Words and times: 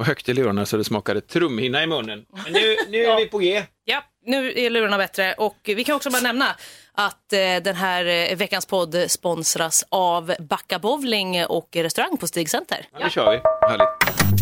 och 0.00 0.06
högt 0.06 0.28
i 0.28 0.34
lurarna 0.34 0.66
så 0.66 0.76
det 0.76 0.84
smakade 0.84 1.20
trumhinna 1.20 1.82
i 1.82 1.86
munnen. 1.86 2.24
Men 2.44 2.52
nu, 2.52 2.76
nu 2.88 3.04
är 3.04 3.16
vi 3.16 3.26
på 3.26 3.38
G. 3.38 3.62
Ja, 3.84 4.04
nu 4.26 4.52
är 4.56 4.70
lurarna 4.70 4.98
bättre 4.98 5.32
och 5.32 5.58
vi 5.64 5.84
kan 5.84 5.96
också 5.96 6.10
bara 6.10 6.22
nämna 6.22 6.46
att 6.92 7.32
eh, 7.32 7.38
den 7.62 7.76
här 7.76 8.04
eh, 8.04 8.36
veckans 8.36 8.66
podd 8.66 9.04
sponsras 9.08 9.84
av 9.88 10.34
Backa 10.40 10.78
Bowling 10.78 11.44
och 11.44 11.68
restaurang 11.72 12.16
på 12.16 12.26
Stig 12.26 12.50
Center. 12.50 12.86
Ja, 12.92 12.98
nu 13.04 13.10
kör 13.10 13.30
vi. 13.30 13.40
Härligt. 13.68 13.88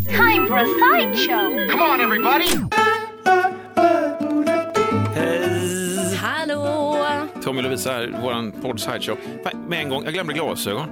Time 0.08 0.46
for 0.46 0.58
a 0.58 0.66
sideshow. 0.66 1.68
Come 1.70 1.84
on, 1.84 2.00
everybody! 2.00 2.48
Hallå! 6.16 6.84
Tommy 7.42 7.62
Lovisa 7.62 7.92
här, 7.92 8.18
våran 8.22 8.52
podd 8.52 8.80
Sideshow. 8.80 9.18
Med 9.68 9.80
en 9.80 9.88
gång, 9.88 10.04
jag 10.04 10.12
glömde 10.12 10.32
glasögon. 10.32 10.88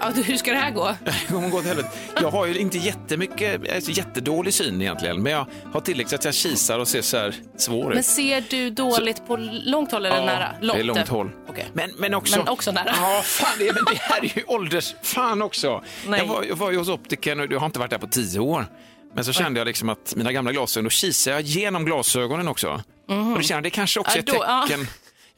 Ja, 0.00 0.10
hur 0.24 0.36
ska 0.36 0.50
det 0.52 0.56
här 0.58 0.70
gå? 0.70 0.94
Jag, 1.30 1.50
går 1.50 1.58
till 1.60 1.68
helvete. 1.68 1.88
jag 2.20 2.30
har 2.30 2.46
ju 2.46 2.58
inte 2.58 2.78
jättemycket, 2.78 3.74
alltså 3.74 3.90
jättedålig 3.90 4.54
syn 4.54 4.82
egentligen, 4.82 5.22
men 5.22 5.32
jag 5.32 5.46
har 5.72 5.80
tillräckligt 5.80 6.12
att 6.18 6.24
jag 6.24 6.34
kisar 6.34 6.78
och 6.78 6.88
ser 6.88 7.02
så 7.02 7.16
här 7.16 7.34
svår 7.56 7.88
Men 7.88 7.98
ut. 7.98 8.04
ser 8.06 8.44
du 8.50 8.70
dåligt 8.70 9.26
på 9.26 9.36
långt 9.64 9.92
håll 9.92 10.06
eller 10.06 10.26
nära? 10.26 10.48
det 10.60 10.80
är 10.80 10.84
långt 10.84 11.08
håll. 11.08 11.30
Okej. 11.48 11.66
Men, 11.72 11.90
men, 11.98 12.14
också, 12.14 12.38
Men 12.38 12.48
också 12.48 12.72
nära. 12.72 12.94
Ja, 13.00 13.22
fan, 13.24 13.50
det, 13.58 13.64
men 13.74 13.84
det 13.84 13.98
här 14.00 14.20
är 14.24 14.36
ju 14.38 14.44
ålders... 14.46 14.94
Fan 15.02 15.42
också. 15.42 15.82
Nej. 16.06 16.20
Jag 16.20 16.26
var, 16.26 16.42
jag 16.44 16.56
var 16.56 16.70
ju 16.70 16.78
hos 16.78 16.88
optikern 16.88 17.40
och 17.40 17.52
jag 17.52 17.58
har 17.58 17.66
inte 17.66 17.78
varit 17.78 17.90
där 17.90 17.98
på 17.98 18.06
tio 18.06 18.40
år. 18.40 18.66
Men 19.14 19.24
så 19.24 19.32
kände 19.32 19.60
jag 19.60 19.66
liksom 19.66 19.88
att 19.88 20.14
mina 20.16 20.32
gamla 20.32 20.52
glasögon, 20.52 20.84
då 20.84 20.90
kisade 20.90 21.36
jag 21.36 21.42
genom 21.42 21.84
glasögonen 21.84 22.48
också. 22.48 22.68
Och 23.32 23.38
det 23.38 23.42
kände 23.44 23.54
jag, 23.54 23.62
det 23.62 23.70
kanske 23.70 24.00
också 24.00 24.18
är. 24.18 24.22
Ja, 24.26 24.32
ett 24.32 24.38
då- 24.38 24.44
ja. 24.46 24.64
tecken. 24.68 24.86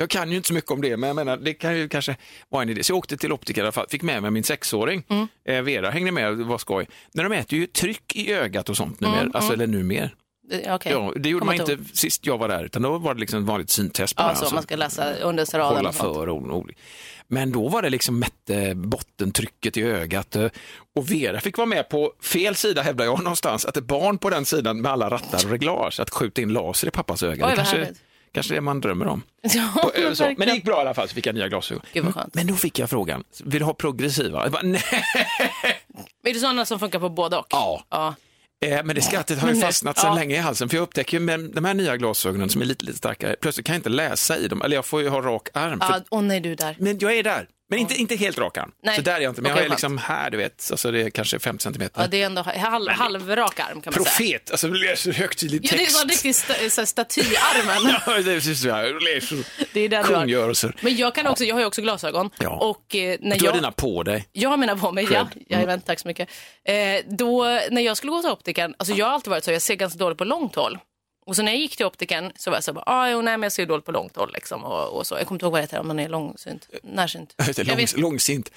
Jag 0.03 0.11
kan 0.11 0.31
ju 0.31 0.37
inte 0.37 0.49
så 0.49 0.55
mycket 0.55 0.71
om 0.71 0.81
det, 0.81 0.97
men 0.97 1.07
jag 1.07 1.17
menar, 1.17 1.37
det 1.37 1.55
kan 1.55 1.77
ju 1.77 1.89
kanske 1.89 2.17
vara 2.49 2.63
en 2.63 2.69
idé. 2.69 2.85
Så 2.85 2.93
jag 2.93 2.99
åkte 2.99 3.17
till 3.17 3.33
optiker 3.33 3.61
i 3.61 3.65
alla 3.65 3.73
fall, 3.73 3.87
fick 3.89 4.03
med 4.03 4.23
mig 4.23 4.31
min 4.31 4.45
sexåring. 4.45 5.05
Mm. 5.09 5.29
Eh, 5.49 5.63
Vera 5.63 5.91
hängde 5.91 6.13
med, 6.13 6.39
det 6.39 6.45
var 6.45 6.59
skoj. 6.59 6.89
När 7.15 7.25
de 7.25 7.33
äter 7.33 7.59
ju 7.59 7.67
tryck 7.67 8.17
i 8.17 8.33
ögat 8.33 8.69
och 8.69 8.77
sånt 8.77 9.01
numera, 9.01 9.31
alltså, 9.35 9.53
eller 9.53 9.67
numer. 9.67 10.15
Eh, 10.53 10.75
Okej. 10.75 10.93
Ja, 10.93 11.13
det 11.17 11.29
gjorde 11.29 11.47
Kommer 11.47 11.59
man 11.59 11.71
inte 11.71 11.97
sist 11.97 12.27
jag 12.27 12.39
var 12.39 12.49
där, 12.49 12.65
utan 12.65 12.83
då 12.83 12.99
var 12.99 13.15
det 13.15 13.21
liksom 13.21 13.47
vanligt 13.47 13.71
syntest. 13.71 14.17
bara, 14.17 14.29
Ja, 14.29 14.35
så 14.35 14.41
alltså. 14.41 14.55
man 14.55 14.63
ska 14.63 14.77
läsa 14.77 15.15
under 15.15 15.45
sånt. 15.45 16.15
för 16.15 16.29
och 16.29 16.67
Men 17.27 17.53
då 17.53 17.69
var 17.69 17.83
det 17.83 17.91
liksom 17.91 18.19
mätte 18.19 18.75
bottentrycket 18.75 19.77
i 19.77 19.83
ögat 19.83 20.37
eh, 20.37 20.47
och 20.97 21.11
Vera 21.11 21.41
fick 21.41 21.59
vara 21.59 21.67
med 21.67 21.89
på 21.89 22.13
fel 22.23 22.55
sida 22.55 22.83
hävdar 22.83 23.05
jag 23.05 23.19
någonstans, 23.19 23.67
att 23.67 23.77
ett 23.77 23.85
barn 23.85 24.19
på 24.19 24.31
den 24.31 24.45
sidan 24.45 24.81
med 24.81 24.93
alla 24.93 25.11
rattar 25.11 25.45
och 25.45 25.51
reglage, 25.51 26.01
att 26.01 26.11
skjuta 26.11 26.43
in 26.43 26.53
laser 26.53 26.89
i 26.89 26.91
pappas 26.91 27.23
öga. 27.23 27.45
Oj, 27.47 27.51
det 27.51 27.57
kanske, 27.57 27.77
härligt. 27.77 27.99
Kanske 28.33 28.55
det 28.55 28.61
man 28.61 28.81
drömmer 28.81 29.07
om. 29.07 29.23
Ja, 29.43 29.69
Och, 29.83 29.99
eh. 29.99 30.35
Men 30.37 30.49
det 30.49 30.55
gick 30.55 30.65
bra 30.65 30.77
i 30.77 30.81
alla 30.81 30.95
fall, 30.95 31.09
så 31.09 31.15
fick 31.15 31.27
jag 31.27 31.35
nya 31.35 31.49
glasögon. 31.49 31.83
Men 32.33 32.47
då 32.47 32.55
fick 32.55 32.79
jag 32.79 32.91
frågan, 32.91 33.25
vill 33.45 33.59
du 33.59 33.65
ha 33.65 33.75
progressiva? 33.75 34.43
Jag 34.43 34.53
bara, 34.53 34.63
nej. 34.65 34.83
Är 36.27 36.35
det 36.35 36.41
sådana 36.41 36.65
som 36.65 36.79
funkar 36.79 36.99
på 36.99 37.09
både 37.09 37.37
och? 37.37 37.47
Ja. 37.51 37.85
ja. 37.91 38.15
Eh, 38.65 38.85
Men 38.85 38.97
det 38.97 39.03
skrattet 39.03 39.39
har 39.39 39.49
ju 39.49 39.55
Men 39.55 39.63
fastnat 39.63 39.99
sedan 39.99 40.09
ja. 40.11 40.15
länge 40.15 40.35
i 40.35 40.39
halsen, 40.39 40.69
för 40.69 40.77
jag 40.77 40.83
upptäcker 40.83 41.17
ju 41.17 41.25
med 41.25 41.41
de 41.41 41.65
här 41.65 41.75
nya 41.75 41.97
glasögonen 41.97 42.49
som 42.49 42.61
är 42.63 42.67
lite, 42.67 42.85
lite 42.85 42.99
starkare, 42.99 43.37
plötsligt 43.41 43.67
kan 43.67 43.73
jag 43.75 43.79
inte 43.79 43.89
läsa 43.89 44.39
i 44.39 44.49
dem, 44.49 44.63
eller 44.63 44.77
jag 44.77 44.87
får 44.87 45.03
ju 45.03 45.09
ha 45.09 45.21
rak 45.21 45.49
arm. 45.55 45.81
för 45.81 45.87
Ja, 45.93 46.01
Åh 46.11 46.23
nej, 46.23 46.41
du 46.41 46.55
där. 46.55 46.77
Men 46.79 46.99
jag 46.99 47.13
är 47.19 47.23
där. 47.23 47.49
Men 47.73 47.81
inte, 47.81 47.95
inte 47.95 48.17
helt 48.17 48.39
rak 48.39 48.57
arm. 48.59 48.73
Nej. 48.83 48.97
Så 48.97 49.03
där 49.03 49.15
är 49.17 49.21
jag 49.21 49.31
inte. 49.31 49.43
Men 49.43 49.51
Okej, 49.53 49.61
jag 49.61 49.67
är 49.67 49.71
liksom 49.71 49.99
här, 49.99 50.31
du 50.31 50.37
vet. 50.37 50.69
Alltså 50.71 50.91
det 50.91 51.03
är 51.03 51.11
kanske 51.11 51.39
50 51.39 51.63
centimeter. 51.63 52.01
Ja, 52.01 52.07
det 52.07 52.23
är 52.23 52.27
ändå 52.27 52.43
halv, 52.43 52.89
halvrak 52.89 53.61
arm 53.61 53.81
kan 53.81 53.93
man 53.97 54.05
säga. 54.05 54.39
Profet, 54.39 54.51
alltså 54.51 54.69
det 54.69 54.79
läser 54.79 55.13
högtidlig 55.13 55.61
Ja, 55.65 55.69
det 55.71 55.75
är 55.77 55.79
text. 55.79 55.99
så 56.01 56.07
riktigt 56.09 56.37
sta, 56.37 56.55
så 56.71 56.81
här 56.81 56.87
statyarmen. 56.87 57.95
Ja, 58.07 58.13
det 58.13 58.31
är 58.33 58.35
precis 58.35 58.65
här. 58.65 59.15
Läser 59.15 59.37
Det 59.73 59.81
är 59.81 59.89
den 59.89 60.03
du 60.07 60.15
har. 60.15 60.21
kungörelser. 60.21 60.77
Men 60.81 60.97
jag, 60.97 61.15
kan 61.15 61.27
också, 61.27 61.45
jag 61.45 61.55
har 61.55 61.61
ju 61.61 61.67
också 61.67 61.83
glasögon. 61.83 62.31
Ja. 62.39 62.49
Och 62.51 62.95
eh, 62.97 63.17
när 63.21 63.37
Du 63.39 63.45
har 63.45 63.47
jag, 63.47 63.55
dina 63.55 63.73
på 63.73 64.03
dig. 64.03 64.29
jag 64.33 64.51
har 64.51 64.57
mina 64.57 64.77
på 64.77 64.93
mig, 64.93 65.05
ja. 65.13 65.29
Cred. 65.33 65.45
Jajamän, 65.49 65.81
tack 65.81 66.01
så 66.01 66.09
mycket. 66.09 66.29
Eh, 66.65 66.75
då, 67.09 67.45
när 67.71 67.83
jag 67.83 67.97
skulle 67.97 68.13
gå 68.13 68.21
till 68.21 68.31
optiken, 68.31 68.75
alltså 68.79 68.95
jag 68.95 69.07
har 69.07 69.13
alltid 69.13 69.31
varit 69.31 69.45
så, 69.45 69.53
jag 69.53 69.63
ser 69.63 69.75
ganska 69.75 69.99
dåligt 69.99 70.19
på 70.19 70.25
långt 70.25 70.55
håll. 70.55 70.79
Och 71.27 71.37
så 71.37 71.43
när 71.43 71.53
jag 71.53 71.61
gick 71.61 71.77
till 71.77 71.87
optiken 71.87 72.33
så 72.37 72.51
var 72.51 72.57
jag 72.57 72.65
så 72.65 72.73
här, 72.75 72.83
ah, 72.87 73.09
jo, 73.11 73.23
nej, 73.23 73.37
men 73.37 73.43
jag 73.43 73.53
ser 73.53 73.67
dåligt 73.67 73.85
på 73.85 73.93
långt 73.93 74.17
håll 74.17 74.31
liksom. 74.35 74.65
Och, 74.65 74.89
och 74.99 75.07
så. 75.07 75.15
Jag 75.15 75.27
kommer 75.27 75.37
inte 75.37 75.45
ihåg 75.45 75.53
vad 75.53 75.59
det 75.61 75.63
heter, 75.63 75.81
om 75.81 75.87
man 75.89 75.99
är 75.99 76.09
långsynt, 76.09 76.69
närsynt. 76.83 77.35
Just 77.47 77.57
det, 77.57 77.63
Jag 77.63 77.69
Lång, 77.69 77.77
vet- 77.77 77.97
långsint. 77.99 78.51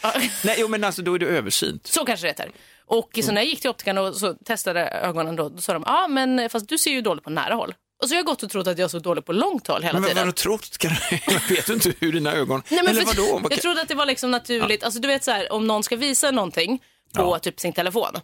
Nej, 0.43 0.55
jo, 0.59 0.67
men 0.67 0.83
alltså 0.83 1.01
då 1.01 1.13
är 1.13 1.19
du 1.19 1.27
översynt. 1.27 1.87
Så 1.87 2.05
kanske 2.05 2.25
det 2.25 2.29
heter. 2.29 2.51
Och 2.85 3.19
så 3.23 3.31
när 3.31 3.41
jag 3.41 3.45
gick 3.49 3.61
till 3.61 3.69
optiken 3.69 3.97
och 3.97 4.15
så 4.15 4.33
testade 4.33 4.87
ögonen 4.87 5.35
då, 5.35 5.49
då 5.49 5.61
sa 5.61 5.73
de, 5.73 5.83
ja 5.87 6.03
ah, 6.03 6.07
men 6.07 6.49
fast 6.49 6.69
du 6.69 6.77
ser 6.77 6.91
ju 6.91 7.01
dåligt 7.01 7.23
på 7.23 7.29
nära 7.29 7.53
håll. 7.53 7.73
Och 8.01 8.09
så 8.09 8.13
har 8.15 8.17
jag 8.19 8.25
gått 8.25 8.43
och 8.43 8.49
trott 8.49 8.67
att 8.67 8.77
jag 8.77 8.91
såg 8.91 9.01
dåligt 9.01 9.25
på 9.25 9.33
långt 9.33 9.67
håll 9.67 9.83
hela 9.83 9.99
Men 9.99 10.03
tiden. 10.09 10.17
har 10.17 10.25
du 10.25 10.31
trott? 10.31 10.77
Kan 10.77 10.91
du- 11.09 11.17
Vet 11.55 11.65
du 11.67 11.73
inte 11.73 11.93
hur 11.99 12.11
dina 12.13 12.33
ögon... 12.33 12.61
Nej, 12.69 12.79
men 12.83 12.89
Eller 12.91 13.05
vadå? 13.05 13.39
Vad 13.43 13.51
Jag 13.51 13.61
trodde 13.61 13.81
att 13.81 13.87
det 13.87 13.95
var 13.95 14.05
liksom 14.05 14.31
naturligt. 14.31 14.83
Alltså, 14.83 14.99
du 14.99 15.07
vet 15.07 15.23
så 15.23 15.31
här, 15.31 15.51
om 15.51 15.67
någon 15.67 15.83
ska 15.83 15.95
visa 15.95 16.31
någonting 16.31 16.77
på 17.13 17.21
Ja. 17.21 17.27
Mm. 17.27 17.39
typ 17.39 17.59
sin 17.59 17.73
telefon 17.73 18.15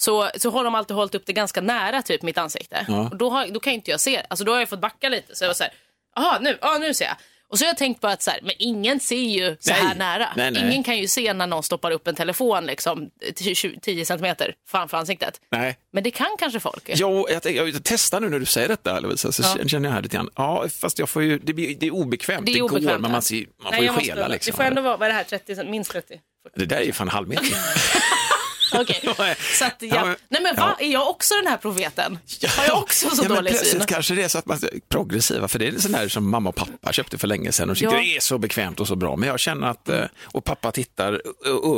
så, 0.00 0.30
så 0.36 0.50
har 0.50 0.64
de 0.64 0.74
alltid 0.74 0.96
hållit 0.96 1.14
upp 1.14 1.26
det 1.26 1.32
ganska 1.32 1.60
nära 1.60 2.02
typ 2.02 2.22
mitt 2.22 2.38
ansikte. 2.38 2.84
Ja. 2.88 3.08
Och 3.10 3.16
då, 3.16 3.30
har, 3.30 3.46
då 3.46 3.60
kan 3.60 3.72
inte 3.72 3.90
jag 3.90 4.00
se. 4.00 4.22
Alltså, 4.30 4.44
då 4.44 4.52
har 4.52 4.58
jag 4.58 4.68
fått 4.68 4.80
backa 4.80 5.08
lite. 5.08 5.36
Så 5.36 5.44
jag 5.44 5.48
var 5.48 5.54
så 5.54 5.62
här, 5.62 5.72
jaha 6.16 6.38
nu, 6.40 6.58
ja, 6.60 6.78
nu 6.78 6.94
ser 6.94 7.04
jag. 7.04 7.14
Och 7.50 7.58
så 7.58 7.64
har 7.64 7.68
jag 7.68 7.76
tänkt 7.76 8.00
på 8.00 8.06
att 8.06 8.22
så 8.22 8.30
här, 8.30 8.40
men 8.42 8.52
ingen 8.58 9.00
ser 9.00 9.16
ju 9.16 9.56
så 9.60 9.70
Nej. 9.72 9.80
här 9.82 9.94
nära. 9.94 10.28
Nej, 10.36 10.50
nej. 10.50 10.62
Ingen 10.66 10.82
kan 10.82 10.98
ju 10.98 11.08
se 11.08 11.32
när 11.32 11.46
någon 11.46 11.62
stoppar 11.62 11.90
upp 11.90 12.06
en 12.06 12.14
telefon 12.14 12.66
liksom 12.66 13.10
10 13.34 13.54
10 13.82 14.04
centimeter 14.04 14.54
framför 14.68 14.96
ansiktet. 14.96 15.40
Nej. 15.50 15.78
Men 15.92 16.02
det 16.04 16.10
kan 16.10 16.26
kanske 16.38 16.60
folk. 16.60 16.82
Jo, 16.94 17.26
jag, 17.30 17.42
tänker- 17.42 17.64
jag 17.66 17.84
testar 17.84 18.20
nu 18.20 18.28
när 18.28 18.38
du 18.38 18.46
säger 18.46 18.68
detta 18.68 19.00
Lovisa, 19.00 19.32
så 19.32 19.42
Ja. 19.58 19.68
känner 19.68 19.88
jag 19.88 19.94
här 19.94 20.02
lite 20.02 20.16
grann. 20.16 20.30
Ja, 20.34 20.68
fast 20.80 20.98
jag 20.98 21.08
får 21.08 21.22
ju, 21.22 21.38
det, 21.38 21.52
blir, 21.52 21.74
det 21.74 21.86
är 21.86 21.90
obekvämt. 21.94 22.46
Det 22.46 22.52
är 22.52 22.58
går, 22.60 22.70
obekvämt, 22.70 23.00
men 23.00 23.10
ja. 23.10 23.12
man, 23.12 23.22
ser, 23.22 23.46
man 23.62 23.72
får 23.72 23.80
ju 23.80 23.86
jag 23.86 23.94
måste- 23.94 24.08
skela 24.10 24.28
liksom. 24.28 24.50
Det 24.50 24.56
får 24.56 24.64
ändå 24.64 24.82
vara, 24.82 24.96
vad 24.96 25.06
är 25.08 25.12
det 25.12 25.16
här, 25.16 25.24
30, 25.24 25.54
cent- 25.56 25.70
minst 25.70 25.90
30? 25.92 26.14
Det 26.56 26.64
där 26.66 26.76
är 26.76 26.82
ju 26.84 26.92
fan 26.92 27.08
halvmeter. 27.08 27.46
Okej. 28.74 29.00
Så 29.58 29.64
att, 29.64 29.74
ja. 29.78 29.88
Ja, 29.94 30.04
men- 30.04 30.16
Nej 30.28 30.42
men 30.42 30.56
va? 30.56 30.76
Är 30.80 30.86
jag 30.92 31.08
också 31.10 31.34
den 31.34 31.46
här 31.46 31.56
profeten? 31.56 32.18
Har 32.56 32.64
jag 32.64 32.78
också 32.78 33.10
så 33.10 33.22
ja, 33.24 33.28
dålig 33.28 33.52
syn? 33.52 33.58
plötsligt 33.60 33.86
kanske 33.86 34.14
det 34.14 34.22
är 34.22 34.28
så 34.28 34.38
att 34.38 34.46
man 34.46 34.58
progressiva, 34.88 35.48
för 35.48 35.58
det 35.58 35.66
är 35.68 35.78
sån 35.78 35.94
här 35.94 36.08
som 36.08 36.30
mamma 36.30 36.48
och 36.48 36.54
pappa 36.56 36.92
köpte 36.92 37.18
för 37.18 37.26
länge 37.26 37.52
sedan 37.52 37.70
och 37.70 37.76
tyckte 37.76 37.94
Ja. 37.94 38.00
det 38.00 38.16
är 38.16 38.20
så 38.20 38.38
bekvämt 38.38 38.80
och 38.80 38.88
så 38.88 38.96
bra. 38.96 39.16
Men 39.16 39.28
jag 39.28 39.40
känner 39.40 39.66
att, 39.66 39.88
eh, 39.88 40.04
och 40.24 40.44
pappa 40.44 40.72
tittar 40.72 41.22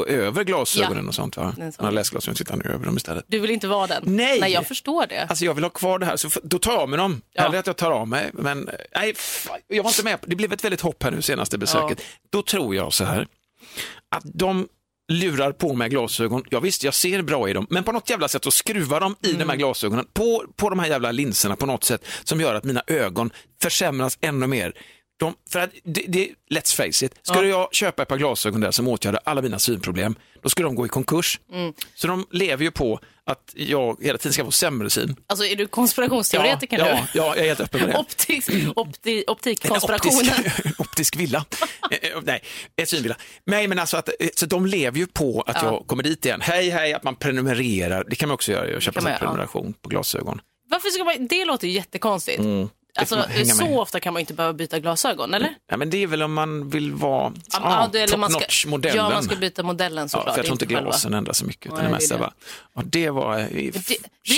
över 0.08 0.44
glasögonen 0.44 1.02
Ja. 1.04 1.08
och 1.08 1.14
sånt 1.14 1.36
va? 1.36 1.54
Är. 1.58 1.62
Han 1.62 1.84
har 1.84 1.92
läsglasögon 1.92 2.34
tittar 2.36 2.50
han 2.52 2.62
över 2.74 2.86
dem 2.86 2.96
istället. 2.96 3.24
Du 3.28 3.38
vill 3.38 3.50
inte 3.50 3.68
vara 3.68 3.86
den? 3.86 4.02
Nej. 4.06 4.40
Nej, 4.40 4.52
jag 4.52 4.66
förstår 4.66 5.06
det. 5.06 5.26
Alltså 5.28 5.44
jag 5.44 5.54
vill 5.54 5.64
ha 5.64 5.70
kvar 5.70 5.98
det 5.98 6.06
här, 6.06 6.16
så 6.16 6.28
då 6.42 6.58
tar 6.58 6.72
jag 6.72 6.80
av 6.80 6.88
mig 6.88 6.96
dem. 6.96 7.22
Ja. 7.32 7.42
Hellre 7.42 7.58
att 7.58 7.66
jag 7.66 7.76
tar 7.76 7.90
av 7.90 8.08
mig, 8.08 8.30
men 8.32 8.68
eh, 8.68 8.74
nej, 8.94 9.14
jag 9.68 9.82
var 9.82 9.90
inte 9.90 10.02
med. 10.04 10.18
Det 10.26 10.36
blev 10.36 10.52
ett 10.52 10.64
väldigt 10.64 10.80
hopp 10.80 11.02
här 11.02 11.10
nu 11.10 11.22
senaste 11.22 11.58
besöket. 11.58 12.00
Då 12.30 12.42
tror 12.42 12.74
jag 12.74 12.92
så 12.92 13.04
här, 13.04 13.26
att 14.08 14.22
de 14.24 14.68
lurar 15.10 15.52
på 15.52 15.72
mig 15.74 15.88
glasögon. 15.88 16.44
Ja, 16.50 16.60
visst, 16.60 16.84
jag 16.84 16.94
ser 16.94 17.22
bra 17.22 17.48
i 17.48 17.52
dem, 17.52 17.66
men 17.70 17.84
på 17.84 17.92
något 17.92 18.10
jävla 18.10 18.28
sätt 18.28 18.44
så 18.44 18.50
skruvar 18.50 19.00
de 19.00 19.16
i 19.22 19.28
Mm. 19.28 19.38
de 19.38 19.48
här 19.48 19.56
glasögonen 19.56 20.06
på, 20.12 20.44
på 20.56 20.70
de 20.70 20.78
här 20.78 20.86
jävla 20.86 21.12
linserna 21.12 21.56
på 21.56 21.66
något 21.66 21.84
sätt 21.84 22.04
som 22.24 22.40
gör 22.40 22.54
att 22.54 22.64
mina 22.64 22.82
ögon 22.86 23.30
försämras 23.62 24.18
ännu 24.20 24.46
mer. 24.46 24.72
De, 25.20 25.34
för 25.50 25.60
att 25.60 25.70
det, 25.84 26.04
det, 26.08 26.28
let's 26.50 26.76
face 26.76 27.06
it, 27.06 27.14
skulle 27.22 27.48
jag 27.48 27.74
köpa 27.74 28.02
ett 28.02 28.08
par 28.08 28.16
glasögon 28.16 28.60
där 28.60 28.70
som 28.70 28.88
åtgärdar 28.88 29.20
alla 29.24 29.42
mina 29.42 29.58
synproblem, 29.58 30.14
då 30.42 30.48
skulle 30.48 30.68
de 30.68 30.74
gå 30.74 30.86
i 30.86 30.88
konkurs. 30.88 31.40
Mm. 31.52 31.72
Så 31.94 32.06
de 32.06 32.26
lever 32.30 32.64
ju 32.64 32.70
på 32.70 33.00
att 33.24 33.52
jag 33.56 33.96
hela 34.02 34.18
tiden 34.18 34.32
ska 34.32 34.44
få 34.44 34.50
sämre 34.50 34.90
syn. 34.90 35.16
Alltså 35.26 35.44
är 35.44 35.56
du 35.56 35.66
konspirationsteoretiker 35.66 36.78
ja, 36.78 36.84
nu? 36.84 36.90
ja, 36.90 37.06
ja, 37.14 37.36
jag 37.36 37.38
är 37.38 37.48
helt 37.48 37.60
öppen 37.60 37.80
med 37.80 37.88
det. 37.90 37.98
Optisk, 37.98 38.50
opti, 38.76 39.16
En 39.16 39.32
optikkonspirationen. 39.32 40.34
Optisk, 40.38 40.80
optisk 40.80 41.16
villa. 41.16 41.44
Eh, 41.90 42.10
eh, 42.10 42.18
Nej, 42.76 42.86
synvilla. 42.86 43.16
Nej, 43.44 43.68
men 43.68 43.78
alltså 43.78 43.96
att, 43.96 44.08
eh, 44.08 44.28
så 44.34 44.46
de 44.46 44.66
lever 44.66 44.98
ju 44.98 45.06
på 45.06 45.44
att 45.46 45.62
jag 45.62 45.86
kommer 45.86 46.02
dit 46.02 46.26
igen. 46.26 46.40
Hej, 46.40 46.70
hej, 46.70 46.94
att 46.94 47.04
man 47.04 47.16
prenumererar. 47.16 48.04
Det 48.10 48.16
kan 48.16 48.28
man 48.28 48.34
också 48.34 48.52
göra, 48.52 48.80
köpa 48.80 49.00
en 49.00 49.06
ja. 49.06 49.18
prenumeration 49.18 49.74
på 49.82 49.88
glasögon. 49.88 50.40
Varför 50.70 50.88
ska 50.88 51.04
man, 51.04 51.26
det 51.26 51.44
låter 51.44 51.66
ju 51.68 51.72
jättekonstigt. 51.72 52.38
Mm. 52.38 52.68
Alltså, 52.94 53.24
så 53.58 53.80
ofta 53.80 54.00
kan 54.00 54.12
man 54.12 54.20
inte 54.20 54.34
behöva 54.34 54.52
byta 54.52 54.78
glasögon, 54.78 55.34
eller? 55.34 55.54
Ja, 55.70 55.76
men 55.76 55.90
det 55.90 56.02
är 56.02 56.06
väl 56.06 56.22
om 56.22 56.32
man 56.32 56.70
vill 56.70 56.92
vara 56.92 57.32
Ja, 57.52 57.58
ah, 57.62 57.86
top 58.06 58.18
man 58.18 58.30
ska- 58.30 58.40
notch-modellen. 58.40 58.96
Ja, 58.96 59.10
man 59.10 59.22
ska 59.22 59.36
byta 59.36 59.62
modellen 59.62 60.04
Ja, 60.04 60.08
såklart. 60.08 60.34
för 60.34 60.38
jag 60.38 60.46
tror 60.46 60.54
inte 60.54 60.66
glasen 60.66 61.14
ändrar 61.14 61.32
så 61.32 61.44
mycket. 61.44 61.66
Utan 61.66 61.78
Nej, 61.78 61.86
det 61.86 61.92
mesta 61.92 62.14
det. 62.14 62.20
bara, 62.20 62.32
ja, 62.74 62.82
det 62.84 63.10
var 63.10 63.36
det- 63.36 63.48
det 63.50 63.58
är 63.60 63.72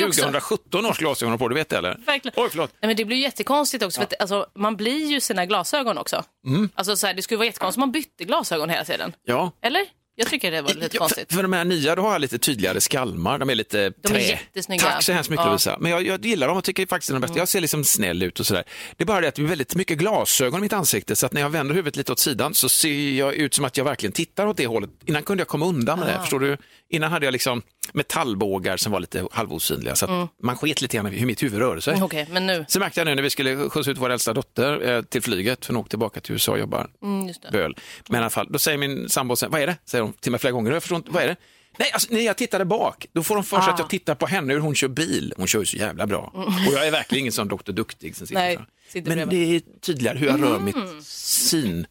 också- 0.09 0.21
2017 0.23 0.87
års 0.87 0.99
glasögon 0.99 1.39
på, 1.39 1.49
du 1.49 1.55
vet 1.55 1.69
det 1.69 1.77
eller? 1.79 1.99
Verkligen. 2.07 2.35
Oj, 2.45 2.49
förlåt. 2.51 2.71
Nej, 2.81 2.89
men 2.89 2.97
det 2.97 3.05
blir 3.05 3.17
jättekonstigt 3.17 3.85
också, 3.85 4.01
för 4.01 4.05
att, 4.07 4.21
alltså, 4.21 4.47
man 4.55 4.77
blir 4.77 5.07
ju 5.11 5.21
sina 5.21 5.47
glasögon 5.47 5.99
också. 5.99 6.25
Mm. 6.47 6.69
Alltså, 6.75 6.97
så 6.97 7.07
här, 7.07 7.15
det 7.15 7.23
skulle 7.23 7.39
vara 7.39 7.47
jättekonstigt 7.47 7.77
om 7.77 7.81
man 7.81 7.93
bytte 7.93 8.25
glasögon 8.25 8.71
hela 8.71 8.85
tiden. 8.85 9.13
Ja. 9.25 9.51
Eller? 9.63 9.87
Jag 10.17 10.29
tycker 10.29 10.51
det 10.51 10.63
var 10.63 10.75
lite 10.75 10.89
Ja, 10.97 10.99
konstigt. 10.99 11.29
För, 11.29 11.35
för 11.37 11.43
de 11.43 11.53
här 11.53 11.65
nya, 11.65 11.95
då 11.95 12.03
har 12.03 12.13
jag 12.13 12.21
lite 12.21 12.39
tydligare 12.39 12.81
skalmar. 12.81 13.39
De 13.39 13.51
är 13.51 13.55
lite 13.55 13.79
De 14.03 14.09
är 14.09 14.13
trä. 14.13 14.21
jättesnygga. 14.21 14.83
Tack 14.83 15.03
så 15.03 15.13
hemskt 15.13 15.31
mycket 15.31 15.41
Ja. 15.41 15.43
Mm. 15.45 15.53
Lovisa. 15.53 15.77
Men 15.81 15.91
jag, 15.91 16.07
jag 16.07 16.25
gillar 16.27 16.49
dem 16.49 16.57
och 16.57 16.65
tycker 16.65 16.87
faktiskt 16.87 17.09
de 17.11 17.17
är 17.17 17.21
bästa. 17.21 17.39
Jag 17.39 17.49
ser 17.49 17.61
liksom 17.61 17.85
snäll 17.85 18.23
ut 18.23 18.41
och 18.41 18.47
sådär. 18.47 18.65
Det 18.97 19.05
är 19.05 19.07
bara 19.07 19.21
det 19.21 19.29
att 19.29 19.35
det 19.35 19.43
är 19.43 19.47
väldigt 19.47 19.75
mycket 19.75 19.99
glasögon 19.99 20.59
i 20.59 20.63
mitt 20.63 20.73
ansikte 20.73 21.17
så 21.17 21.27
att 21.27 21.33
när 21.33 21.41
jag 21.41 21.51
vänder 21.51 21.75
huvudet 21.75 21.97
lite 21.97 22.13
åt 22.13 22.19
sidan 22.19 22.55
så 22.55 22.69
ser 22.69 23.11
jag 23.19 23.35
ut 23.35 23.55
som 23.55 23.65
att 23.65 23.77
jag 23.77 23.85
verkligen 23.85 24.13
tittar 24.13 24.47
åt 24.47 24.57
det 24.57 24.67
hållet. 24.67 24.91
Innan 25.07 25.23
kunde 25.23 25.41
jag 25.41 25.49
komma 25.49 25.67
undan 25.67 25.99
med 25.99 26.09
det, 26.09 26.19
förstår 26.21 26.41
du? 26.41 26.57
Innan 26.93 27.13
hade 27.13 27.27
jag 27.27 27.33
liksom 27.33 27.63
metallbågar 27.93 28.77
som 28.77 28.93
var 28.93 29.01
lite 29.01 29.27
halvosynliga 29.33 29.95
så 29.97 30.05
att 30.07 30.31
man 30.43 30.57
sket 30.57 30.83
lite 30.83 30.97
grann 30.97 31.07
hur 31.07 31.27
mitt 31.27 31.43
huvud 31.43 31.59
rörde 31.61 31.81
sig. 31.81 31.93
Mm, 31.93 32.05
Okej, 32.05 32.27
men 32.31 32.47
nu. 32.47 32.65
Så 32.69 32.79
märkte 32.79 33.01
jag 33.01 33.05
nu 33.05 33.15
när 33.15 33.23
vi 33.23 33.31
skulle 33.31 33.69
skjutsa 33.71 33.91
ut 33.91 33.99
vår 33.99 34.11
äldsta 34.11 34.33
dotter 34.33 34.89
eh, 34.91 35.03
till 35.03 35.23
flyget, 35.23 35.67
för 35.67 35.73
hon 35.75 35.81
åkte 35.81 35.91
tillbaka 35.91 36.21
till 36.21 36.33
USA 36.33 36.53
och 36.53 36.59
jobbar 36.59 36.91
Mm, 37.03 37.33
böl. 37.53 37.77
Men 38.09 38.19
i 38.19 38.23
alla 38.23 38.31
fall, 38.31 38.47
då 38.51 38.59
säger 38.59 38.79
min 38.79 39.09
sambo, 39.09 39.37
vad 39.49 39.61
är 39.63 39.67
det? 39.67 39.77
Säger 39.85 40.03
hon 40.03 40.13
till 40.13 40.31
mig 40.33 40.41
flera 40.41 40.53
gånger, 40.53 40.73
jag 40.73 40.83
förstår 40.83 40.97
inte, 40.97 41.11
vad 41.11 41.23
är 41.23 41.27
det? 41.29 41.37
Nej, 41.79 41.91
alltså, 41.93 42.15
när 42.15 42.21
jag 42.21 42.37
tittade 42.37 42.65
bak, 42.65 43.07
då 43.13 43.23
får 43.23 43.35
de 43.35 43.45
för 43.45 43.61
sig 43.61 43.69
Ah. 43.71 43.73
att 43.73 43.79
jag 43.79 43.91
tittar 43.91 44.15
på 44.15 44.27
henne 44.27 44.53
hur 44.53 44.61
hon 44.61 44.75
kör 44.75 44.89
bil. 44.89 45.35
Hon 45.37 45.47
kör 45.47 45.59
ju 45.61 45.67
så 45.67 45.77
jävla 45.77 46.07
bra. 46.07 46.33
Och 46.69 46.73
jag 46.73 46.87
är 46.87 46.91
verkligen 46.91 47.21
ingen 47.21 47.33
sån 47.33 47.49
doktor 47.49 47.73
Duktig 47.73 48.17
som 48.17 48.27
sitter 48.27 48.41
Nej, 48.41 48.59
sitter 48.89 49.17
Men 49.17 49.29
bredvid. 49.29 49.49
Mm. 49.49 49.61
det 49.63 49.77
är 49.77 49.81
tydligare 49.81 50.19
hur 50.19 50.27
jag 50.27 50.43
rör 50.43 50.59
mitt 50.59 51.05
syn. 51.07 51.87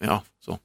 Ja, 0.00 0.22
så. 0.44 0.58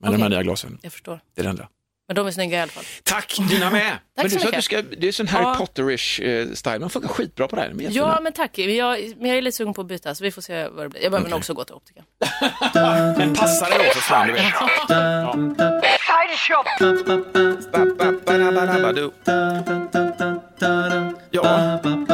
Med 0.00 0.12
de 0.12 0.22
här 0.22 0.28
nya 0.28 0.42
glasögonen. 0.42 0.78
Jag 0.82 0.92
förstår. 0.92 1.20
Det 1.34 1.40
är 1.40 1.42
det 1.44 1.50
enda. 1.50 1.68
Men 2.10 2.14
de 2.14 2.26
är 2.26 2.30
snygga 2.30 2.58
i 2.58 2.60
alla 2.60 2.70
fall. 2.72 2.84
Tack, 3.02 3.36
dina 3.48 3.70
med. 3.70 3.98
Men 4.16 4.24
du 4.24 4.30
så 4.30 4.38
sa 4.38 4.48
att 4.48 4.54
du 4.54 4.62
ska, 4.62 4.82
det 4.82 5.08
är 5.08 5.12
sån 5.12 5.28
Harry 5.28 5.44
Ja. 5.44 5.54
Potter-ish 5.58 6.22
eh, 6.22 6.52
style. 6.52 6.78
Man 6.78 6.90
funkar 6.90 7.08
skitbra 7.08 7.48
på 7.48 7.56
det 7.56 7.62
här. 7.62 7.68
De. 7.74 7.84
Ja, 7.90 8.20
men 8.22 8.32
tack. 8.32 8.58
Jag, 8.58 8.98
men 9.16 9.28
jag 9.28 9.38
är 9.38 9.42
lite 9.42 9.56
sugen 9.56 9.74
på 9.74 9.80
att 9.80 9.86
byta, 9.86 10.14
så 10.14 10.24
vi 10.24 10.30
får 10.30 10.42
se 10.42 10.68
vad 10.68 10.84
det 10.84 10.88
blir. 10.88 11.02
Jag 11.02 11.12
behöver 11.12 11.30
nog 11.30 11.38
också 11.38 11.54
gå 11.54 11.64
till 11.64 11.74
optiken. 11.74 12.04
Men 12.74 13.14
det 13.16 13.24
då 13.34 13.92
för 13.94 14.00
fan, 14.00 14.26
du 14.26 14.32
vet. 14.32 14.44
Ja. 14.90 15.34
Nå- 21.32 22.09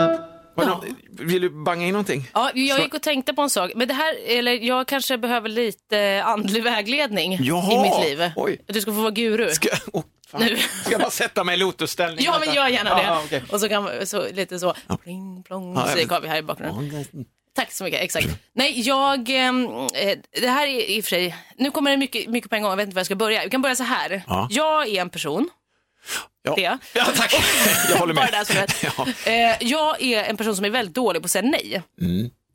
Vill 1.18 1.42
du 1.42 1.50
banga 1.50 1.86
in 1.86 1.92
någonting? 1.92 2.30
Ja, 2.34 2.50
jag 2.54 2.80
gick 2.80 2.94
och 2.94 3.02
tänkte 3.02 3.34
på 3.34 3.42
en 3.42 3.50
sak. 3.50 3.70
Men 3.74 3.88
det 3.88 3.94
här, 3.94 4.14
eller 4.26 4.52
jag 4.52 4.88
kanske 4.88 5.18
behöver 5.18 5.48
lite 5.48 6.22
andlig 6.24 6.62
vägledning 6.62 7.38
Jaha, 7.40 7.72
i 7.72 7.82
mitt 7.82 8.08
liv. 8.08 8.30
oj. 8.36 8.60
Du 8.66 8.80
ska 8.80 8.92
få 8.92 9.00
vara 9.00 9.10
guru. 9.10 9.50
Ska, 9.50 9.68
oh. 9.92 10.04
Nu. 10.38 10.56
ska 10.56 10.90
jag 10.90 11.00
bara 11.00 11.10
sätta 11.10 11.44
mig 11.44 11.54
i 11.54 11.58
lotusställning? 11.58 12.24
Ja, 12.24 12.36
men 12.44 12.54
gör 12.54 12.68
gärna 12.68 12.94
det. 12.94 13.02
Ja, 13.02 13.22
okej. 13.24 13.42
Och 13.52 13.60
så 13.60 13.68
kan 13.68 14.06
så, 14.06 14.26
lite 14.32 14.58
så, 14.58 14.74
pling 15.02 15.42
plong 15.42 15.74
Ja, 15.74 15.86
musik 15.86 16.10
har 16.10 16.20
vi 16.20 16.28
här 16.28 16.38
i 16.38 16.42
bakgrunden. 16.42 17.04
Tack 17.56 17.72
så 17.72 17.84
mycket, 17.84 18.00
exakt. 18.00 18.26
Nej, 18.52 18.80
jag, 18.80 19.28
ehm, 19.30 19.66
eh, 19.94 20.18
det 20.40 20.48
här 20.48 20.66
är 20.66 20.90
i 20.90 21.00
och 21.00 21.04
för 21.04 21.08
sig, 21.08 21.36
nu 21.56 21.70
kommer 21.70 21.90
det 21.90 21.96
mycket, 21.96 22.28
mycket 22.28 22.50
på 22.50 22.56
en 22.56 22.62
gång, 22.62 22.70
jag 22.70 22.76
vet 22.76 22.84
inte 22.84 22.94
var 22.94 23.00
jag 23.00 23.06
ska 23.06 23.14
börja. 23.14 23.44
Vi 23.44 23.50
kan 23.50 23.62
börja 23.62 23.76
så 23.76 23.82
här. 23.82 24.22
Ja. 24.26 24.48
Jag 24.50 24.88
är 24.88 25.00
en 25.00 25.10
person, 25.10 25.48
Ja. 26.46 26.54
det. 26.56 26.78
Ja, 26.92 27.04
tack. 27.16 27.34
Jag 27.90 27.96
håller 27.96 28.14
Bara 28.14 28.26
med. 28.30 28.46
där. 28.48 28.66
Ja. 29.24 29.30
Eh, 29.32 29.56
jag 29.60 30.02
är 30.02 30.24
en 30.24 30.36
person 30.36 30.56
som 30.56 30.64
är 30.64 30.70
väldigt 30.70 30.94
dålig 30.94 31.22
på 31.22 31.26
att 31.26 31.30
säga 31.30 31.42
nej. 31.50 31.82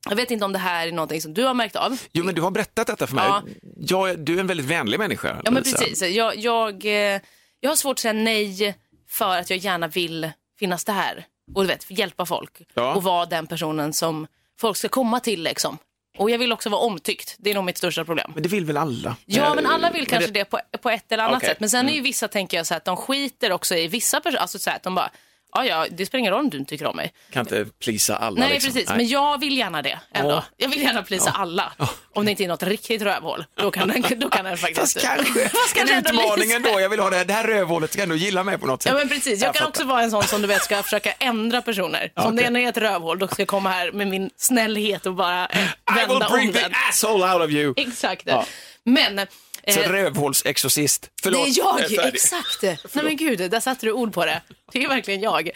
Jag 0.09 0.15
vet 0.15 0.31
inte 0.31 0.45
om 0.45 0.53
det 0.53 0.59
här 0.59 0.87
är 0.87 0.91
någonting 0.91 1.21
som 1.21 1.33
du 1.33 1.43
har 1.43 1.53
märkt 1.53 1.75
av. 1.75 1.97
Jo, 2.11 2.23
men 2.23 2.35
du 2.35 2.41
har 2.41 2.51
berättat 2.51 2.87
detta 2.87 3.07
för 3.07 3.15
mig. 3.15 3.25
Ja. 3.27 3.43
Jag, 3.77 4.19
du 4.19 4.35
är 4.35 4.39
en 4.39 4.47
väldigt 4.47 4.65
vänlig 4.65 4.99
människa. 4.99 5.41
Ja 5.45 5.51
men 5.51 5.63
Lisa. 5.63 5.77
precis. 5.77 6.01
Jag, 6.15 6.35
jag, 6.37 6.85
eh, 6.85 7.21
jag 7.59 7.69
har 7.71 7.75
svårt 7.75 7.93
att 7.95 7.99
säga 7.99 8.13
nej 8.13 8.75
för 9.09 9.37
att 9.37 9.49
jag 9.49 9.59
gärna 9.59 9.87
vill 9.87 10.31
finnas 10.59 10.85
där 10.85 11.25
och 11.55 11.61
du 11.63 11.67
vet, 11.67 11.85
hjälpa 11.91 12.25
folk 12.25 12.61
Ja. 12.73 12.93
och 12.93 13.03
vara 13.03 13.25
den 13.25 13.47
personen 13.47 13.93
som 13.93 14.27
folk 14.59 14.77
ska 14.77 14.89
komma 14.89 15.19
till 15.19 15.43
liksom. 15.43 15.77
Och 16.21 16.29
jag 16.29 16.37
vill 16.37 16.51
också 16.51 16.69
vara 16.69 16.81
omtyckt. 16.81 17.35
Det 17.39 17.49
är 17.49 17.55
nog 17.55 17.63
mitt 17.63 17.77
största 17.77 18.05
problem. 18.05 18.31
Men 18.33 18.43
det 18.43 18.49
vill 18.49 18.65
väl 18.65 18.77
alla? 18.77 19.15
Ja, 19.25 19.53
men 19.55 19.65
alla 19.65 19.91
vill 19.91 20.07
kanske 20.07 20.31
det, 20.31 20.45
på, 20.45 20.59
på 20.81 20.89
ett 20.89 21.11
eller 21.11 21.23
annat. 21.23 21.43
Mm. 21.43 21.49
sätt. 21.49 21.59
Men 21.59 21.69
sen 21.69 21.89
är 21.89 21.93
ju 21.93 22.01
vissa, 22.01 22.27
tänker 22.27 22.57
jag, 22.57 22.67
så 22.67 22.73
här, 22.73 22.77
att 22.77 22.85
de 22.85 22.97
skiter 22.97 23.51
också 23.51 23.75
i 23.75 23.87
vissa 23.87 24.19
personer. 24.19 24.41
Alltså 24.41 24.59
så 24.59 24.69
här, 24.69 24.77
att 24.77 24.83
de 24.83 24.95
bara, 24.95 25.11
ja, 25.53 25.65
ja, 25.65 25.85
det 25.91 26.05
spelar 26.05 26.19
ingen 26.19 26.33
roll 26.33 26.39
om 26.39 26.49
du 26.49 26.57
inte 26.57 26.69
tycker 26.69 26.85
om 26.85 26.95
mig. 26.95 27.13
Kan 27.31 27.39
inte 27.39 27.65
plisa 27.79 28.15
alla. 28.15 28.39
Nej, 28.39 28.49
liksom. 28.53 28.73
precis. 28.73 28.89
Men 28.89 29.07
jag 29.07 29.39
vill 29.39 29.57
gärna 29.57 29.81
det 29.81 29.99
ändå. 30.13 30.31
Ja. 30.31 30.43
Jag 30.57 30.69
vill 30.69 30.81
gärna 30.81 31.03
plisa 31.03 31.31
alla. 31.31 31.73
Om 32.13 32.25
det 32.25 32.31
inte 32.31 32.43
är 32.43 32.47
något 32.47 32.63
riktigt 32.63 33.01
rövhål. 33.01 33.45
Då 33.55 33.71
kan 33.71 33.87
den, 33.87 34.19
då 34.19 34.29
kan 34.29 34.45
den 34.45 34.57
faktiskt... 34.57 34.79
Fast 34.79 35.01
kanske 35.01 35.49
Fast 35.49 35.77
en 35.77 35.87
kanske 35.87 35.95
ändå 35.95 36.23
utmaning 36.23 36.51
ändå. 36.51 36.79
Jag 36.79 36.89
vill 36.89 36.99
ha 36.99 37.09
det 37.09 37.15
här, 37.17 37.25
det 37.25 37.33
här 37.33 37.43
rövhålet 37.47 37.93
ska 37.93 38.03
ändå 38.03 38.15
gilla 38.15 38.43
mig 38.43 38.57
på 38.57 38.67
något 38.67 38.83
sätt. 38.83 38.91
Ja 38.91 38.97
men 38.97 39.09
precis, 39.09 39.41
jag 39.41 39.55
kan 39.55 39.67
också 39.67 39.83
vara 39.83 40.01
en 40.01 40.11
sån 40.11 40.23
som 40.23 40.41
du 40.41 40.47
vet 40.47 40.63
ska 40.63 40.83
försöka 40.83 41.11
ändra 41.11 41.61
personer. 41.61 42.11
Så 42.15 42.21
om 42.27 42.35
det 42.35 42.43
ena 42.43 42.59
är 42.59 42.69
ett 42.69 42.77
rövhål, 42.77 43.19
då 43.19 43.27
ska 43.27 43.41
jag 43.41 43.47
komma 43.47 43.69
här 43.69 43.91
med 43.91 44.07
min 44.07 44.29
snällhet 44.37 45.05
och 45.05 45.15
bara 45.15 45.45
eh, 45.47 45.59
I 45.61 45.65
will 45.87 46.07
vända 46.07 46.29
bring 46.29 46.47
om 46.47 46.53
the 46.53 46.59
den. 46.61 46.71
asshole 46.89 47.33
out 47.33 47.41
of 47.45 47.51
you. 47.51 47.73
Exakt. 47.77 48.23
Ja. 48.25 48.45
Men, 48.83 49.19
eh, 49.63 49.75
Så 49.75 49.81
rövhålsexorcist. 49.81 51.01
det 51.01 51.09
Förlåt. 51.23 51.47
är 51.47 51.53
jag, 51.57 51.91
är 51.91 52.07
exakt. 52.07 52.61
Nej 52.61 53.03
men 53.03 53.17
gud, 53.17 53.51
där 53.51 53.59
satte 53.59 53.85
du 53.85 53.91
ord 53.91 54.13
på 54.13 54.25
det. 54.25 54.41
Det 54.71 54.83
är 54.83 54.87
verkligen 54.87 55.21
jag. 55.21 55.49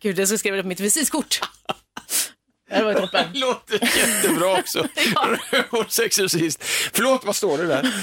Gud, 0.00 0.18
jag 0.18 0.28
ska 0.28 0.38
skriva 0.38 0.56
det 0.56 0.62
på 0.62 0.68
mitt 0.68 0.80
visitkort. 0.80 1.40
Det 2.70 2.82
var 2.82 2.94
toppen. 2.94 3.24
Låter 3.34 3.98
jättebra 3.98 4.58
också. 4.58 4.88
Ja. 5.14 5.28
Rövhålsexorcist. 5.50 6.64
Förlåt, 6.92 7.24
vad 7.24 7.36
står 7.36 7.58
det 7.58 7.66
där? 7.66 7.94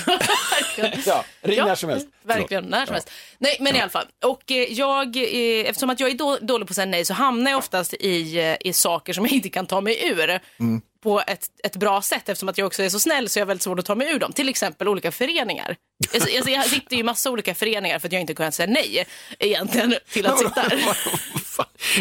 ja, 1.06 1.26
ring 1.42 1.58
när 1.60 1.76
som 1.76 1.90
helst. 1.90 2.08
Verkligen, 2.24 2.64
Förlåt. 2.64 2.70
när 2.80 2.86
som 2.86 2.94
helst. 2.94 3.12
Nej, 3.38 3.58
men 3.60 3.76
i 3.76 3.80
alla 3.82 3.90
fall. 3.90 4.06
Och 4.24 4.52
eh, 4.52 4.58
jag, 4.74 5.16
eh, 5.18 5.70
eftersom 5.70 5.90
att 5.90 6.00
jag 6.00 6.10
är 6.10 6.14
då, 6.14 6.38
dålig 6.42 6.68
på 6.68 6.72
att 6.72 6.76
säga 6.76 6.86
nej 6.86 7.06
så 7.06 7.14
hamnar 7.14 7.52
jag 7.52 7.58
oftast 7.58 7.94
i, 7.94 8.40
eh, 8.40 8.56
i 8.60 8.74
saker 8.74 9.14
som 9.14 9.26
jag 9.26 9.34
inte 9.34 9.50
kan 9.50 9.66
ta 9.68 9.82
mig 9.82 10.08
ur. 10.10 10.40
Mm. 10.60 10.82
På 11.06 11.24
ett, 11.28 11.46
ett 11.64 11.76
bra 11.76 12.02
sätt 12.02 12.30
eftersom 12.30 12.50
att 12.50 12.58
jag 12.58 12.68
också 12.68 12.84
är 12.84 12.90
så 12.90 13.00
snäll 13.00 13.30
så 13.30 13.40
jag 13.40 13.46
har 13.46 13.48
väldigt 13.48 13.64
svårt 13.64 13.80
att 13.80 13.86
ta 13.86 13.96
mig 13.96 14.12
ur 14.12 14.20
dem. 14.20 14.34
Till 14.34 14.50
exempel 14.50 14.88
olika 14.88 15.12
föreningar. 15.12 15.76
Jag, 16.12 16.30
jag, 16.32 16.50
jag 16.50 16.66
sitter 16.66 16.96
i 16.96 17.04
massa 17.04 17.32
olika 17.32 17.56
föreningar 17.56 18.00
för 18.00 18.08
att 18.08 18.12
jag 18.12 18.22
inte 18.22 18.34
kunnat 18.34 18.54
säga 18.54 18.68
nej 18.72 19.08
egentligen 19.40 19.96
till 20.12 20.26
att 20.26 20.40
sitta 20.40 20.68
där. 20.70 20.98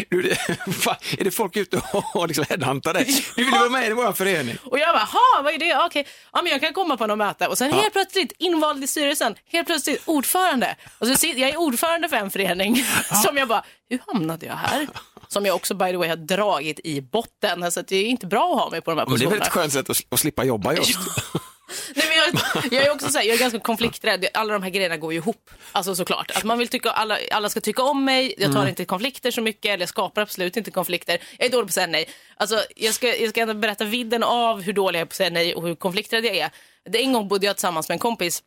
Är 1.19 1.23
det 1.23 1.31
folk 1.31 1.57
ute 1.57 1.81
och 2.13 2.27
liksom 2.27 2.45
headhuntar 2.49 2.93
dig? 2.93 3.05
Du 3.35 3.43
vill 3.43 3.51
vara 3.51 3.69
med 3.69 3.89
i 3.89 3.93
vår 3.93 4.13
förening. 4.13 4.57
Och 4.63 4.79
jag 4.79 4.95
bara, 4.95 5.03
ha 5.03 5.41
vad 5.43 5.53
är 5.53 5.57
det? 5.57 5.85
Okej, 5.85 6.07
ja, 6.33 6.41
men 6.41 6.51
jag 6.51 6.61
kan 6.61 6.73
komma 6.73 6.97
på 6.97 7.07
något 7.07 7.17
möte. 7.17 7.47
Och 7.47 7.57
sen 7.57 7.73
helt 7.73 7.93
plötsligt 7.93 8.33
invald 8.37 8.83
i 8.83 8.87
styrelsen, 8.87 9.35
helt 9.45 9.67
plötsligt 9.67 10.01
ordförande. 10.05 10.75
Och 10.99 11.07
så 11.07 11.27
jag 11.27 11.49
är 11.49 11.57
ordförande 11.57 12.09
för 12.09 12.17
en 12.17 12.31
förening 12.31 12.85
som 13.25 13.37
jag 13.37 13.47
bara, 13.47 13.63
hur 13.89 13.99
hamnade 14.07 14.45
jag 14.45 14.55
här? 14.55 14.87
Som 15.27 15.45
jag 15.45 15.55
också 15.55 15.73
by 15.73 15.85
the 15.91 15.97
way 15.97 16.09
har 16.09 16.15
dragit 16.15 16.79
i 16.83 17.01
botten. 17.01 17.71
Så 17.71 17.81
det 17.81 17.95
är 17.95 18.05
inte 18.05 18.27
bra 18.27 18.53
att 18.53 18.59
ha 18.59 18.69
mig 18.69 18.81
på 18.81 18.91
de 18.91 18.97
här 18.97 19.05
Men 19.05 19.19
det 19.19 19.25
är 19.25 19.29
väl 19.29 19.39
positionerna. 19.39 19.45
ett 19.45 19.51
skönt 19.51 19.73
sätt 19.73 19.89
att, 19.89 20.13
att 20.13 20.19
slippa 20.19 20.43
jobba 20.43 20.73
just. 20.73 20.99
Nej, 21.95 22.05
men 22.07 22.41
jag, 22.53 22.73
jag 22.73 22.85
är 22.85 22.91
också 22.91 23.09
så 23.09 23.17
här, 23.17 23.25
jag 23.25 23.35
är 23.35 23.39
ganska 23.39 23.59
konflikträdd. 23.59 24.25
Alla 24.33 24.53
de 24.53 24.63
här 24.63 24.69
grejerna 24.69 24.97
går 24.97 25.13
ju 25.13 25.19
ihop. 25.19 25.49
Alltså 25.71 25.95
såklart. 25.95 26.31
Att 26.31 26.43
man 26.43 26.57
vill 26.59 26.67
tycka, 26.67 26.89
alla, 26.89 27.17
alla 27.31 27.49
ska 27.49 27.61
tycka 27.61 27.83
om 27.83 28.05
mig. 28.05 28.33
Jag 28.37 28.53
tar 28.53 28.67
inte 28.67 28.85
konflikter 28.85 29.31
så 29.31 29.41
mycket. 29.41 29.65
Eller 29.65 29.81
jag 29.81 29.89
skapar 29.89 30.21
absolut 30.21 30.57
inte 30.57 30.71
konflikter. 30.71 31.17
Jag 31.37 31.45
är 31.45 31.51
dålig 31.51 31.65
på 31.67 31.69
att 31.69 31.73
säga 31.73 31.87
nej. 31.87 32.09
Alltså, 32.37 32.63
jag, 32.75 32.93
ska, 32.93 33.15
jag 33.15 33.29
ska 33.29 33.41
ändå 33.41 33.53
berätta 33.53 33.83
vidden 33.85 34.23
av 34.23 34.61
hur 34.61 34.73
dålig 34.73 34.99
jag 34.99 35.01
är 35.01 35.05
på 35.05 35.11
att 35.11 35.15
säga 35.15 35.29
nej 35.29 35.55
och 35.55 35.67
hur 35.67 35.75
konflikträdd 35.75 36.25
jag 36.25 36.35
är. 36.35 36.49
Det, 36.89 37.01
en 37.03 37.13
gång 37.13 37.27
bodde 37.27 37.45
jag 37.45 37.55
tillsammans 37.55 37.89
med 37.89 37.95
en 37.95 37.99
kompis. 37.99 38.43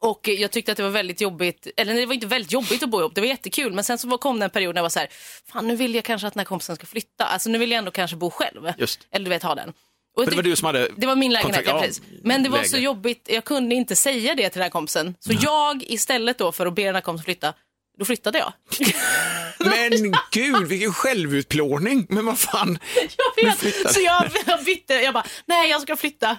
Och 0.00 0.28
jag 0.28 0.50
tyckte 0.50 0.72
att 0.72 0.76
det 0.76 0.82
var 0.82 0.90
väldigt 0.90 1.20
jobbigt, 1.20 1.66
eller 1.76 1.94
det 1.94 2.06
var 2.06 2.14
inte 2.14 2.26
väldigt 2.26 2.52
jobbigt 2.52 2.82
att 2.82 2.88
bo 2.88 3.00
ihop, 3.00 3.14
det 3.14 3.20
var 3.20 3.28
jättekul. 3.28 3.72
Men 3.72 3.84
sen 3.84 3.98
så 3.98 4.18
kom 4.18 4.38
det 4.38 4.44
en 4.44 4.50
period 4.50 4.74
när 4.74 4.78
jag 4.78 4.84
var 4.84 4.90
så 4.90 4.98
här, 4.98 5.08
fan 5.52 5.68
nu 5.68 5.76
vill 5.76 5.94
jag 5.94 6.04
kanske 6.04 6.26
att 6.26 6.34
den 6.34 6.40
här 6.40 6.44
kompisen 6.44 6.76
ska 6.76 6.86
flytta. 6.86 7.24
Alltså 7.24 7.50
nu 7.50 7.58
vill 7.58 7.70
jag 7.70 7.78
ändå 7.78 7.90
kanske 7.90 8.16
bo 8.16 8.30
själv. 8.30 8.72
Just. 8.78 9.00
Eller 9.10 9.24
du 9.24 9.30
vet 9.30 9.42
ha 9.42 9.54
den. 9.54 9.72
Och 10.16 10.26
det 10.26 10.36
var 10.36 10.42
du 10.42 10.56
som 10.56 10.66
hade 10.66 10.88
det 10.96 11.06
var 11.06 11.16
min 11.16 11.32
lägenhet, 11.32 11.62
ja, 11.66 11.72
ja, 11.72 11.80
precis. 11.80 12.02
Men 12.22 12.42
det 12.42 12.48
var 12.48 12.58
läge. 12.58 12.68
så 12.68 12.78
jobbigt, 12.78 13.28
jag 13.32 13.44
kunde 13.44 13.74
inte 13.74 13.96
säga 13.96 14.34
det 14.34 14.50
till 14.50 14.58
den 14.58 14.62
här 14.62 14.70
kompisen. 14.70 15.14
Så 15.20 15.32
jag 15.40 15.82
istället 15.82 16.38
då 16.38 16.52
för 16.52 16.66
att 16.66 16.74
be 16.74 16.84
den 16.84 16.94
här 16.94 17.02
kompisen 17.02 17.24
flytta, 17.24 17.54
då 17.98 18.04
flyttade 18.04 18.38
jag. 18.38 18.52
Men 19.58 20.14
gud, 20.30 20.68
vilken 20.68 20.92
självutplåning. 20.92 22.06
Men 22.08 22.26
vad 22.26 22.38
fan. 22.38 22.78
Jag 23.16 23.44
vet. 23.44 23.92
Så 23.92 24.00
jag, 24.00 24.30
jag 24.46 24.64
bytte, 24.64 24.94
jag 24.94 25.14
bara, 25.14 25.26
nej 25.46 25.70
jag 25.70 25.82
ska 25.82 25.96
flytta. 25.96 26.36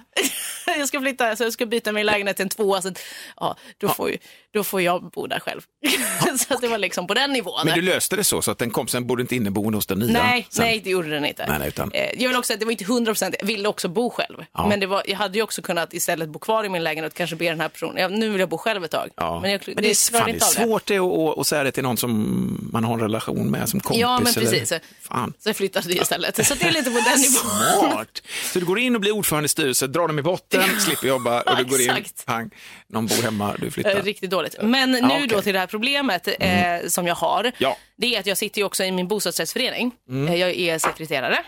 Jag 0.77 0.87
ska 0.87 1.01
flytta, 1.01 1.35
så 1.35 1.43
jag 1.43 1.53
ska 1.53 1.65
byta 1.65 1.91
min 1.91 2.05
lägenhet 2.05 2.35
till 2.35 2.43
en 2.43 2.49
tvåa. 2.49 2.81
Så 2.81 2.91
ja, 3.39 3.57
då, 3.77 3.89
Får 3.89 4.09
ju, 4.11 4.17
då 4.53 4.63
får 4.63 4.81
jag 4.81 5.03
bo 5.03 5.27
där 5.27 5.39
själv. 5.39 5.61
Så 6.47 6.53
att 6.53 6.61
det 6.61 6.67
var 6.67 6.77
liksom 6.77 7.07
på 7.07 7.13
den 7.13 7.33
nivån. 7.33 7.61
Men 7.65 7.75
du 7.75 7.81
löste 7.81 8.15
det 8.15 8.23
så, 8.23 8.41
så 8.41 8.51
att 8.51 8.57
den 8.57 8.69
kompisen 8.71 9.07
bodde 9.07 9.21
inte 9.21 9.35
inneboende 9.35 9.77
hos 9.77 9.85
den 9.85 9.99
nya? 9.99 10.23
Nej, 10.23 10.47
sen. 10.49 10.65
nej, 10.65 10.81
det 10.83 10.89
gjorde 10.89 11.09
den 11.09 11.25
inte. 11.25 11.45
Nej, 11.47 11.59
nej, 11.59 11.67
utan- 11.67 11.91
Eh, 11.93 12.09
Jag 12.21 12.29
vill 12.29 12.37
också 12.37 12.53
det 12.59 12.65
var 12.65 12.71
inte 12.71 12.83
100 12.83 13.11
procent, 13.13 13.35
jag 13.39 13.47
ville 13.47 13.69
också 13.69 13.87
bo 13.87 14.09
själv. 14.09 14.45
Ja. 14.53 14.67
Men 14.67 14.79
det 14.79 14.85
var, 14.87 15.03
jag 15.05 15.15
hade 15.17 15.37
ju 15.37 15.43
också 15.43 15.61
kunnat 15.61 15.93
istället 15.93 16.29
bo 16.29 16.39
kvar 16.39 16.63
i 16.63 16.69
min 16.69 16.83
lägenhet 16.83 17.11
och 17.13 17.17
kanske 17.17 17.35
be 17.35 17.45
den 17.45 17.59
här 17.59 17.69
personen, 17.69 17.97
ja, 17.97 18.07
nu 18.07 18.29
vill 18.29 18.39
jag 18.39 18.49
bo 18.49 18.57
själv 18.57 18.83
ett 18.83 18.91
tag. 18.91 19.09
Ja. 19.15 19.39
Men, 19.41 19.51
jag, 19.51 19.61
men 19.67 19.75
det 19.75 19.89
är, 19.89 20.09
klarade 20.09 20.39
fan, 20.39 20.39
det 20.55 20.61
är 20.61 20.65
svårt 20.67 20.85
det. 20.85 20.97
Att, 20.99 21.37
att, 21.39 21.47
säga 21.47 21.63
det 21.63 21.71
till 21.71 21.83
någon 21.83 21.97
som 21.97 22.69
man 22.73 22.83
har 22.83 22.93
en 22.93 22.99
relation 22.99 23.51
med 23.51 23.69
som 23.69 23.79
kompis. 23.79 24.01
Ja, 24.01 24.19
men 24.19 24.33
eller- 24.37 24.51
precis. 24.51 24.73
Fan. 25.01 25.33
Så 25.39 25.49
jag 25.49 25.55
flyttade 25.55 25.87
det 25.87 25.93
istället. 26.01 26.47
Så 26.47 26.53
det 26.55 26.65
är 26.65 26.71
lite 26.71 26.91
på 26.91 26.97
den 27.09 27.21
nivån. 27.21 27.89
Smart. 27.91 28.21
Så 28.53 28.59
du 28.59 28.65
går 28.65 28.79
in 28.79 28.95
och 28.95 29.01
blir 29.01 29.11
ordförande 29.11 29.45
i 29.45 29.49
styrelsen, 29.49 29.91
drar 29.91 30.07
dem 30.07 30.19
i 30.19 30.21
botten, 30.21 30.58
slipper 30.67 31.07
jobba 31.07 31.41
och 31.41 31.57
du 31.57 31.63
går 31.65 31.81
in, 31.81 32.05
pang, 32.25 32.49
någon 32.87 33.05
bor 33.07 33.23
hemma, 33.23 33.55
du 33.59 33.65
Eh, 33.67 33.71
flyttar. 33.71 34.01
Riktigt 34.01 34.29
dåligt. 34.29 34.55
Men 34.61 34.91
nu 34.91 34.99
okej. 35.01 35.27
då 35.27 35.41
till 35.41 35.53
det 35.53 35.59
här 35.59 35.67
problemet 35.67 36.27
eh, 36.39 36.87
som 36.87 37.07
jag 37.07 37.15
har. 37.15 37.51
Ja. 37.57 37.77
Det 37.97 38.15
är 38.15 38.19
att 38.19 38.25
jag 38.25 38.37
sitter 38.37 38.61
ju 38.61 38.65
också 38.65 38.83
i 38.83 38.91
min 38.91 39.07
bostadsrättsförening. 39.07 39.91
Mm. 40.09 40.33
Eh, 40.33 40.39
jag 40.39 40.49
är 40.55 40.79
sekreterare. 40.79 41.39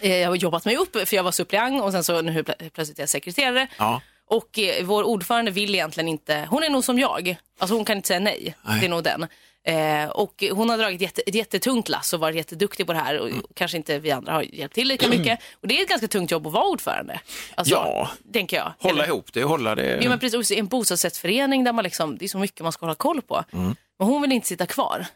Eh, 0.00 0.16
jag 0.16 0.28
har 0.28 0.36
jobbat 0.36 0.64
mig 0.64 0.76
upp 0.76 1.08
för 1.08 1.16
jag 1.16 1.22
var 1.22 1.32
suppleant 1.32 1.82
och 1.82 1.92
sen 1.92 2.04
så 2.04 2.22
nu 2.22 2.42
plö- 2.42 2.70
plötsligt 2.70 2.98
är 2.98 3.02
jag 3.02 3.08
sekreterare. 3.08 3.66
Ja. 3.78 4.00
Och 4.26 4.58
eh, 4.58 4.84
vår 4.84 5.02
ordförande 5.04 5.50
vill 5.50 5.74
egentligen 5.74 6.08
inte, 6.08 6.46
hon 6.50 6.62
är 6.62 6.70
nog 6.70 6.84
som 6.84 6.98
jag, 6.98 7.36
alltså 7.58 7.74
hon 7.76 7.84
kan 7.84 7.96
inte 7.96 8.08
säga 8.08 8.20
nej. 8.20 8.54
Nej. 8.62 8.80
Det 8.80 8.86
är 8.86 8.90
nog 8.90 9.04
den. 9.04 9.26
Eh, 9.66 10.08
och 10.10 10.44
hon 10.52 10.70
har 10.70 10.78
dragit 10.78 11.00
jätte, 11.00 11.22
ett 11.26 11.34
jättetungt 11.34 11.88
lass 11.88 12.12
och 12.12 12.20
varit 12.20 12.36
jätteduktig 12.36 12.86
på 12.86 12.92
det 12.92 12.98
här 12.98 13.18
och 13.18 13.28
Mm. 13.28 13.42
kanske 13.54 13.76
inte 13.76 13.98
vi 13.98 14.10
andra 14.10 14.32
har 14.32 14.42
hjälpt 14.42 14.74
till 14.74 14.88
lika 14.88 15.08
mycket. 15.08 15.38
Och 15.62 15.68
det 15.68 15.78
är 15.78 15.82
ett 15.82 15.88
ganska 15.88 16.08
tungt 16.08 16.30
jobb 16.30 16.46
att 16.46 16.52
vara 16.52 16.64
ordförande. 16.64 17.20
Alltså, 17.54 17.74
Ja. 17.74 18.10
Tänker 18.32 18.56
jag. 18.56 18.72
Hålla 18.78 19.02
Eller- 19.02 19.12
ihop 19.12 19.32
det, 19.32 19.42
hålla 19.44 19.74
det. 19.74 19.98
Ja, 20.02 20.08
men 20.08 20.18
precis, 20.18 20.50
en 20.50 20.66
bostadsrättsförening 20.66 21.64
där 21.64 21.72
man 21.72 21.84
liksom, 21.84 22.18
det 22.18 22.24
är 22.24 22.28
så 22.28 22.38
mycket 22.38 22.60
man 22.60 22.72
ska 22.72 22.86
hålla 22.86 22.94
koll 22.94 23.22
på. 23.22 23.44
Mm. 23.52 23.74
Men 23.98 24.08
hon 24.08 24.22
vill 24.22 24.32
inte 24.32 24.46
sitta 24.48 24.66
kvar 24.66 25.06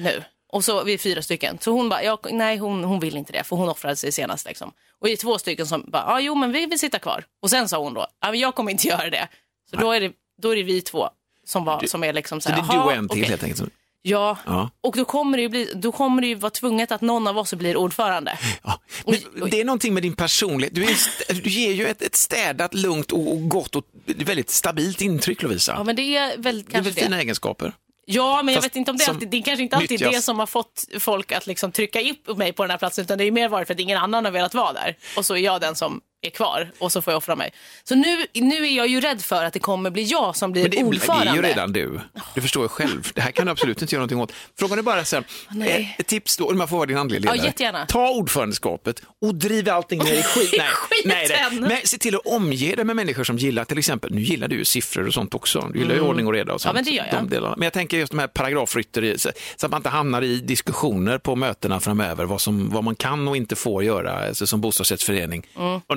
nu. 0.00 0.24
Och 0.52 0.64
så 0.64 0.84
vi 0.84 0.94
är 0.94 0.98
fyra 0.98 1.22
stycken. 1.22 1.58
Så 1.60 1.70
hon 1.70 1.88
bara, 1.88 2.02
ja, 2.02 2.18
nej 2.30 2.56
hon, 2.56 2.84
hon 2.84 3.00
vill 3.00 3.16
inte 3.16 3.32
det 3.32 3.44
för 3.44 3.56
hon 3.56 3.68
offrade 3.68 3.96
sig 3.96 4.12
senast. 4.12 4.46
Liksom. 4.46 4.72
Och 5.00 5.06
vi 5.06 5.12
är 5.12 5.16
två 5.16 5.38
stycken 5.38 5.66
som 5.66 5.84
bara, 5.88 6.02
ja 6.06 6.20
jo 6.20 6.34
men 6.34 6.52
vi 6.52 6.66
vill 6.66 6.78
sitta 6.78 6.98
kvar. 6.98 7.24
Och 7.42 7.50
sen 7.50 7.68
sa 7.68 7.78
hon 7.78 7.94
då, 7.94 8.06
ja 8.20 8.30
men 8.30 8.40
jag 8.40 8.54
kommer 8.54 8.70
inte 8.72 8.88
göra 8.94 9.10
det. 9.10 9.28
Så 9.70 9.76
då 9.76 9.92
är 9.92 10.00
det, 10.00 10.12
då 10.42 10.50
är 10.52 10.56
det 10.56 10.62
vi 10.62 10.80
två 10.80 11.08
som, 11.44 11.64
var, 11.64 11.82
som 11.86 12.04
är 12.04 12.12
liksom 12.12 12.40
så 12.40 12.48
Så 12.48 12.54
här, 12.54 12.62
det 12.62 12.68
är 12.68 12.72
du 12.72 12.78
och 12.78 12.90
"Jaha, 12.92 12.94
en 12.98 13.08
till 13.08 13.18
okej." 13.18 13.28
helt 13.30 13.42
enkelt. 13.44 13.72
Ja. 14.02 14.38
Ja. 14.46 14.70
och 14.80 14.96
då 14.96 15.04
kommer, 15.04 15.36
det 15.38 15.42
ju 15.42 15.48
bli, 15.48 15.72
då 15.74 15.92
kommer 15.92 16.22
det 16.22 16.28
ju 16.28 16.34
vara 16.34 16.50
tvunget 16.50 16.92
att 16.92 17.00
någon 17.00 17.26
av 17.26 17.38
oss 17.38 17.54
blir 17.54 17.76
ordförande. 17.76 18.38
Ja. 18.62 18.80
Men. 19.06 19.50
Det 19.50 19.60
är 19.60 19.64
någonting 19.64 19.94
med 19.94 20.02
din 20.02 20.16
personlighet. 20.16 20.74
Du, 20.74 20.84
är, 20.84 21.42
du 21.42 21.50
ger 21.50 21.72
ju 21.72 21.86
ett, 21.86 22.02
ett 22.02 22.16
städat, 22.16 22.74
lugnt 22.74 23.12
och, 23.12 23.48
gott 23.48 23.76
och 23.76 23.84
väldigt 24.06 24.50
stabilt 24.50 25.00
intryck 25.00 25.42
Lovisa. 25.42 25.72
Ja, 25.72 25.84
men 25.84 25.96
det 25.96 26.16
är 26.16 26.36
väl 26.36 26.56
det 26.56 26.60
är 26.60 26.72
kanske 26.72 26.80
väl 26.90 26.94
det. 26.94 27.00
fina 27.00 27.20
egenskaper. 27.20 27.72
Ja, 28.04 28.42
men 28.42 28.54
jag 28.54 28.62
Fast 28.62 28.72
vet 28.72 28.76
inte 28.76 28.90
om 28.90 28.96
det, 28.96 29.06
alltid, 29.08 29.30
det 29.30 29.36
är 29.36 29.42
kanske 29.42 29.62
inte 29.62 29.76
alltid 29.76 29.90
nyttjas. 29.90 30.14
det 30.14 30.22
som 30.22 30.38
har 30.38 30.46
fått 30.46 30.84
folk 30.98 31.32
att 31.32 31.46
liksom 31.46 31.72
trycka 31.72 32.00
upp 32.00 32.38
mig 32.38 32.52
på 32.52 32.62
den 32.62 32.70
här 32.70 32.78
platsen, 32.78 33.04
utan 33.04 33.18
det 33.18 33.24
är 33.24 33.30
mer 33.30 33.48
varit 33.48 33.66
för 33.66 33.74
att 33.74 33.80
ingen 33.80 33.98
annan 33.98 34.24
har 34.24 34.32
velat 34.32 34.54
vara 34.54 34.72
där. 34.72 34.96
Och 35.16 35.26
så 35.26 35.36
är 35.36 35.40
jag 35.40 35.60
den 35.60 35.74
som 35.74 36.00
är 36.22 36.30
kvar 36.30 36.70
och 36.78 36.92
så 36.92 37.02
får 37.02 37.12
jag 37.12 37.18
offra 37.18 37.36
mig. 37.36 37.50
Så 37.84 37.94
nu, 37.94 38.26
nu 38.34 38.66
är 38.66 38.76
jag 38.76 38.88
ju 38.88 39.00
rädd 39.00 39.22
för 39.22 39.44
att 39.44 39.52
det 39.52 39.58
kommer 39.58 39.90
bli 39.90 40.02
jag 40.02 40.36
som 40.36 40.52
blir 40.52 40.62
Men 40.62 40.70
det, 40.70 40.76
är- 40.76 40.80
det 40.82 40.88
ordförande. 40.88 41.30
är 41.30 41.34
ju 41.34 41.42
redan 41.42 41.72
du. 41.72 42.00
Du 42.34 42.40
förstår 42.40 42.62
ju 42.64 42.68
själv. 42.68 43.10
Det 43.14 43.20
här 43.20 43.30
kan 43.30 43.46
du 43.46 43.52
absolut 43.52 43.82
inte 43.82 43.94
göra 43.94 44.00
någonting 44.00 44.20
åt. 44.20 44.32
Frågan 44.58 44.78
är 44.78 44.82
bara 44.82 45.04
så 45.04 45.16
här, 45.16 45.24
nej. 45.50 45.94
ett, 45.94 46.00
ett 46.00 46.06
tips 46.06 46.36
då, 46.36 46.54
man 46.54 46.68
får 46.68 46.76
vara 46.76 46.86
din 46.86 46.96
andliga 46.96 47.20
ledare. 47.20 47.36
Ja, 47.36 47.44
jättegärna. 47.44 47.86
Ta 47.86 48.10
ordförandeskapet 48.10 49.02
och 49.22 49.34
driv 49.34 49.70
allting 49.70 49.98
ner 49.98 50.14
i 50.14 50.22
skit. 50.22 50.54
Nej, 50.58 50.68
nej, 51.04 51.28
det. 51.28 51.60
Men 51.60 51.78
se 51.84 51.98
till 51.98 52.14
att 52.16 52.26
omge 52.26 52.74
dig 52.76 52.84
med 52.84 52.96
människor 52.96 53.24
som 53.24 53.38
gillar, 53.38 53.64
till 53.64 53.78
exempel, 53.78 54.14
nu 54.14 54.20
gillar 54.20 54.48
du 54.48 54.56
ju 54.56 54.64
siffror 54.64 55.06
och 55.06 55.14
sånt 55.14 55.34
också. 55.34 55.70
Du 55.72 55.78
gillar 55.78 55.94
ju 55.94 56.00
ordning 56.00 56.26
och 56.26 56.32
reda 56.32 56.52
och 56.52 56.60
sånt. 56.60 56.70
Mm. 56.70 56.84
men 56.84 56.92
det 56.92 56.96
gör 56.96 57.06
jag. 57.12 57.14
De 57.24 57.28
delarna. 57.34 57.54
Men 57.56 57.66
jag 57.66 57.72
tänker 57.72 57.96
just 57.98 58.12
de 58.12 58.18
här 58.18 58.26
paragrafrytteri, 58.26 59.18
så, 59.18 59.28
att 59.62 59.70
man 59.70 59.78
inte 59.78 59.88
hamnar 59.88 60.22
i 60.22 60.36
diskussioner 60.40 61.18
på 61.18 61.36
mötena 61.36 61.80
framöver, 61.80 62.24
vad, 62.24 62.40
som, 62.40 62.70
vad 62.70 62.84
man 62.84 62.94
kan 62.94 63.28
och 63.28 63.36
inte 63.36 63.56
får 63.56 63.84
göra 63.84 64.26
alltså, 64.28 64.46
som 64.46 64.60
bostadsrättsförening. 64.60 65.46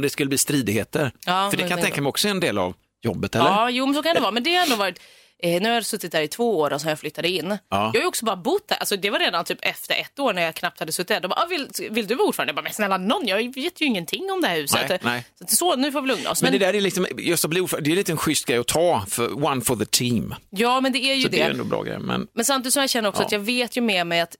Det 0.01 0.09
skulle 0.13 0.29
bli 0.29 0.37
stridigheter. 0.37 1.11
Ja, 1.25 1.47
För 1.49 1.57
det 1.57 1.63
kan 1.63 1.71
jag 1.71 1.81
tänka 1.81 2.01
mig 2.01 2.09
också 2.09 2.27
är 2.27 2.31
en 2.31 2.39
del 2.39 2.57
av 2.57 2.73
jobbet, 3.01 3.35
eller? 3.35 3.45
Ja, 3.45 3.69
jo, 3.69 3.85
men 3.85 3.95
så 3.95 4.03
kan 4.03 4.15
det 4.15 4.21
vara. 4.21 4.31
Men 4.31 4.43
det 4.43 4.55
har 4.55 4.63
ändå 4.63 4.75
varit... 4.75 4.99
Eh, 5.43 5.61
nu 5.61 5.67
har 5.69 5.75
jag 5.75 5.85
suttit 5.85 6.11
där 6.11 6.21
i 6.21 6.27
två 6.27 6.59
år 6.59 6.73
och 6.73 6.81
har 6.81 6.89
jag 6.89 6.99
flyttade 6.99 7.29
in. 7.29 7.49
Ja. 7.49 7.57
Jag 7.69 7.79
har 7.79 7.99
ju 8.01 8.05
också 8.05 8.25
bara 8.25 8.35
bott 8.35 8.67
där. 8.67 8.75
Alltså, 8.77 8.97
det 8.97 9.09
var 9.09 9.19
redan 9.19 9.45
typ 9.45 9.57
efter 9.61 9.93
ett 9.95 10.19
år 10.19 10.33
när 10.33 10.41
jag 10.41 10.55
knappt 10.55 10.79
hade 10.79 10.91
suttit 10.91 11.07
där. 11.07 11.19
De 11.19 11.27
bara, 11.27 11.41
ah, 11.41 11.45
vill, 11.45 11.67
vill 11.91 12.07
du 12.07 12.15
vara 12.15 12.27
ordförande? 12.27 12.49
Jag 12.49 12.55
bara, 12.55 12.61
men 12.61 12.73
snälla 12.73 12.97
någon, 12.97 13.27
jag 13.27 13.55
vet 13.55 13.81
ju 13.81 13.85
ingenting 13.85 14.31
om 14.31 14.41
det 14.41 14.47
här 14.47 14.55
huset. 14.55 14.89
Nej, 14.89 14.99
nej. 15.03 15.25
Så, 15.49 15.55
så 15.55 15.75
nu 15.75 15.91
får 15.91 16.01
vi 16.01 16.07
lugna 16.07 16.29
oss. 16.31 16.41
Men, 16.41 16.51
Men, 16.51 16.59
det 16.59 16.65
där 16.65 16.73
är 16.75 16.81
liksom, 16.81 17.07
just 17.17 17.43
att 17.45 17.49
bli 17.49 17.59
ordförande, 17.61 17.89
det 17.89 17.93
är 17.93 17.95
lite 17.95 18.11
en 18.11 18.17
schysst 18.17 18.45
grej 18.45 18.57
att 18.57 18.67
ta, 18.67 19.05
för 19.09 19.45
one 19.45 19.61
for 19.61 19.75
the 19.75 19.85
team. 19.85 20.35
ja, 20.49 20.81
men 20.81 20.91
det 20.91 20.99
är 20.99 21.15
ju 21.15 21.21
Så 21.23 21.27
det. 21.29 21.37
det 21.37 21.43
är 21.43 21.49
ändå 21.49 21.63
bra 21.63 21.83
grej. 21.83 21.99
Men 21.99 22.27
Men 22.33 22.45
samtidigt 22.45 22.73
så 22.73 22.79
jag 22.79 22.89
känner 22.89 23.09
också 23.09 23.21
Ja. 23.21 23.25
att 23.25 23.31
jag 23.31 23.39
vet 23.39 23.77
ju 23.77 23.81
med 23.81 24.07
mig 24.07 24.21
att 24.21 24.35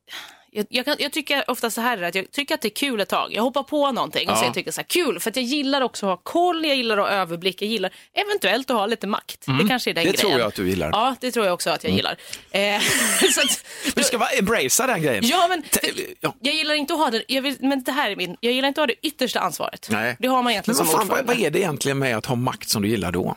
jag, 0.54 0.66
jag, 0.70 0.86
kan, 0.86 0.96
jag 1.00 1.12
tycker 1.12 1.44
ofta 1.52 1.70
så 1.70 1.82
här 1.82 2.02
att 2.02 2.16
jag 2.16 2.32
tycker 2.32 2.56
att 2.56 2.62
det 2.62 2.68
är 2.68 2.76
kul 2.76 3.00
ett 3.02 3.10
tag. 3.10 3.34
Jag 3.34 3.44
hoppar 3.44 3.64
på 3.64 3.92
någonting 3.92 4.30
och 4.30 4.36
Ja. 4.38 4.42
sen 4.44 4.54
tycker 4.54 4.68
jag 4.68 4.74
så 4.74 4.82
här 4.82 4.86
kul 4.88 5.20
för 5.20 5.30
att 5.30 5.36
jag 5.36 5.46
gillar 5.46 5.82
också 5.82 6.06
att 6.06 6.10
ha 6.10 6.18
koll, 6.18 6.66
jag 6.66 6.76
gillar 6.76 6.98
att 6.98 7.04
ha 7.10 7.12
överblick, 7.16 7.62
jag 7.62 7.70
gillar 7.70 7.92
eventuellt 8.14 8.70
att 8.70 8.78
ha 8.78 8.86
lite 8.86 9.08
makt. 9.08 9.46
Det 9.62 9.68
kanske 9.68 9.90
är 9.90 9.94
den 9.94 10.02
Mm. 10.04 10.12
det 10.12 10.18
grejen. 10.22 10.30
tror 10.32 10.40
jag 10.40 10.48
att 10.48 10.56
du 10.56 10.70
gillar. 10.70 10.88
Mm. 10.88 11.00
Ja, 11.00 11.16
det 11.20 11.32
tror 11.32 11.46
jag 11.46 11.54
också 11.54 11.70
att 11.70 11.84
jag 11.84 11.94
gillar. 11.94 12.18
Eh, 12.52 12.76
att, 13.44 13.66
Du 13.96 14.04
ska 14.04 14.18
vara 14.18 14.30
embracea 14.30 14.88
den 14.88 15.02
grejen. 15.02 15.24
Ja, 15.28 15.46
men 15.50 15.64
ja. 16.20 16.36
jag 16.42 16.56
gillar 16.56 16.74
inte 16.76 16.94
att 16.94 17.00
ha 17.00 17.10
det, 17.12 17.24
jag 17.28 17.42
vill, 17.42 17.56
men 17.60 17.84
det 17.84 17.92
här 17.92 18.12
är 18.12 18.16
min, 18.16 18.38
jag 18.40 18.54
gillar 18.54 18.68
inte 18.68 18.82
att 18.82 18.90
ha 18.90 18.96
det 19.02 19.08
yttersta 19.08 19.40
ansvaret. 19.40 19.88
Nej. 19.92 20.16
Det 20.20 20.28
har 20.28 20.36
man 20.36 20.44
Men 20.44 20.52
egentligen 20.52 20.78
vad, 20.78 20.88
som 20.88 20.96
fan, 21.00 21.02
ordförande. 21.10 21.34
vad 21.34 21.42
är 21.46 21.50
det 21.52 21.60
egentligen 21.60 22.00
med 22.00 22.18
att 22.18 22.26
ha 22.26 22.36
makt 22.36 22.70
som 22.70 22.82
du 22.82 22.88
gillar 22.90 23.12
då? 23.12 23.36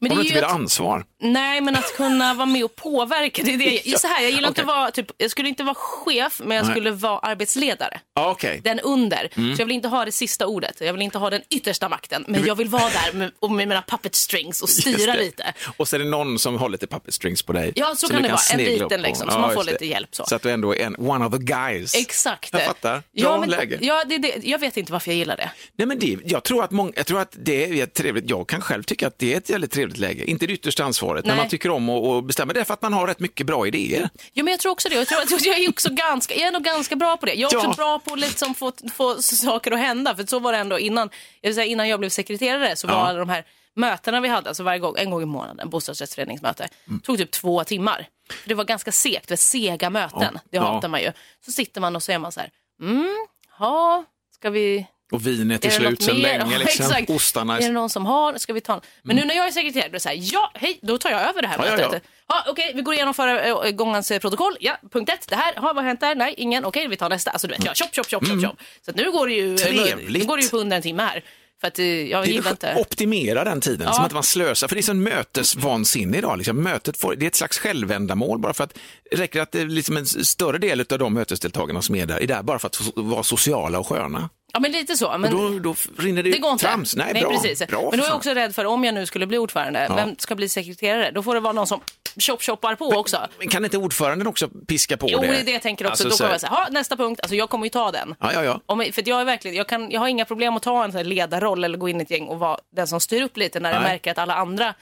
Men 0.00 0.08
det 0.10 0.14
du 0.14 0.20
är 0.20 0.24
inte 0.26 0.38
ha 0.40 0.46
att, 0.46 0.52
ansvar? 0.52 1.04
nej, 1.22 1.60
men 1.60 1.76
att 1.76 1.96
kunna 1.96 2.34
vara 2.34 2.46
med 2.46 2.64
och 2.64 2.76
påverka. 2.76 3.42
Det 3.42 3.54
är 3.54 3.58
det. 3.58 3.80
Ja, 3.84 3.98
Så 3.98 4.06
här, 4.06 4.22
jag 4.22 4.30
gillar 4.30 4.48
inte 4.48 4.62
okej. 4.62 4.72
att 4.72 4.76
vara, 4.78 4.90
typ, 4.90 5.06
jag 5.16 5.30
skulle 5.30 5.48
inte 5.48 5.64
vara 5.64 5.74
chef, 5.74 6.40
men 6.44 6.56
jag 6.56 6.64
Nej. 6.66 6.74
skulle 6.74 6.90
vara 6.90 7.18
arbetsledare. 7.18 8.00
Ja, 8.14 8.30
Okej. 8.30 8.60
Den 8.64 8.80
under. 8.80 9.28
Mm. 9.36 9.56
Så 9.56 9.62
jag 9.62 9.66
vill 9.66 9.74
inte 9.74 9.88
ha 9.88 10.04
det 10.04 10.12
sista 10.12 10.46
ordet. 10.46 10.76
Jag 10.80 10.92
vill 10.92 11.02
inte 11.02 11.18
ha 11.18 11.30
den 11.30 11.42
yttersta 11.50 11.88
makten. 11.88 12.24
Men 12.28 12.46
jag 12.46 12.54
vill 12.54 12.68
vara 12.68 12.82
där 12.82 13.12
med, 13.18 13.30
och 13.40 13.50
med 13.50 13.68
mina 13.68 13.82
puppet 13.82 14.14
strings 14.14 14.62
och 14.62 14.68
styra 14.68 15.14
lite. 15.14 15.52
Och 15.76 15.88
så 15.88 15.96
är 15.96 16.00
det 16.00 16.04
någon 16.04 16.38
som 16.38 16.58
håller 16.58 16.72
lite 16.72 16.86
puppet 16.86 17.14
strings 17.14 17.42
på 17.42 17.52
dig. 17.52 17.72
Ja, 17.74 17.86
så 17.90 17.96
som 17.96 18.08
kan 18.08 18.22
det 18.22 18.28
vara. 18.28 18.40
En 18.52 18.58
liten 18.58 19.02
liksom, 19.02 19.30
så 19.30 19.38
man 19.38 19.54
får 19.54 19.64
det. 19.64 19.72
lite 19.72 19.86
hjälp 19.86 20.08
så. 20.14 20.24
Så 20.26 20.34
att 20.36 20.42
du 20.42 20.50
ändå 20.50 20.74
är 20.74 20.86
en 20.86 20.96
one 20.98 21.26
of 21.26 21.32
the 21.32 21.38
guys. 21.38 21.94
Exakt. 21.94 22.52
Jag 22.52 22.64
fattar. 22.64 22.92
Bra 22.92 23.02
Ja, 23.12 23.40
men, 23.40 23.50
läge. 23.50 23.78
ja, 23.80 24.04
det, 24.06 24.18
det, 24.18 24.40
jag 24.42 24.58
vet 24.58 24.76
inte 24.76 24.92
varför 24.92 25.10
jag 25.10 25.18
gillar 25.18 25.36
det. 25.36 25.50
Nej, 25.76 25.86
men 25.88 25.98
det, 25.98 26.16
jag, 26.24 26.44
tror 26.44 26.64
att 26.64 26.70
många, 26.70 26.92
jag 26.96 27.06
tror 27.06 27.20
att 27.20 27.36
det 27.42 27.80
är 27.80 27.86
trevligt, 27.86 28.30
jag 28.30 28.48
kan 28.48 28.60
själv 28.60 28.82
tycka 28.82 29.06
att 29.06 29.18
det 29.18 29.34
är 29.34 29.38
ett 29.38 29.50
väldigt 29.50 29.72
trevligt 29.72 29.87
läge. 29.96 30.24
Inte 30.30 30.46
det 30.46 30.52
yttersta 30.52 30.84
ansvaret, 30.84 31.24
men 31.24 31.36
Nej. 31.36 31.42
man 31.44 31.50
tycker 31.50 31.70
om 31.70 31.88
att 31.88 32.24
bestämma. 32.24 32.52
Det 32.52 32.60
är 32.60 32.64
för 32.64 32.74
att 32.74 32.82
man 32.82 32.92
har 32.92 33.06
rätt 33.06 33.20
mycket 33.20 33.46
bra 33.46 33.66
idéer. 33.66 34.08
Ja, 34.32 34.42
men 34.44 34.50
jag 34.50 34.60
tror 34.60 34.72
också 34.72 34.88
det. 34.88 34.94
Jag, 34.94 35.06
tror 35.06 35.22
att 35.22 35.30
jag 35.46 35.58
är 35.58 35.68
också 35.68 35.88
ganska, 35.92 36.34
jag 36.34 36.46
är 36.48 36.52
nog 36.52 36.62
ganska 36.64 36.96
bra 36.96 37.16
på 37.16 37.26
det. 37.26 37.34
Jag 37.34 37.52
är 37.52 37.56
också 37.56 37.68
Ja. 37.70 37.74
bra 37.76 37.98
på 37.98 38.12
att 38.12 38.20
liksom 38.20 38.54
få, 38.54 38.72
få 38.92 39.22
saker 39.22 39.70
att 39.70 39.78
hända. 39.78 40.16
För 40.16 40.26
så 40.26 40.38
var 40.38 40.52
det 40.52 40.58
ändå 40.58 40.78
innan 40.78 41.10
jag, 41.40 41.54
säga, 41.54 41.64
innan 41.66 41.88
jag 41.88 42.00
blev 42.00 42.10
sekreterare 42.10 42.76
så 42.76 42.86
var 42.86 42.94
Ja. 42.94 43.00
alla 43.06 43.18
de 43.18 43.28
här 43.28 43.44
mötena 43.76 44.20
vi 44.20 44.28
hade, 44.28 44.48
alltså 44.48 44.62
varje 44.62 44.78
gång, 44.78 44.94
en 44.98 45.10
gång 45.10 45.22
i 45.22 45.26
månaden, 45.26 45.70
bostadsrättsföreningsmöte, 45.70 46.68
Mm. 46.88 47.00
tog 47.00 47.18
typ 47.18 47.30
två 47.30 47.64
timmar. 47.64 48.06
För 48.42 48.48
det 48.48 48.54
var 48.54 48.64
ganska 48.64 48.92
segt, 48.92 49.28
det 49.28 49.32
var 49.32 49.36
sega 49.36 49.90
möten. 49.90 50.18
Ja. 50.34 50.40
Det 50.50 50.56
Ja. 50.56 50.62
hatar 50.62 50.88
man 50.88 51.00
ju. 51.00 51.12
Så 51.44 51.52
sitter 51.52 51.80
man 51.80 51.96
och 51.96 52.02
så 52.02 52.12
är 52.12 52.18
man 52.18 52.32
så 52.32 52.40
här, 52.40 52.50
mm, 52.82 53.26
ja, 53.58 54.04
ska 54.34 54.50
vi 54.50 54.86
Och 55.12 55.26
vinet 55.26 55.64
är 55.64 55.68
är 55.68 55.72
slut 55.72 56.02
sedan 56.02 56.16
mer? 56.16 56.22
länge. 56.38 56.52
Ja, 56.52 56.58
Liksom. 56.58 56.84
exakt. 56.86 57.10
Ostarna 57.10 57.58
Är 57.58 57.62
det 57.62 57.68
någon 57.68 57.90
som 57.90 58.06
har? 58.06 58.38
Ska 58.38 58.52
vi 58.52 58.60
ta 58.60 58.74
en? 58.74 58.80
Men 59.02 59.16
nu 59.16 59.24
när 59.24 59.34
jag 59.34 59.46
är 59.46 59.50
sekreterare, 59.50 59.88
då 59.88 59.90
är 59.90 59.92
det 59.92 60.00
så 60.00 60.08
här, 60.08 60.18
ja, 60.20 60.50
hej, 60.54 60.78
då 60.82 60.98
tar 60.98 61.10
jag 61.10 61.20
över 61.28 61.42
det 61.42 61.48
här 61.48 61.56
Ja, 61.66 61.70
mötet. 61.76 61.88
ja. 61.92 61.98
Ja, 62.28 62.44
okej, 62.50 62.72
vi 62.74 62.82
går 62.82 62.94
igenom 62.94 63.14
förra 63.14 63.44
äh, 63.66 63.70
gångens 63.70 64.10
eh, 64.10 64.18
protokoll. 64.18 64.56
Ja, 64.60 64.76
punkt 64.92 65.08
ett, 65.12 65.28
det 65.28 65.36
här, 65.36 65.54
ha, 65.56 65.62
vad 65.72 65.76
har 65.76 65.82
hänt 65.82 66.00
där? 66.00 66.14
Nej, 66.14 66.34
ingen. 66.36 66.64
Okej, 66.64 66.88
vi 66.88 66.96
tar 66.96 67.08
nästa. 67.08 67.30
Alltså 67.30 67.46
du 67.46 67.54
vet, 67.54 67.64
ja, 67.64 67.72
chop, 67.74 67.94
chop, 67.94 68.06
chop, 68.10 68.26
chop, 68.28 68.42
chop. 68.44 68.56
Så 68.84 68.90
att 68.90 68.96
nu 68.96 69.10
går 69.12 69.26
det 69.26 69.32
ju, 69.34 69.44
Mm. 69.44 69.56
Trevligt. 69.56 70.20
nu 70.22 70.24
går 70.28 70.36
det 70.36 70.42
ju 70.42 70.48
på 70.48 70.58
under 70.58 70.76
en 70.76 70.82
timme 70.82 71.02
här. 71.02 71.24
För 71.60 71.68
att 71.68 71.78
eh, 71.78 71.86
jag 71.86 72.24
Det 72.24 72.30
gillar 72.30 72.50
inte... 72.50 72.74
optimera 72.78 73.44
den 73.44 73.60
tiden, 73.60 73.86
Ja. 73.86 73.92
som 73.92 74.04
att 74.04 74.12
man 74.12 74.22
slösar. 74.22 74.68
För 74.68 74.74
det 74.76 74.80
är 74.80 74.82
sån 74.82 75.02
mötesvansinne 75.02 76.18
idag. 76.18 76.38
Liksom. 76.38 76.62
Mötet 76.62 77.00
får, 77.00 77.14
det 77.16 77.24
är 77.24 77.26
ett 77.26 77.34
slags 77.34 77.58
självändamål 77.58 78.38
bara 78.38 78.54
för 78.54 78.64
att 78.64 78.78
det 79.10 79.16
räcker 79.16 79.40
att 79.40 79.52
det 79.52 79.60
är 79.60 79.66
liksom 79.66 79.96
en 79.96 80.06
större 80.06 80.58
del 80.58 80.80
av 80.90 80.98
de 80.98 81.14
mötesdeltagarna 81.14 81.82
som 81.82 81.94
är 81.94 82.06
där 82.06 82.22
är 82.22 82.26
där 82.26 82.42
bara 82.42 82.58
för 82.58 82.66
att 82.66 82.80
vara 82.96 83.22
sociala 83.22 83.78
och 83.78 83.86
sköna. 83.88 84.28
Ja, 84.52 84.60
men 84.60 84.72
lite 84.72 84.96
så. 84.96 85.18
Men... 85.18 85.30
Då, 85.30 85.58
då 85.58 85.74
rinner 85.98 86.22
det, 86.22 86.30
Det 86.30 86.38
går 86.38 86.52
inte. 86.52 86.64
trams. 86.64 86.96
Nej, 86.96 87.14
bra. 87.14 87.30
precis. 87.30 87.66
bra 87.66 87.88
men 87.90 87.98
då 87.98 88.04
är 88.04 88.08
jag 88.08 88.16
också 88.16 88.30
rädd 88.30 88.54
för 88.54 88.64
om 88.64 88.84
jag 88.84 88.94
nu 88.94 89.06
skulle 89.06 89.26
bli 89.26 89.38
ordförande, 89.38 89.86
Ja. 89.88 89.94
vem 89.94 90.14
ska 90.18 90.34
bli 90.34 90.48
sekreterare? 90.48 91.10
Då 91.10 91.22
får 91.22 91.34
det 91.34 91.40
vara 91.40 91.52
någon 91.52 91.66
som 91.66 91.80
chop-choppar 92.16 92.74
på 92.74 92.86
också. 92.88 93.26
Men 93.38 93.48
kan 93.48 93.64
inte 93.64 93.78
ordföranden 93.78 94.26
också 94.26 94.48
piska 94.68 94.96
på 94.96 95.06
Jo, 95.10 95.20
det? 95.20 95.26
det 95.26 95.36
är 95.40 95.44
det 95.44 95.50
jag 95.52 95.62
tänker 95.62 95.84
också. 95.90 96.04
Alltså, 96.04 96.08
då 96.08 96.24
kommer 96.24 96.34
jag 96.34 96.40
säga, 96.40 96.50
"Ha, 96.50 96.66
nästa 96.70 96.96
punkt, 96.96 97.20
alltså 97.20 97.34
jag 97.36 97.50
kommer 97.50 97.66
ju 97.66 97.70
ta 97.70 97.90
den. 97.92 98.14
Ja, 98.20 98.32
ja, 98.32 98.44
ja. 98.44 98.60
Om, 98.66 98.84
för 98.92 99.08
jag, 99.08 99.20
är 99.20 99.24
verkligen, 99.24 99.56
jag, 99.56 99.68
kan, 99.68 99.90
jag 99.90 100.00
har 100.00 100.08
inga 100.08 100.24
problem 100.24 100.56
att 100.56 100.62
ta 100.62 100.84
en 100.84 100.92
sån 100.92 101.02
ledarroll 101.02 101.64
eller 101.64 101.78
gå 101.78 101.88
in 101.88 102.00
i 102.00 102.02
ett 102.02 102.10
gäng 102.10 102.26
och 102.26 102.38
vara 102.38 102.58
den 102.76 102.86
som 102.88 103.00
styr 103.00 103.22
upp 103.22 103.36
lite 103.36 103.60
när 103.60 103.72
jag 103.72 103.80
Nej. 103.82 103.90
märker 103.90 104.10
att 104.10 104.18
alla 104.18 104.34
andra 104.34 104.74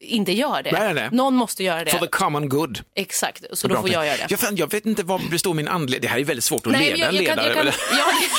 inte 0.00 0.32
gör 0.32 0.62
det. 0.62 0.72
Nej, 0.72 0.80
nej, 0.84 0.94
nej. 0.94 1.08
Någon 1.12 1.34
måste 1.34 1.64
göra 1.64 1.84
det. 1.84 1.90
For 1.90 1.98
the 1.98 2.06
common 2.06 2.48
good. 2.48 2.80
Exakt, 2.96 3.44
så 3.52 3.68
då 3.68 3.76
får 3.80 3.90
jag 3.90 4.06
göra 4.06 4.16
det. 4.16 4.36
Jag, 4.42 4.58
jag 4.58 4.70
vet 4.70 4.86
inte 4.86 5.02
vad 5.02 5.30
består 5.30 5.54
min 5.54 5.68
anledning. 5.68 6.00
Det 6.00 6.08
här 6.08 6.18
är 6.18 6.24
väldigt 6.24 6.44
svårt 6.44 6.66
att 6.66 6.72
Nej, 6.72 6.84
leda 6.84 6.96
men 6.96 7.08
en 7.08 7.14
jag, 7.14 7.24
jag, 7.24 7.36
ledare. 7.36 7.54
kan, 7.54 7.66
jag, 7.66 7.74
kan, 7.74 7.98
ja, 7.98 8.04
det 8.20 8.24
är 8.26 8.28
så, 8.28 8.36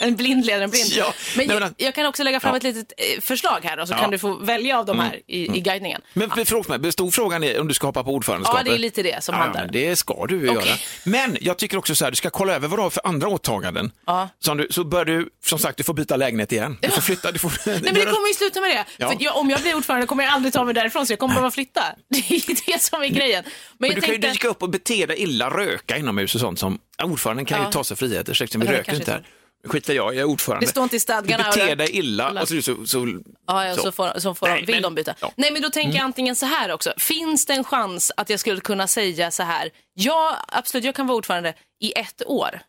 en 0.00 0.16
blind 0.16 0.44
leder 0.46 0.62
en 0.64 0.70
blind. 0.70 0.88
Ja, 0.90 1.14
men 1.36 1.46
nej, 1.46 1.56
jag, 1.56 1.60
men- 1.62 1.74
jag 1.76 1.94
kan 1.94 2.06
också 2.06 2.22
lägga 2.22 2.40
fram 2.40 2.50
Ja. 2.52 2.56
ett 2.56 2.62
litet 2.62 2.92
eh, 2.96 3.20
förslag 3.20 3.60
här 3.62 3.78
och 3.80 3.88
så 3.88 3.92
Ja. 3.92 3.96
Mm. 3.96 4.02
kan 4.04 4.10
du 4.10 4.18
få 4.18 4.34
välja 4.34 4.78
av 4.78 4.86
de 4.86 4.98
här 5.00 5.20
i, 5.26 5.56
i 5.56 5.60
guidningen. 5.60 6.00
Men 6.12 6.30
ja. 6.36 6.44
förlåt 6.46 6.68
mig, 6.68 6.78
bestod 6.78 7.14
frågan 7.14 7.44
i 7.44 7.58
om 7.58 7.68
du 7.68 7.74
ska 7.74 7.86
hoppa 7.86 8.04
på 8.04 8.10
ordförandeskapet? 8.14 8.66
Ja, 8.66 8.72
det 8.72 8.76
är 8.76 8.78
lite 8.78 9.02
det 9.02 9.24
som 9.24 9.34
ja, 9.34 9.40
handlar. 9.40 9.68
Det 9.72 9.96
ska 9.96 10.26
du 10.26 10.48
Okej. 10.48 10.68
göra. 10.68 10.76
Men 11.04 11.36
jag 11.40 11.58
tycker 11.58 11.76
också 11.76 11.94
så 11.94 12.04
här, 12.04 12.10
du 12.10 12.16
ska 12.16 12.30
kolla 12.30 12.54
över 12.54 12.68
vad 12.68 12.78
du 12.78 12.82
har 12.82 12.90
för 12.90 13.06
andra 13.06 13.28
åtaganden. 13.28 13.92
Ja. 14.06 14.28
Som 14.38 14.56
du, 14.56 14.66
så 14.70 14.84
bör 14.84 15.04
du, 15.04 15.28
som 15.44 15.58
sagt, 15.58 15.76
du 15.76 15.82
får 15.84 15.94
byta 15.94 16.16
lägenhet 16.16 16.52
igen. 16.52 16.78
Du 16.82 16.88
får 16.88 17.02
flytta, 17.02 17.32
du 17.32 17.38
får... 17.38 17.52
Nej, 17.66 17.80
men 17.82 17.94
det 17.94 18.00
kommer 18.04 18.28
ju 18.28 18.34
sluta 18.34 18.60
med 18.60 18.70
det. 18.70 19.06
För 19.06 19.16
jag, 19.20 19.36
om 19.36 19.50
jag 19.50 19.60
blir 19.60 19.76
ordförande 19.76 20.06
kommer 20.06 20.24
jag 20.24 20.32
aldrig 20.32 20.52
ta 20.52 20.64
mig 20.64 20.74
därifrån 20.74 21.06
så 21.06 21.12
jag 21.12 21.18
kommer 21.18 21.34
behöva 21.34 21.50
flytta. 21.50 21.82
Det 22.08 22.18
är 22.18 22.72
det 22.72 22.82
som 22.82 23.02
är 23.02 23.08
grejen. 23.08 23.44
Men, 23.44 23.52
Men 23.78 23.88
jag 23.88 23.96
du 23.96 24.00
kan 24.00 24.14
ju 24.14 24.20
tänkte... 24.20 24.30
dyka 24.32 24.48
upp 24.48 24.62
och 24.62 24.70
bete 24.70 25.06
dig 25.06 25.16
illa, 25.16 25.50
röka 25.50 25.96
inomhus 25.96 26.34
och 26.34 26.40
sånt 26.40 26.58
som 26.58 26.78
ordföranden 27.02 27.44
kan 27.46 27.64
ju 27.64 27.70
ta 27.70 27.84
sig 27.84 27.96
friheter. 27.96 28.32
Ursäkta, 28.32 28.58
vi 28.58 28.66
röker 28.66 28.94
inte 28.94 29.10
är 29.10 29.14
här. 29.14 29.24
Skiter 29.64 29.94
jag, 29.94 30.06
jag 30.14 30.20
är 30.20 30.24
ordförande. 30.24 30.66
Det 30.66 30.70
står 30.70 30.82
inte 30.84 30.96
i 30.96 31.00
stadgarna, 31.00 31.50
Du 31.50 31.60
beter 31.60 31.76
dig 31.76 31.90
illa 31.90 32.40
och 32.42 32.48
så, 32.48 32.62
så, 32.62 32.86
så, 32.86 33.06
Ja, 33.46 33.66
ja, 33.66 33.76
så, 33.76 33.92
får, 33.92 34.18
så 34.18 34.34
får 34.34 34.48
Nej, 34.48 34.60
de, 34.60 34.66
vill 34.66 34.74
men- 34.74 34.82
de 34.82 34.94
byta. 34.94 35.14
ja. 35.20 35.26
Mm. 35.26 35.34
Nej, 35.36 35.52
men 35.52 35.62
då 35.62 35.70
tänker 35.70 35.96
jag 35.98 36.04
antingen 36.04 36.36
så 36.36 36.46
här 36.46 36.72
också. 36.72 36.92
Finns 36.96 37.46
det 37.46 37.52
en 37.54 37.64
chans 37.64 38.12
att 38.16 38.30
jag 38.30 38.40
skulle 38.40 38.60
kunna 38.60 38.86
säga 38.86 39.30
så 39.30 39.42
här? 39.42 39.70
Ja, 39.94 40.36
absolut, 40.48 40.84
jag 40.84 40.94
kan 40.94 41.06
vara 41.06 41.16
ordförande 41.18 41.54
i 41.80 41.92
ett 41.98 42.22
år. 42.26 42.60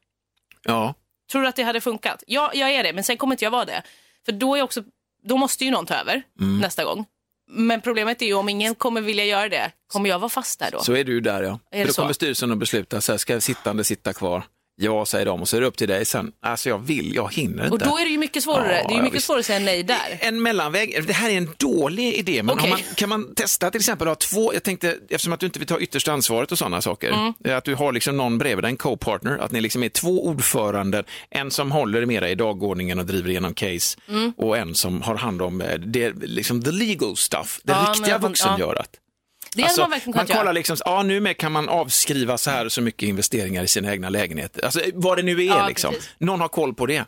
ja. 0.64 0.94
Tror 1.32 1.42
du 1.42 1.48
att 1.48 1.56
det 1.56 1.64
hade 1.64 1.82
funkat? 1.82 2.24
Ja, 2.28 2.52
jag 2.54 2.72
är 2.72 2.84
det, 2.84 2.94
men 2.94 3.04
sen 3.04 3.18
kommer 3.18 3.34
inte 3.34 3.46
jag 3.46 3.52
vara 3.52 3.66
det. 3.66 3.82
För 4.26 4.32
då, 4.32 4.56
är 4.56 4.62
också, 4.62 4.84
då 5.24 5.38
måste 5.38 5.66
ju 5.66 5.72
någon 5.72 5.86
ta 5.86 5.96
över 5.96 6.24
Mm. 6.40 6.60
nästa 6.60 6.84
gång. 6.84 7.06
Men 7.52 7.82
problemet 7.82 8.22
är 8.22 8.26
ju 8.26 8.34
om 8.34 8.50
ingen 8.50 8.76
kommer 8.76 9.02
vilja 9.02 9.26
göra 9.26 9.50
det, 9.50 9.72
kommer 9.88 10.10
jag 10.10 10.20
vara 10.20 10.30
fast 10.30 10.60
där 10.60 10.72
då? 10.72 10.80
Så 10.84 10.96
är 10.96 11.04
du 11.04 11.20
där 11.22 11.44
ja. 11.44 11.60
Är 11.72 11.82
För 11.82 11.88
då 11.88 11.94
så? 11.94 12.02
kommer 12.02 12.14
styrelsen 12.14 12.52
att 12.52 12.58
besluta, 12.58 13.02
så 13.02 13.12
här, 13.14 13.18
ska 13.18 13.42
sittande 13.42 13.84
sitta 13.84 14.14
kvar? 14.14 14.44
Ja, 14.82 15.06
säger 15.06 15.26
de 15.26 15.42
och 15.42 15.50
så 15.50 15.58
är 15.58 15.62
det 15.62 15.68
upp 15.68 15.78
till 15.78 15.88
dig 15.88 16.06
sen. 16.06 16.32
Alltså 16.42 16.70
jag 16.70 16.78
vill, 16.80 17.16
jag 17.16 17.34
hinner 17.34 17.64
inte. 17.64 17.74
Och 17.74 17.80
då 17.80 17.98
är 17.98 18.04
det 18.06 18.12
ju 18.12 18.18
mycket 18.18 18.44
svårare. 18.44 18.78
Ja, 18.82 18.88
det 18.88 18.94
är 18.94 18.96
ju 18.98 19.02
mycket 19.02 19.16
visst. 19.16 19.26
svårare 19.26 19.40
att 19.40 19.46
säga 19.46 19.60
nej 19.60 19.84
där. 19.84 20.18
En 20.20 20.42
mellanväg, 20.42 21.04
det 21.08 21.14
här 21.14 21.30
är 21.30 21.38
en 21.38 21.50
dålig 21.58 22.14
idé, 22.14 22.44
men 22.44 22.60
om 22.60 22.70
man, 22.70 22.80
kan 22.96 23.10
man 23.10 23.36
testa 23.36 23.72
till 23.72 23.80
exempel 23.80 24.08
att 24.08 24.24
ha 24.24 24.30
två, 24.30 24.54
jag 24.54 24.64
tänkte, 24.64 24.98
eftersom 25.10 25.34
att 25.34 25.40
du 25.40 25.46
inte 25.46 25.60
vill 25.60 25.68
ta 25.68 25.80
yttersta 25.80 26.12
ansvaret 26.14 26.52
och 26.52 26.58
sådana 26.58 26.82
saker, 26.82 27.10
Mm. 27.12 27.58
att 27.58 27.64
du 27.64 27.76
har 27.76 27.92
liksom 27.92 28.18
någon 28.18 28.38
bredvid 28.38 28.64
dig, 28.64 28.70
en 28.72 28.78
co-partner, 28.78 29.38
att 29.38 29.52
ni 29.52 29.62
liksom 29.62 29.84
är 29.84 29.90
två 29.90 30.26
ordförande, 30.26 31.04
en 31.30 31.52
som 31.52 31.72
håller 31.72 32.06
mera 32.06 32.30
i 32.30 32.36
dagordningen 32.36 33.00
och 33.00 33.06
driver 33.06 33.30
igenom 33.30 33.54
case 33.54 33.98
Mm. 34.10 34.34
och 34.38 34.58
en 34.58 34.76
som 34.76 35.02
har 35.02 35.16
hand 35.16 35.42
om 35.42 35.62
eh, 35.62 35.74
det, 35.80 36.14
liksom 36.22 36.64
the 36.64 36.72
legal 36.72 37.16
stuff, 37.18 37.60
det 37.64 37.72
Ja, 37.74 37.94
riktiga 37.94 38.20
ja. 38.22 38.84
Det 39.56 39.62
hade 39.64 39.82
man 39.82 39.90
verkligen 39.90 40.14
kunnat 40.14 40.28
man 40.30 40.38
kollar 40.38 40.44
göra. 40.46 40.52
liksom, 40.52 40.78
ja 40.86 41.04
nu 41.04 41.20
med 41.20 41.38
kan 41.38 41.52
man 41.52 41.70
avskriva 41.70 42.38
så 42.38 42.50
här 42.50 42.70
så 42.70 42.82
mycket 42.82 43.10
investeringar 43.10 43.64
i 43.64 43.68
sina 43.68 43.92
egna 43.92 44.10
lägenheter. 44.10 44.66
Alltså 44.66 44.82
vad 44.94 45.18
det 45.18 45.24
nu 45.24 45.42
är 45.42 45.46
Ja, 45.46 45.68
liksom. 45.68 45.94
precis. 45.94 46.10
Någon 46.18 46.42
har 46.42 46.48
koll 46.48 46.74
på 46.74 46.86
det. 46.86 47.06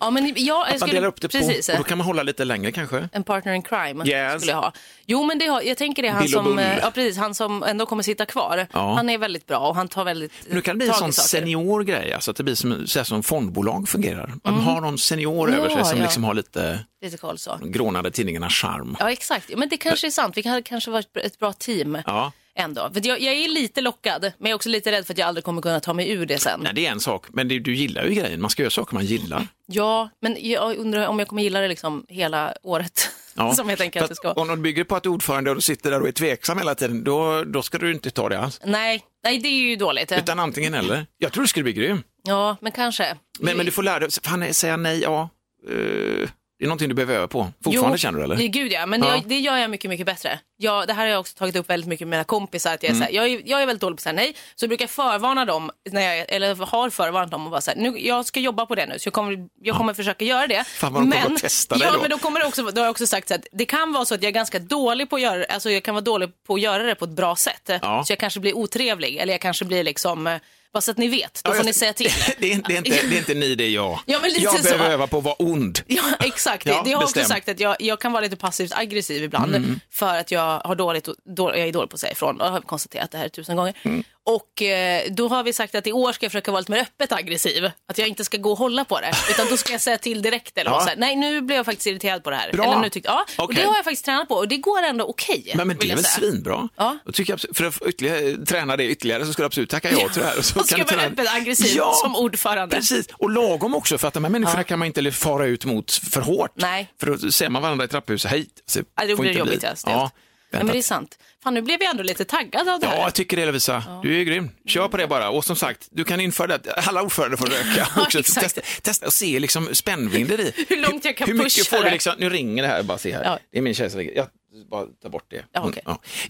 Ja, 0.00 0.10
men 0.10 0.26
jag, 0.26 0.38
jag 0.38 0.68
Man 0.68 0.78
skulle, 0.78 0.92
delar 0.92 1.08
upp 1.08 1.20
det 1.20 1.28
på, 1.28 1.38
precis, 1.38 1.68
och 1.68 1.76
då 1.76 1.82
kan 1.82 1.98
man 1.98 2.06
hålla 2.06 2.22
lite 2.22 2.44
längre 2.44 2.72
kanske. 2.72 3.08
En 3.12 3.24
partner 3.24 3.52
in 3.52 3.62
crime 3.62 4.04
Yes. 4.06 4.34
skulle 4.36 4.52
jag 4.52 4.60
ha. 4.60 4.72
Jo, 5.06 5.24
men 5.24 5.38
det 5.38 5.46
har, 5.46 5.62
jag 5.62 5.76
tänker 5.76 6.02
det 6.02 6.08
är 6.08 6.12
han 6.12 6.22
Bill 6.22 6.32
som, 6.32 6.58
eh, 6.58 6.78
ja, 6.78 6.90
precis, 6.90 7.16
han 7.18 7.34
som 7.34 7.62
ändå 7.62 7.86
kommer 7.86 8.02
sitta 8.02 8.26
kvar. 8.26 8.66
Ja. 8.72 8.94
Han 8.94 9.10
är 9.10 9.18
väldigt 9.18 9.46
bra 9.46 9.58
och 9.58 9.76
han 9.76 9.88
tar 9.88 10.04
väldigt 10.04 10.32
Nu 10.50 10.60
kan 10.60 10.74
det 10.74 10.78
bli 10.78 10.88
en 10.88 10.94
sån 10.94 11.12
senior 11.12 11.82
grej, 11.82 12.12
alltså 12.12 12.30
att 12.30 12.36
det 12.36 12.42
blir 12.44 12.54
som, 12.54 12.86
så 12.86 12.98
här 12.98 13.04
som 13.04 13.22
fondbolag 13.22 13.88
fungerar. 13.88 14.32
Att 14.44 14.52
man 14.54 14.60
har 14.60 14.80
någon 14.80 14.98
senior 14.98 15.48
över 15.54 15.68
sig 15.68 15.72
Mm. 15.78 15.84
Som 15.84 15.98
ja. 15.98 16.04
liksom 16.04 16.24
har 16.24 16.34
lite 16.34 16.80
Lite 17.02 17.16
koll 17.16 17.38
så. 17.38 17.58
grånade 17.62 18.10
tidningarnas 18.10 18.52
charm. 18.52 18.96
Ja, 19.00 19.10
exakt. 19.12 19.50
Men 19.56 19.68
det 19.68 19.76
kanske 19.76 20.06
är 20.06 20.10
sant. 20.10 20.36
Vi 20.36 20.42
kan 20.42 20.62
kanske 20.62 20.98
ett- 20.98 21.16
ett 21.16 21.38
bra 21.38 21.52
team 21.52 21.98
Ja. 22.06 22.32
Ändå. 22.58 22.90
För 22.92 23.06
jag, 23.06 23.20
jag 23.20 23.34
är 23.34 23.48
lite 23.48 23.80
lockad, 23.80 24.20
men 24.20 24.32
jag 24.38 24.50
är 24.50 24.54
också 24.54 24.68
lite 24.68 24.92
rädd 24.92 25.06
för 25.06 25.14
att 25.14 25.18
jag 25.18 25.28
aldrig 25.28 25.44
kommer 25.44 25.62
kunna 25.62 25.80
ta 25.80 25.94
mig 25.94 26.10
ur 26.10 26.26
det 26.26 26.38
sen. 26.38 26.60
Nej, 26.60 26.72
det 26.74 26.86
är 26.86 26.90
en 26.90 27.00
sak, 27.00 27.26
men 27.28 27.48
det, 27.48 27.58
du 27.58 27.74
gillar 27.74 28.04
ju 28.04 28.14
grejen. 28.14 28.40
Man 28.40 28.50
ska 28.50 28.62
göra 28.62 28.70
saker 28.70 28.94
man 28.94 29.04
gillar. 29.04 29.46
Ja, 29.66 30.10
men 30.20 30.36
jag 30.40 30.76
undrar 30.76 31.06
om 31.06 31.18
jag 31.18 31.28
kommer 31.28 31.42
gilla 31.42 31.60
det 31.60 31.68
liksom 31.68 32.06
hela 32.08 32.54
året. 32.62 33.10
Ja. 33.34 33.52
Som 33.54 33.68
jag 33.68 33.78
tänker 33.78 34.02
att 34.02 34.08
det 34.08 34.14
ska. 34.14 34.32
Om 34.32 34.48
de 34.48 34.62
bygger 34.62 34.84
på 34.84 34.96
att 34.96 35.06
ordförande 35.06 35.50
och 35.50 35.56
du 35.56 35.62
sitter 35.62 35.90
där 35.90 36.00
och 36.00 36.08
är 36.08 36.12
tveksam 36.12 36.58
hela 36.58 36.74
tiden, 36.74 37.04
då, 37.04 37.44
då 37.44 37.62
ska 37.62 37.78
du 37.78 37.92
inte 37.92 38.10
ta 38.10 38.28
det 38.28 38.38
alls. 38.38 38.60
Nej, 38.64 39.04
nej, 39.24 39.38
det 39.38 39.48
är 39.48 39.52
ju 39.52 39.76
dåligt. 39.76 40.12
Utan 40.12 40.40
antingen 40.40 40.74
eller. 40.74 41.06
Jag 41.18 41.32
tror 41.32 41.42
du 41.42 41.48
skulle 41.48 41.64
bli 41.64 41.72
grym. 41.72 42.02
Ja, 42.22 42.56
men 42.60 42.72
kanske. 42.72 43.16
Men, 43.38 43.56
men 43.56 43.66
du 43.66 43.72
får 43.72 43.82
lära 43.82 43.98
dig, 43.98 44.08
fan, 44.22 44.54
säga 44.54 44.76
nej, 44.76 45.00
ja. 45.00 45.28
Eh, 45.68 46.28
det 46.58 46.64
är 46.64 46.68
någonting 46.68 46.88
du 46.88 46.94
behöver 46.94 47.14
öva 47.14 47.28
på. 47.28 47.48
Fortfarande 47.64 47.98
känner 47.98 48.18
du 48.18 48.24
eller? 48.24 48.36
Jo, 48.36 48.48
Gud 48.48 48.72
ja, 48.72 48.86
men 48.86 49.02
Ja. 49.02 49.14
Jag, 49.14 49.28
det 49.28 49.38
gör 49.38 49.56
jag 49.56 49.70
mycket, 49.70 49.88
mycket 49.88 50.06
bättre. 50.06 50.38
Jag, 50.56 50.86
det 50.86 50.92
här 50.92 51.02
har 51.02 51.10
jag 51.10 51.20
också 51.20 51.36
tagit 51.38 51.56
upp 51.56 51.70
väldigt 51.70 51.88
mycket 51.88 52.06
med 52.08 52.16
mina 52.16 52.24
kompisar. 52.24 52.74
Att 52.74 52.82
jag, 52.82 52.90
är 52.90 52.94
Mm. 52.94 53.02
här, 53.02 53.10
jag, 53.12 53.26
är, 53.28 53.42
jag 53.44 53.62
är 53.62 53.66
väldigt 53.66 53.80
dålig 53.80 53.96
på 53.96 54.00
att 54.00 54.02
säga 54.02 54.12
nej, 54.12 54.34
så 54.54 54.64
jag 54.64 54.68
brukar 54.70 54.86
förvarna 54.86 55.44
dem, 55.44 55.70
när 55.90 56.00
jag, 56.16 56.26
eller 56.28 56.54
har 56.54 56.90
förvarnat 56.90 57.30
dem 57.30 57.44
och 57.44 57.50
bara 57.50 57.60
så 57.60 57.70
här, 57.70 57.78
nu, 57.78 57.98
jag 57.98 58.26
ska 58.26 58.40
jobba 58.40 58.66
på 58.66 58.74
det 58.74 58.86
nu, 58.86 58.98
så 58.98 59.06
jag 59.06 59.12
kommer, 59.14 59.48
jag 59.62 59.76
kommer 59.76 59.94
försöka 59.94 60.24
göra 60.24 60.46
det. 60.46 60.64
Fan, 60.64 60.92
vad 60.92 61.02
de 61.02 61.10
kommer 61.12 61.34
att 61.34 61.40
testa 61.42 61.74
dig 61.76 61.86
ja, 61.86 61.92
då. 61.94 62.00
men 62.00 62.10
då 62.10 62.18
kommer 62.18 62.40
det 62.40 62.46
också, 62.46 62.62
då 62.62 62.80
har 62.80 62.86
jag 62.86 62.90
också 62.90 63.06
sagt 63.06 63.28
så 63.28 63.34
att 63.34 63.46
det 63.52 63.64
kan 63.64 63.92
vara 63.92 64.04
så 64.04 64.14
att 64.14 64.22
jag 64.22 64.28
är 64.30 64.34
ganska 64.34 64.58
dålig 64.58 65.10
på 65.10 65.16
att 65.16 65.22
göra 65.22 65.44
alltså 65.44 65.70
jag 65.70 65.82
kan 65.82 65.94
vara 65.94 66.04
dålig 66.04 66.28
på 66.46 66.54
att 66.54 66.60
göra 66.60 66.82
det 66.82 66.94
på 66.94 67.04
ett 67.04 67.10
bra 67.10 67.36
sätt. 67.36 67.70
Ja. 67.82 68.04
Så 68.04 68.12
jag 68.12 68.18
kanske 68.18 68.40
blir 68.40 68.56
otrevlig, 68.56 69.16
eller 69.16 69.34
jag 69.34 69.40
kanske 69.40 69.64
blir 69.64 69.84
liksom, 69.84 70.26
eh, 70.26 70.36
bara 70.72 70.80
så 70.80 70.90
att 70.90 70.98
ni 70.98 71.08
vet, 71.08 71.40
då 71.44 71.50
Ja, 71.50 71.54
får 71.54 71.64
ni 71.64 71.72
säga 71.72 71.92
till. 71.92 72.10
det, 72.38 72.52
är, 72.52 72.62
det, 72.68 72.72
är 72.74 72.76
inte, 72.78 72.90
det 72.90 73.14
är 73.14 73.18
inte 73.18 73.34
ni, 73.34 73.54
det 73.54 73.64
är 73.64 73.70
jag. 73.70 73.98
Ja, 74.06 74.20
jag 74.38 74.56
så. 74.56 74.62
behöver 74.62 74.90
öva 74.90 75.06
på 75.06 75.18
att 75.18 75.24
vara 75.24 75.34
ond. 75.38 75.80
Ja, 75.86 76.02
exakt. 76.20 76.66
Ja, 76.66 76.72
det, 76.74 76.78
det 76.78 76.94
har 76.94 77.00
jag 77.00 77.02
också 77.02 77.14
bestäm. 77.14 77.36
sagt 77.36 77.48
att 77.48 77.60
jag, 77.60 77.76
jag 77.78 78.00
kan 78.00 78.12
vara 78.12 78.22
lite 78.22 78.36
passivt 78.36 78.72
aggressiv 78.74 79.22
ibland 79.24 79.54
Mm. 79.54 79.80
för 79.90 80.14
att 80.18 80.30
jag, 80.30 80.60
har 80.64 80.74
dåligt, 80.74 81.08
då, 81.36 81.50
jag 81.56 81.68
är 81.68 81.72
dålig 81.72 81.90
på 81.90 81.94
att 81.94 82.00
säga 82.00 82.12
ifrån 82.12 82.40
och 82.40 82.46
jag 82.46 82.50
har 82.52 82.60
konstaterat 82.60 83.10
det 83.10 83.18
här 83.18 83.28
tusen 83.28 83.56
gånger. 83.56 83.74
Mm. 83.82 84.04
Och 84.24 84.62
eh, 84.62 85.02
då 85.10 85.28
har 85.28 85.42
vi 85.42 85.52
sagt 85.52 85.74
att 85.74 85.86
i 85.86 85.92
år 85.92 86.12
ska 86.12 86.24
jag 86.24 86.32
försöka 86.32 86.50
vara 86.50 86.60
lite 86.60 86.72
mer 86.72 86.80
öppet 86.80 87.12
aggressiv. 87.12 87.70
Att 87.88 87.98
jag 87.98 88.08
inte 88.08 88.24
ska 88.24 88.36
gå 88.36 88.50
och 88.52 88.58
hålla 88.58 88.84
på 88.84 89.00
det, 89.00 89.12
utan 89.30 89.46
då 89.50 89.56
ska 89.56 89.72
jag 89.72 89.80
säga 89.80 89.98
till 89.98 90.22
direkt. 90.22 90.58
Eller 90.58 90.70
Ja. 90.70 90.80
så 90.80 90.88
här, 90.88 90.96
Nej, 90.96 91.16
nu 91.16 91.40
blev 91.40 91.56
jag 91.56 91.66
faktiskt 91.66 91.86
irriterad 91.86 92.24
på 92.24 92.30
det 92.30 92.36
här. 92.36 92.52
Bra. 92.52 92.64
Eller 92.64 92.76
nu 92.76 92.88
tyckte, 92.90 93.08
ja, 93.08 93.24
och 93.38 93.44
Okej. 93.44 93.56
det 93.56 93.68
har 93.68 93.76
jag 93.76 93.84
faktiskt 93.84 94.04
tränat 94.04 94.28
på 94.28 94.34
och 94.34 94.48
det 94.48 94.56
går 94.56 94.82
ändå 94.82 95.04
okej. 95.04 95.52
Men, 95.54 95.68
men 95.68 95.76
det 95.80 95.90
är 95.90 95.94
väl 95.94 96.04
svinbra? 96.04 96.68
Ja. 96.76 96.98
Tycker 97.12 97.32
jag, 97.32 97.36
absolut- 97.36 97.56
för 97.56 97.64
att 97.64 97.82
ytterligare, 97.88 98.46
träna 98.46 98.76
det 98.76 98.84
ytterligare 98.84 99.26
så 99.26 99.32
skulle 99.32 99.44
jag 99.44 99.48
absolut 99.48 99.70
tacka 99.70 99.90
ja 99.92 100.08
till 100.08 100.22
det 100.22 100.26
här. 100.28 100.42
Då 100.58 100.64
ska 100.64 100.96
vara 100.96 101.06
öppet 101.06 101.34
aggressiv 101.34 101.76
Ja, 101.76 101.92
som 102.02 102.16
ordförande. 102.16 102.76
Precis, 102.76 103.06
och 103.12 103.30
lagom 103.30 103.74
också 103.74 103.98
för 103.98 104.08
att 104.08 104.14
de 104.14 104.24
här 104.24 104.30
människorna 104.30 104.64
kan 104.64 104.78
man 104.78 104.86
inte 104.86 105.12
fara 105.12 105.46
ut 105.46 105.64
mot 105.64 105.90
för 105.92 106.20
hårt. 106.20 106.52
Nej. 106.54 106.92
För 107.00 107.06
då 107.06 107.30
ser 107.30 107.48
man 107.48 107.62
varandra 107.62 107.84
i 107.84 107.88
trapphuset, 107.88 108.30
hej. 108.30 108.46
Så 108.66 108.78
Ja, 108.78 108.84
får 108.84 109.04
blir 109.04 109.16
det 109.16 109.22
inte 109.30 109.32
bli- 109.32 109.38
jobbigt. 109.38 109.62
Ja, 109.86 110.10
ja, 110.50 110.58
men 110.58 110.66
det 110.66 110.78
är 110.78 110.82
sant. 110.82 111.18
Fan, 111.42 111.54
nu 111.54 111.62
blev 111.62 111.82
jag 111.82 111.90
ändå 111.90 112.02
lite 112.02 112.24
taggad 112.24 112.68
av 112.68 112.80
det 112.80 112.86
Ja, 112.86 112.90
här. 112.92 112.98
jag 113.02 113.14
tycker 113.14 113.36
det 113.36 113.46
Lovisa. 113.46 114.00
Du 114.02 114.20
är 114.20 114.24
grym. 114.24 114.50
Kör 114.66 114.88
på 114.88 114.96
det 114.96 115.06
bara. 115.06 115.30
Och 115.30 115.44
som 115.44 115.56
sagt, 115.56 115.88
du 115.90 116.04
kan 116.04 116.20
införa 116.20 116.58
det. 116.58 116.72
Alla 116.72 117.02
ordförande 117.02 117.36
får 117.36 117.46
röka 117.46 117.88
Ja. 117.96 118.04
Testa, 118.22 118.60
testa 118.82 119.06
och 119.06 119.12
se 119.12 119.38
liksom 119.40 119.68
spännvidder 119.74 120.40
i. 120.40 120.52
Hur 120.68 120.76
långt 120.76 121.04
jag 121.04 121.16
kan 121.16 121.28
Hur 121.28 121.38
pusha 121.38 121.64
får 121.64 121.76
du 121.76 121.82
det. 121.84 121.90
liksom, 121.90 122.12
nu 122.18 122.30
ringer 122.30 122.62
det 122.62 122.68
här, 122.68 122.82
bara 122.82 122.98
se 122.98 123.12
här. 123.14 123.24
Ja. 123.24 123.38
Det 123.52 123.58
är 123.58 123.62
min 123.62 123.74
tjej 123.74 123.90
som 123.90 123.98
ringer. 124.00 124.12
Jag 124.14 124.26
bara 124.70 124.86
tar 125.02 125.08
bort 125.08 125.26
det. 125.30 125.44
Ja, 125.52 125.60
okej. 125.68 125.82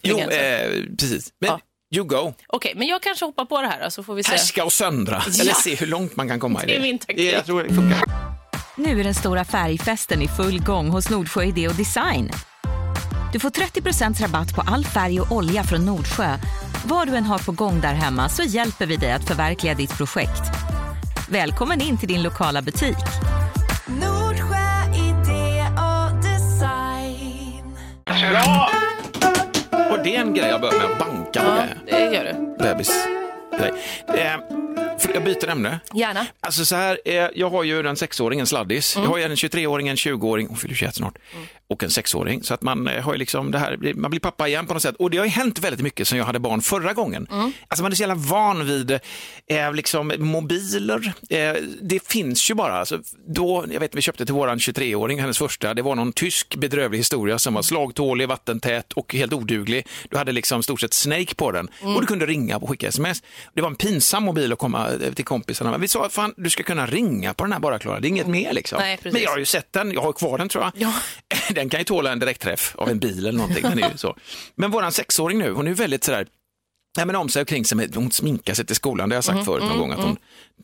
Jo, 0.02 0.18
eh, 0.18 0.70
precis. 0.98 1.32
Men 1.40 1.48
Ja. 1.50 1.60
You 1.90 2.04
go. 2.04 2.34
Okej, 2.46 2.72
men 2.76 2.88
jag 2.88 3.02
kanske 3.02 3.24
hoppar 3.24 3.44
på 3.44 3.62
det 3.62 3.68
här 3.68 3.90
så 3.90 4.02
får 4.02 4.14
vi 4.14 4.22
se. 4.22 4.30
Härska 4.30 4.64
och 4.64 4.72
söndra. 4.72 5.22
Ja. 5.26 5.40
Eller 5.40 5.52
se 5.52 5.74
hur 5.74 5.86
långt 5.86 6.16
man 6.16 6.28
kan 6.28 6.40
komma 6.40 6.62
i 6.62 6.66
det. 6.66 6.72
Det 6.72 6.78
är 6.78 6.82
min 6.82 6.98
taktik. 6.98 7.32
Jag 7.32 7.46
tror 7.46 7.62
det 7.62 7.74
funkar. 7.74 8.02
Nu 8.76 9.00
är 9.00 9.04
den 9.04 9.14
stora 9.14 9.44
färgfesten 9.44 10.22
i 10.22 10.28
full 10.28 10.60
gång 10.60 10.88
hos 10.88 11.10
Nordsjö 11.10 11.44
Idé 11.44 11.68
och 11.68 11.74
Design. 11.74 12.30
Du 13.32 13.40
får 13.40 13.50
30 13.50 14.22
rabatt 14.22 14.54
på 14.54 14.60
all 14.60 14.84
färg 14.84 15.20
och 15.20 15.32
olja 15.32 15.64
från 15.64 15.86
Nordsjö. 15.86 16.38
Vad 16.84 17.08
du 17.08 17.16
än 17.16 17.24
har 17.24 17.38
på 17.38 17.52
gång 17.52 17.80
där 17.80 17.94
hemma 17.94 18.28
så 18.28 18.42
hjälper 18.42 18.86
vi 18.86 18.96
dig 18.96 19.12
att 19.12 19.28
förverkliga 19.28 19.74
ditt 19.74 19.96
projekt. 19.96 20.42
Välkommen 21.28 21.80
in 21.80 21.98
till 21.98 22.08
din 22.08 22.22
lokala 22.22 22.62
butik. 22.62 22.96
Nordsjö 23.86 24.92
idé 24.94 25.66
och 25.76 26.22
design. 26.22 27.78
Och 29.90 29.98
det 30.04 30.16
är 30.16 30.20
en 30.20 30.34
grej 30.34 30.48
jag 30.48 30.60
börjar 30.60 30.78
med 30.78 30.92
att 30.92 30.98
på 31.32 31.38
Ja, 31.40 31.62
det 31.86 32.14
gör 32.14 32.24
du. 32.24 32.64
Bebis. 32.64 33.06
grej. 33.58 33.72
Eh, 34.08 34.36
jag 35.14 35.24
byter 35.24 35.48
ämne. 35.48 35.80
Gärna. 35.94 36.26
Alltså 36.40 36.64
så 36.64 36.76
här, 36.76 36.98
jag 37.34 37.50
har 37.50 37.62
ju 37.64 37.86
en 37.86 37.96
sexåring, 37.96 38.40
en 38.40 38.46
sladdis. 38.46 38.96
Mm. 38.96 39.04
Jag 39.04 39.10
har 39.10 39.18
ju 39.18 39.24
en 39.24 39.34
23-åring, 39.34 39.88
en 39.88 39.96
20-åring, 39.96 40.46
hon 40.48 40.56
fyller 40.56 40.74
21 40.74 40.94
snart, 40.94 41.18
och 41.68 41.82
en 41.82 41.90
sexåring. 41.90 42.42
Så 42.42 42.54
att 42.54 42.62
man 42.62 42.88
eh, 42.88 43.02
har 43.02 43.12
ju 43.12 43.18
liksom 43.18 43.50
det 43.50 43.58
här, 43.58 43.94
man 43.94 44.10
blir 44.10 44.20
pappa 44.20 44.48
igen 44.48 44.66
på 44.66 44.74
något 44.74 44.82
sätt. 44.82 44.96
Och 44.98 45.10
det 45.10 45.18
har 45.18 45.24
ju 45.24 45.30
hänt 45.30 45.58
väldigt 45.58 45.80
mycket 45.80 46.08
sen 46.08 46.18
jag 46.18 46.24
hade 46.24 46.38
barn 46.38 46.60
förra 46.62 46.92
gången. 46.92 47.26
Mm. 47.30 47.52
Alltså 47.68 47.82
man 47.82 47.92
är 47.92 47.96
så 47.96 48.02
jävla 48.02 48.14
van 48.14 48.66
vid 48.66 48.90
eh, 49.46 49.72
liksom 49.74 50.12
mobiler. 50.18 51.12
Eh, 51.30 51.52
det 51.82 52.08
finns 52.08 52.50
ju 52.50 52.54
bara. 52.54 52.78
Alltså, 52.78 52.98
då, 53.28 53.64
jag 53.70 53.80
vet 53.80 53.94
vi 53.94 54.02
köpte 54.02 54.24
till 54.24 54.34
våran 54.34 54.58
23-åring, 54.58 55.20
hennes 55.20 55.38
första, 55.38 55.74
det 55.74 55.82
var 55.82 55.94
någon 55.94 56.12
tysk 56.12 56.56
bedrövlig 56.56 56.98
historia 56.98 57.38
som 57.38 57.54
var 57.54 57.62
slagtålig, 57.62 58.28
vattentät 58.28 58.92
och 58.92 59.14
helt 59.14 59.32
oduglig. 59.32 59.86
Du 60.10 60.16
hade 60.16 60.32
liksom 60.32 60.62
stort 60.62 60.80
sett 60.80 60.94
Snake 60.94 61.34
på 61.34 61.52
den 61.52 61.68
Mm. 61.82 61.94
och 61.94 62.00
du 62.00 62.06
kunde 62.06 62.26
ringa 62.26 62.56
och 62.56 62.70
skicka 62.70 62.88
sms. 62.88 63.22
Det 63.54 63.60
var 63.60 63.68
en 63.68 63.74
pinsam 63.76 64.22
mobil 64.22 64.52
att 64.52 64.58
komma 64.58 64.88
till 65.14 65.24
kompisarna. 65.24 65.78
Vi 65.78 65.88
sa, 65.88 66.08
fan 66.08 66.34
du 66.36 66.50
ska 66.50 66.62
kunna 66.62 66.86
ringa 66.86 67.34
på 67.34 67.44
den 67.44 67.52
här 67.52 67.60
bara 67.60 67.78
Klara, 67.78 68.00
det 68.00 68.06
är 68.06 68.10
inget 68.10 68.26
mer 68.26 68.52
liksom. 68.52 68.78
Nej. 68.78 68.98
Men 69.02 69.22
jag 69.22 69.30
har 69.30 69.38
ju 69.38 69.44
sett 69.44 69.72
den, 69.72 69.92
jag 69.92 70.00
har 70.00 70.12
kvar 70.12 70.38
den 70.38 70.48
tror 70.48 70.64
jag. 70.64 70.72
Ja. 70.76 70.94
Den 71.54 71.68
kan 71.68 71.80
ju 71.80 71.84
tåla 71.84 72.12
en 72.12 72.18
direktträff 72.18 72.74
av 72.78 72.88
en 72.88 72.98
bil 72.98 73.18
eller 73.18 73.38
någonting. 73.38 73.62
Den 73.62 73.82
är 73.82 73.90
ju 73.90 73.96
så. 73.96 74.16
Men 74.54 74.70
våran 74.70 74.92
sexåring 74.92 75.38
nu, 75.38 75.52
hon 75.52 75.66
är 75.66 75.68
ju 75.68 75.74
väldigt 75.74 76.04
sådär, 76.04 76.26
Nej, 76.96 77.06
men 77.06 77.16
om 77.16 77.28
sig 77.28 77.42
och 77.42 77.48
kring 77.48 77.64
sig, 77.64 77.88
hon 77.94 78.12
sminkar 78.12 78.54
sig 78.54 78.66
till 78.66 78.76
skolan, 78.76 79.08
det 79.08 79.14
har 79.14 79.16
jag 79.16 79.24
sagt 79.24 79.44
förut 79.44 79.64
någon 79.64 79.78
gång, 79.78 79.92
att 79.92 79.98
hon, 79.98 80.14
du, 80.14 80.20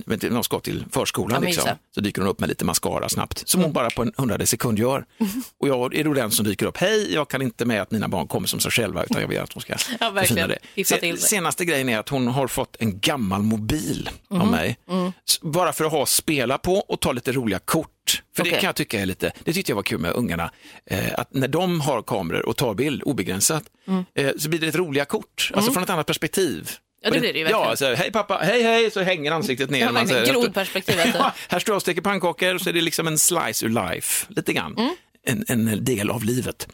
när 0.06 0.30
hon 0.30 0.44
ska 0.44 0.60
till 0.60 0.84
förskolan, 0.90 1.36
Mm, 1.36 1.42
Ja, 1.42 1.46
liksom, 1.48 1.64
det. 1.68 1.78
så 1.94 2.00
dyker 2.00 2.22
hon 2.22 2.30
upp 2.30 2.40
med 2.40 2.48
lite 2.48 2.64
mascara 2.64 3.08
snabbt, 3.08 3.48
som 3.48 3.62
hon 3.62 3.72
bara 3.72 3.90
på 3.90 4.02
en 4.02 4.12
hundrade 4.16 4.46
sekund 4.46 4.78
gör. 4.78 5.04
Och 5.60 5.68
jag 5.68 5.94
är 5.94 6.04
då 6.04 6.14
den 6.14 6.30
som 6.30 6.44
dyker 6.44 6.66
upp, 6.66 6.76
hej, 6.76 7.14
jag 7.14 7.28
kan 7.30 7.42
inte 7.42 7.64
med 7.64 7.82
att 7.82 7.90
mina 7.90 8.08
barn 8.08 8.26
kommer 8.26 8.48
som 8.48 8.60
sig 8.60 8.70
själva, 8.70 9.04
utan 9.04 9.20
jag 9.20 9.28
vill 9.28 9.40
att 9.40 9.52
hon 9.52 9.60
ska 9.60 9.72
Ja, 10.00 10.12
förfina 10.16 10.46
det. 10.46 10.58
Hiffa 10.74 10.94
Se, 10.94 11.00
till 11.00 11.18
sig. 11.18 11.28
senaste 11.28 11.64
grejen 11.64 11.88
är 11.88 11.98
att 11.98 12.08
hon 12.08 12.26
har 12.28 12.46
fått 12.48 12.76
en 12.78 13.00
gammal 13.00 13.42
mobil 13.42 14.10
Mhm. 14.30 14.40
av 14.40 14.46
mig, 14.50 14.76
Mm. 14.90 15.12
Bara 15.42 15.72
för 15.72 15.84
att 15.84 15.92
ha 15.92 16.06
spela 16.06 16.58
på 16.58 16.74
och 16.74 17.00
ta 17.00 17.12
lite 17.12 17.32
roliga 17.32 17.58
kort. 17.58 17.90
För 18.36 18.42
det 18.44 18.50
Okej. 18.50 18.60
kan 18.60 18.66
jag 18.68 18.76
tycka 18.76 19.00
är 19.00 19.06
lite, 19.06 19.32
det 19.44 19.52
tyckte 19.52 19.72
jag 19.72 19.76
var 19.76 19.82
kul 19.82 19.98
med 19.98 20.12
ungarna, 20.12 20.50
eh, 20.86 20.98
att 21.18 21.34
när 21.34 21.48
de 21.48 21.80
har 21.80 22.02
kameror 22.02 22.46
och 22.48 22.56
tar 22.56 22.74
bild 22.74 23.02
obegränsat, 23.02 23.62
Mm. 23.86 24.04
eh, 24.14 24.30
så 24.38 24.48
blir 24.48 24.60
det 24.60 24.66
ett 24.66 24.74
roliga 24.74 25.04
kort, 25.04 25.50
alltså 25.54 25.72
från 25.72 25.82
ett 25.82 25.90
annat 25.90 26.06
perspektiv. 26.06 26.70
Ja, 27.04 27.10
det 27.10 27.20
blir 27.20 27.32
det 27.32 27.38
ju 27.38 27.44
Ja, 27.48 27.58
verkligen. 27.68 27.96
så, 27.96 28.02
hej 28.02 28.12
pappa, 28.12 28.38
hej 28.42 28.62
hej, 28.62 28.90
så 28.90 29.00
hänger 29.02 29.32
ansiktet 29.32 29.70
ner. 29.70 29.80
Ja, 29.80 29.92
Man 29.92 30.08
säger- 30.08 30.32
Grodperspektivet. 30.32 31.08
Ja, 31.18 31.32
här 31.48 31.58
står 31.58 31.72
jag 31.72 31.76
och 31.76 31.82
steker 31.82 32.00
pannkakor 32.02 32.58
så 32.58 32.68
är 32.68 32.72
det 32.72 32.80
liksom 32.80 33.06
en 33.06 33.18
slice 33.18 33.66
ur 33.66 33.90
life, 33.90 34.26
lite 34.28 34.52
grann. 34.52 34.74
Mm. 34.78 34.94
En, 35.26 35.44
en 35.48 35.84
del 35.84 36.10
av 36.10 36.24
livet. 36.24 36.68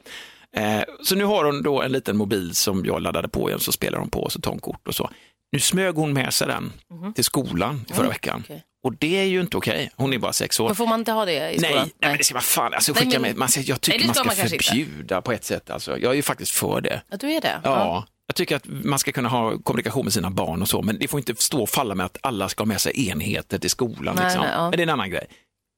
Eh, 0.56 0.80
så 1.04 1.14
nu 1.14 1.24
har 1.24 1.44
hon 1.44 1.62
då 1.62 1.82
en 1.82 1.92
liten 1.92 2.16
mobil 2.16 2.54
som 2.54 2.84
jag 2.86 3.02
laddade 3.02 3.28
på 3.28 3.48
igen, 3.48 3.60
så 3.60 3.72
spelar 3.72 3.98
hon 3.98 4.10
på 4.10 4.20
och 4.22 4.32
så 4.32 4.40
tar 4.40 4.50
hon 4.50 4.60
kort 4.60 4.88
och 4.88 4.94
så. 4.94 5.10
Nu 5.52 5.60
smög 5.60 5.94
hon 5.94 6.12
med 6.12 6.34
sig 6.34 6.46
den 6.46 6.72
till 7.14 7.24
skolan 7.24 7.84
förra 7.94 8.08
veckan. 8.08 8.34
Mhm. 8.36 8.44
okej. 8.44 8.64
Och 8.82 8.94
det 8.96 9.16
är 9.20 9.24
ju 9.24 9.40
inte 9.40 9.56
okej, 9.56 9.90
hon 9.96 10.12
är 10.12 10.18
bara 10.18 10.32
sex 10.32 10.60
år. 10.60 10.66
Men 10.66 10.76
får 10.76 10.86
man 10.86 11.00
inte 11.00 11.12
ha 11.12 11.24
det 11.24 11.32
i 11.32 11.38
Nej, 11.38 11.58
skolan? 11.58 11.76
nej, 12.00 12.08
men 12.10 12.16
det 12.18 12.24
ska 12.24 12.34
vara 12.34 12.42
fan, 12.42 12.74
alltså 12.74 12.92
Nej, 12.92 13.02
skicka 13.02 13.18
men- 13.20 13.22
med, 13.30 13.36
man, 13.36 13.48
jag 13.56 13.80
tycker 13.80 13.98
Nej, 13.98 14.06
man 14.06 14.14
ska 14.14 14.24
man 14.24 14.36
kanske 14.36 14.56
inte. 14.56 14.68
förbjuda 14.68 15.22
på 15.22 15.32
ett 15.32 15.44
sätt. 15.44 15.70
Alltså. 15.70 15.98
Jag 15.98 16.10
är 16.12 16.16
ju 16.16 16.22
faktiskt 16.22 16.52
för 16.52 16.80
det. 16.80 17.02
Ja, 17.10 17.16
du 17.16 17.32
är 17.32 17.40
det? 17.40 17.60
Ja, 17.64 18.06
jag 18.30 18.34
tycker 18.34 18.56
att 18.56 18.66
man 18.66 18.98
ska 18.98 19.12
kunna 19.12 19.28
ha 19.28 19.58
kommunikation 19.58 20.04
med 20.04 20.12
sina 20.12 20.30
barn 20.30 20.62
och 20.62 20.68
så, 20.68 20.82
men 20.82 20.98
det 20.98 21.08
får 21.08 21.20
inte 21.20 21.34
stå 21.36 21.62
och 21.62 21.68
falla 21.68 21.94
med 21.94 22.06
att 22.06 22.18
alla 22.20 22.48
ska 22.48 22.60
ha 22.60 22.66
med 22.66 22.80
sig 22.80 23.08
enheter 23.08 23.58
till 23.58 23.70
skolan. 23.70 24.14
Nej, 24.14 24.24
liksom. 24.24 24.42
nej, 24.42 24.50
ja. 24.54 24.62
Men 24.62 24.70
det 24.70 24.80
är 24.80 24.82
en 24.82 24.90
annan 24.90 25.10
grej. 25.10 25.26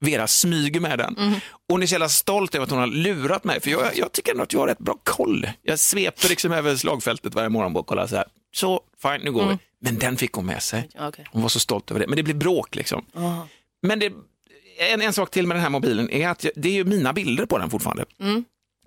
Vera 0.00 0.26
smyger 0.26 0.80
med 0.80 0.98
den. 0.98 1.14
Och 1.50 1.68
hon 1.68 1.82
är 1.82 1.86
så 1.86 1.94
jävla 1.94 2.08
stolt 2.08 2.54
över 2.54 2.64
att 2.64 2.70
hon 2.70 2.78
har 2.78 2.86
lurat 2.86 3.44
mig, 3.44 3.60
för 3.60 3.70
jag, 3.70 3.96
jag 3.96 4.12
tycker 4.12 4.32
ändå 4.32 4.42
att 4.42 4.52
jag 4.52 4.60
har 4.60 4.66
rätt 4.66 4.78
bra 4.78 4.98
koll. 5.04 5.48
Jag 5.62 5.78
sveper 5.78 6.28
liksom 6.28 6.52
över 6.52 6.76
slagfältet 6.76 7.34
varje 7.34 7.48
morgon 7.48 7.76
och 7.76 7.86
kollar 7.86 8.06
så 8.06 8.16
här, 8.16 8.24
så 8.54 8.80
fine, 9.02 9.20
nu 9.24 9.32
går 9.32 9.48
vi. 9.48 9.58
Men 9.80 9.98
den 9.98 10.16
fick 10.16 10.32
hon 10.32 10.46
med 10.46 10.62
sig. 10.62 10.88
Mm. 10.94 11.08
Okej. 11.08 11.26
Hon 11.30 11.42
var 11.42 11.48
så 11.48 11.60
stolt 11.60 11.90
över 11.90 12.00
det, 12.00 12.06
men 12.06 12.16
det 12.16 12.22
blir 12.22 12.34
bråk 12.34 12.74
liksom. 12.74 13.04
Ja. 13.12 13.48
Men 13.82 13.98
det, 13.98 14.12
en, 14.78 15.02
en 15.02 15.12
sak 15.12 15.30
till 15.30 15.46
med 15.46 15.56
den 15.56 15.62
här 15.62 15.70
mobilen 15.70 16.10
är 16.10 16.28
att 16.28 16.44
jag, 16.44 16.52
det 16.56 16.68
är 16.68 16.72
ju 16.72 16.84
mina 16.84 17.12
bilder 17.12 17.46
på 17.46 17.58
den 17.58 17.70
fortfarande. 17.70 18.04
Mm. 18.20 18.44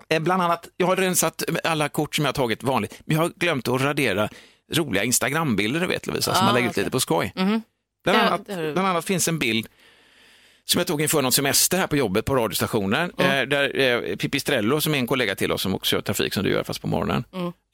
Eh, 0.09 0.19
Bland 0.19 0.41
annat, 0.41 0.67
jag 0.77 0.87
har 0.87 0.95
rensat 0.95 1.43
alla 1.63 1.89
kort 1.89 2.15
som 2.15 2.25
jag 2.25 2.29
har 2.29 2.33
tagit 2.33 2.63
vanligt, 2.63 3.01
men 3.05 3.15
jag 3.17 3.23
har 3.23 3.29
glömt 3.35 3.67
att 3.67 3.81
radera 3.81 4.29
roliga 4.73 5.03
Instagram-bilder, 5.03 5.87
vet 5.87 6.07
Lovisa, 6.07 6.33
som 6.33 6.43
Ah, 6.43 6.45
man 6.45 6.53
lägger 6.55 6.69
ut 6.69 6.77
lite 6.77 6.91
på 6.91 6.99
skoj. 6.99 7.31
Bland, 7.35 7.63
Ja, 8.05 8.19
annat, 8.21 8.45
det 8.45 8.53
har 8.55 8.61
du- 8.61 8.73
bland 8.73 8.87
annat 8.87 9.05
finns 9.05 9.27
en 9.27 9.39
bild 9.39 9.67
som 10.65 10.79
jag 10.79 10.87
tog 10.87 11.01
inför 11.01 11.21
någon 11.21 11.31
semester 11.31 11.77
här 11.77 11.87
på 11.87 11.97
jobbet 11.97 12.25
på 12.25 12.35
radiostationen. 12.35 13.11
Eh, 13.17 13.41
där 13.41 13.79
eh, 13.79 14.15
Pippi 14.15 14.39
Strello, 14.39 14.81
som 14.81 14.93
är 14.93 14.97
en 14.97 15.07
kollega 15.07 15.35
till 15.35 15.51
oss 15.51 15.61
som 15.61 15.75
också 15.75 15.95
kör 15.95 16.01
trafik 16.01 16.33
som 16.33 16.43
du 16.43 16.49
gör 16.49 16.63
fast 16.63 16.81
på 16.81 16.87
morgonen. 16.87 17.23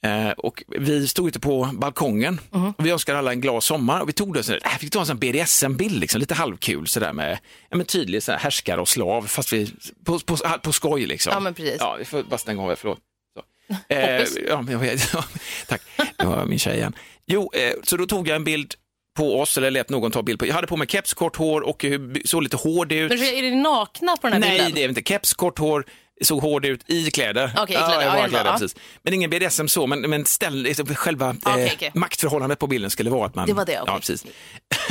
Eh, 0.04 0.30
och 0.30 0.62
vi 0.68 1.06
stod 1.08 1.28
ute 1.28 1.40
på 1.40 1.70
balkongen 1.72 2.40
och 2.76 2.86
vi 2.86 2.90
önskade 2.90 3.18
alla 3.18 3.32
en 3.32 3.40
glad 3.40 3.62
sommar 3.62 4.00
och 4.00 4.08
vi 4.08 4.12
tog 4.12 4.34
det 4.34 4.48
äh, 4.50 4.78
fick 4.78 4.90
ta 4.90 5.00
en 5.00 5.06
sån 5.06 5.18
BDSM-bild, 5.18 6.00
liksom, 6.00 6.20
lite 6.20 6.34
halvkul 6.34 6.86
sådär 6.86 7.12
med 7.12 7.38
ja, 7.70 7.76
men 7.76 7.86
tydlig 7.86 8.22
så 8.22 8.32
här, 8.32 8.38
härskare 8.38 8.80
och 8.80 8.88
slav, 8.88 9.22
fast 9.22 9.52
vi, 9.52 9.74
på, 10.04 10.18
på, 10.18 10.36
på 10.62 10.72
skoj 10.72 11.06
liksom. 11.06 11.32
Ja, 11.32 11.40
men 11.40 11.54
precis. 11.54 11.76
Ja, 11.78 11.96
vi 11.98 12.04
får 12.04 12.22
bara 12.22 12.38
stänga 12.38 12.62
av 12.62 12.68
här, 12.68 12.76
förlåt. 12.76 12.98
Så. 12.98 13.42
Eh, 13.94 14.24
ja, 14.48 14.62
men 14.62 14.98
ja, 15.12 15.24
tack, 15.66 15.82
det 16.16 16.26
var 16.26 16.46
min 16.46 16.58
tjej 16.58 16.76
igen. 16.76 16.94
Jo, 17.26 17.50
eh, 17.54 17.72
så 17.82 17.96
då 17.96 18.06
tog 18.06 18.28
jag 18.28 18.36
en 18.36 18.44
bild 18.44 18.74
på 19.16 19.40
oss, 19.40 19.56
eller 19.58 19.70
lät 19.70 19.90
någon 19.90 20.10
ta 20.10 20.22
bild 20.22 20.38
på. 20.38 20.46
Jag 20.46 20.54
hade 20.54 20.66
på 20.66 20.76
mig 20.76 20.86
keps, 20.88 21.14
kort 21.14 21.36
hår 21.36 21.60
och 21.60 21.84
eh, 21.84 22.00
såg 22.24 22.42
lite 22.42 22.56
hård 22.56 22.92
ut. 22.92 23.08
Men 23.10 23.18
är 23.22 23.42
det 23.42 23.56
nakna 23.56 24.16
på 24.16 24.26
den 24.28 24.32
här 24.32 24.40
Nej, 24.40 24.58
bilden? 24.58 24.74
det 24.74 24.82
är 24.84 24.88
inte. 24.88 25.02
Keps, 25.02 25.34
kort 25.34 25.58
hår, 25.58 25.84
såg 26.22 26.40
hård 26.42 26.64
ut 26.64 26.90
i 26.90 27.10
kläder. 27.10 27.50
Okej, 27.56 27.74
i 27.74 27.78
kläder. 27.78 27.92
Ja, 27.92 28.02
Ja, 28.02 28.04
jag 28.14 28.22
var 28.22 28.28
kläder, 28.28 28.44
ja. 28.44 28.52
precis. 28.52 28.76
Men 29.02 29.14
ingen 29.14 29.30
BDSM 29.30 29.66
så, 29.68 29.86
men, 29.86 30.00
men 30.00 30.24
ställ, 30.24 30.54
liksom, 30.62 30.86
själva 30.94 31.36
Okej, 31.44 31.64
eh, 31.66 31.72
okej. 31.76 31.90
maktförhållandet 31.94 32.58
på 32.58 32.66
bilden 32.66 32.90
skulle 32.90 33.10
vara 33.10 33.26
att 33.26 33.34
man... 33.34 33.46
Det 33.46 33.52
var 33.52 33.64
det, 33.66 33.80
okej. 33.80 33.94
Ja, 33.94 33.98
precis. 33.98 34.24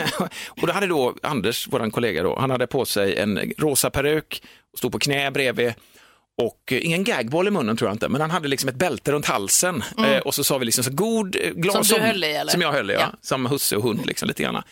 och 0.62 0.68
då 0.68 0.74
hade 0.74 0.88
då 0.88 1.16
Anders, 1.24 1.68
vår 1.72 1.90
kollega, 1.92 2.24
då, 2.24 2.40
han 2.40 2.50
hade 2.52 2.68
på 2.68 2.86
sig 2.86 3.18
en 3.18 3.54
rosa 3.58 3.90
peruk, 3.90 4.44
stod 4.78 4.92
på 4.92 5.00
knä 5.00 5.32
bredvid 5.32 5.74
och 6.42 6.72
eh, 6.72 6.86
ingen 6.86 7.04
gagboll 7.04 7.48
i 7.48 7.52
munnen 7.52 7.78
tror 7.78 7.90
jag 7.90 7.96
inte, 7.96 8.10
men 8.10 8.22
han 8.22 8.32
hade 8.32 8.48
liksom 8.48 8.70
ett 8.70 8.76
bälte 8.76 9.12
runt 9.12 9.26
halsen. 9.26 9.84
Eh, 9.98 10.18
och 10.18 10.36
så 10.36 10.44
sa 10.44 10.58
vi 10.58 10.66
liksom 10.66 10.84
så 10.84 10.92
god, 10.92 11.36
eh, 11.36 11.42
glad 11.42 11.56
Mm. 11.56 11.72
Som 11.72 11.84
som- 11.84 12.02
höll 12.02 12.24
i, 12.24 12.28
eller? 12.32 12.52
Som 12.52 12.62
jag 12.62 12.72
höll 12.72 12.92
i, 12.92 12.94
ja. 12.94 13.00
Ja. 13.00 13.18
Som 13.22 13.46
husse 13.46 13.76
och 13.76 13.84
hund 13.84 14.06
liksom 14.06 14.28
lite 14.28 14.44
grann. 14.44 14.64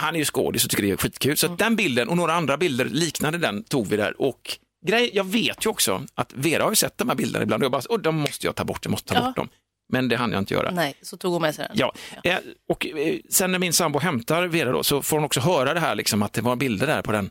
Han 0.00 0.14
är 0.14 0.18
ju 0.18 0.24
skådis 0.24 0.64
och 0.64 0.70
tycker 0.70 0.82
det 0.82 0.90
är 0.90 0.96
skitkul. 0.96 1.36
Så 1.36 1.46
att 1.52 1.58
den 1.58 1.76
bilden 1.76 2.08
och 2.08 2.16
några 2.16 2.34
andra 2.34 2.56
bilder 2.56 2.84
liknande 2.84 3.38
den 3.38 3.64
tog 3.64 3.86
vi 3.86 3.96
där. 3.96 4.20
Och 4.22 4.58
grej, 4.86 5.10
jag 5.14 5.24
vet 5.24 5.66
ju 5.66 5.70
också 5.70 6.02
att 6.14 6.32
Vera 6.34 6.62
har 6.62 6.70
ju 6.70 6.76
sett 6.76 6.98
de 6.98 7.08
här 7.08 7.16
bilderna 7.16 7.42
ibland 7.42 7.62
och 7.62 7.64
jag 7.64 7.72
bara, 7.72 7.82
oh, 7.88 7.98
de 7.98 8.14
måste 8.16 8.46
jag 8.46 8.54
ta 8.54 8.64
bort, 8.64 8.84
jag 8.84 8.90
måste 8.90 9.08
ta 9.08 9.20
Ja. 9.20 9.26
bort 9.26 9.36
dem. 9.36 9.48
Men 9.92 10.08
det 10.08 10.16
hann 10.16 10.32
jag 10.32 10.38
inte 10.38 10.54
göra. 10.54 10.70
Nej, 10.70 10.94
så 11.02 11.16
tog 11.16 11.32
hon 11.32 11.42
med 11.42 11.54
sig 11.54 11.66
den. 11.68 11.76
Ja, 11.78 11.92
eh, 12.30 12.38
och 12.68 12.86
sen 13.30 13.52
när 13.52 13.58
min 13.58 13.72
sambo 13.72 13.98
hämtar 13.98 14.46
Vera 14.46 14.72
då 14.72 14.82
så 14.82 15.02
får 15.02 15.16
hon 15.16 15.24
också 15.24 15.40
höra 15.40 15.74
det 15.74 15.80
här 15.80 15.94
liksom 15.94 16.22
att 16.22 16.32
det 16.32 16.40
var 16.40 16.56
bilder 16.56 16.86
där 16.86 17.02
på 17.02 17.12
den. 17.12 17.30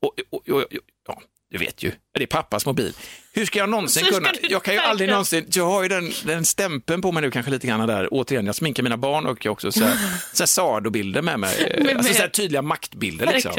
Och, 0.00 0.08
och, 0.08 0.14
och, 0.30 0.48
och, 0.56 0.64
ja, 1.08 1.20
du 1.50 1.58
vet 1.58 1.82
ju, 1.82 1.92
det 2.14 2.22
är 2.22 2.26
pappas 2.26 2.66
mobil. 2.66 2.92
Hur 3.32 3.46
ska 3.46 3.58
jag 3.58 3.68
någonsin 3.68 4.04
ska 4.04 4.14
kunna, 4.14 4.32
jag 4.42 4.62
kan 4.62 4.74
ju 4.74 4.80
aldrig 4.80 5.10
någonsin, 5.10 5.46
jag 5.52 5.66
har 5.66 5.82
ju 5.82 5.88
den, 5.88 6.12
den 6.24 6.44
stämpeln 6.44 7.02
på 7.02 7.12
mig 7.12 7.22
nu 7.22 7.30
kanske 7.30 7.50
lite 7.50 7.66
grann 7.66 7.88
där, 7.88 8.08
återigen, 8.10 8.46
jag 8.46 8.54
sminkar 8.54 8.82
mina 8.82 8.96
barn 8.96 9.26
och 9.26 9.44
jag 9.44 9.52
också 9.52 9.72
så 9.72 9.84
här, 9.84 9.96
så 10.32 10.42
här 10.42 10.46
Sado-bilder 10.46 11.22
med 11.22 11.40
mig, 11.40 11.82
alltså 11.96 12.14
så 12.14 12.20
här 12.22 12.28
tydliga 12.28 12.62
maktbilder 12.62 13.26
liksom. 13.26 13.52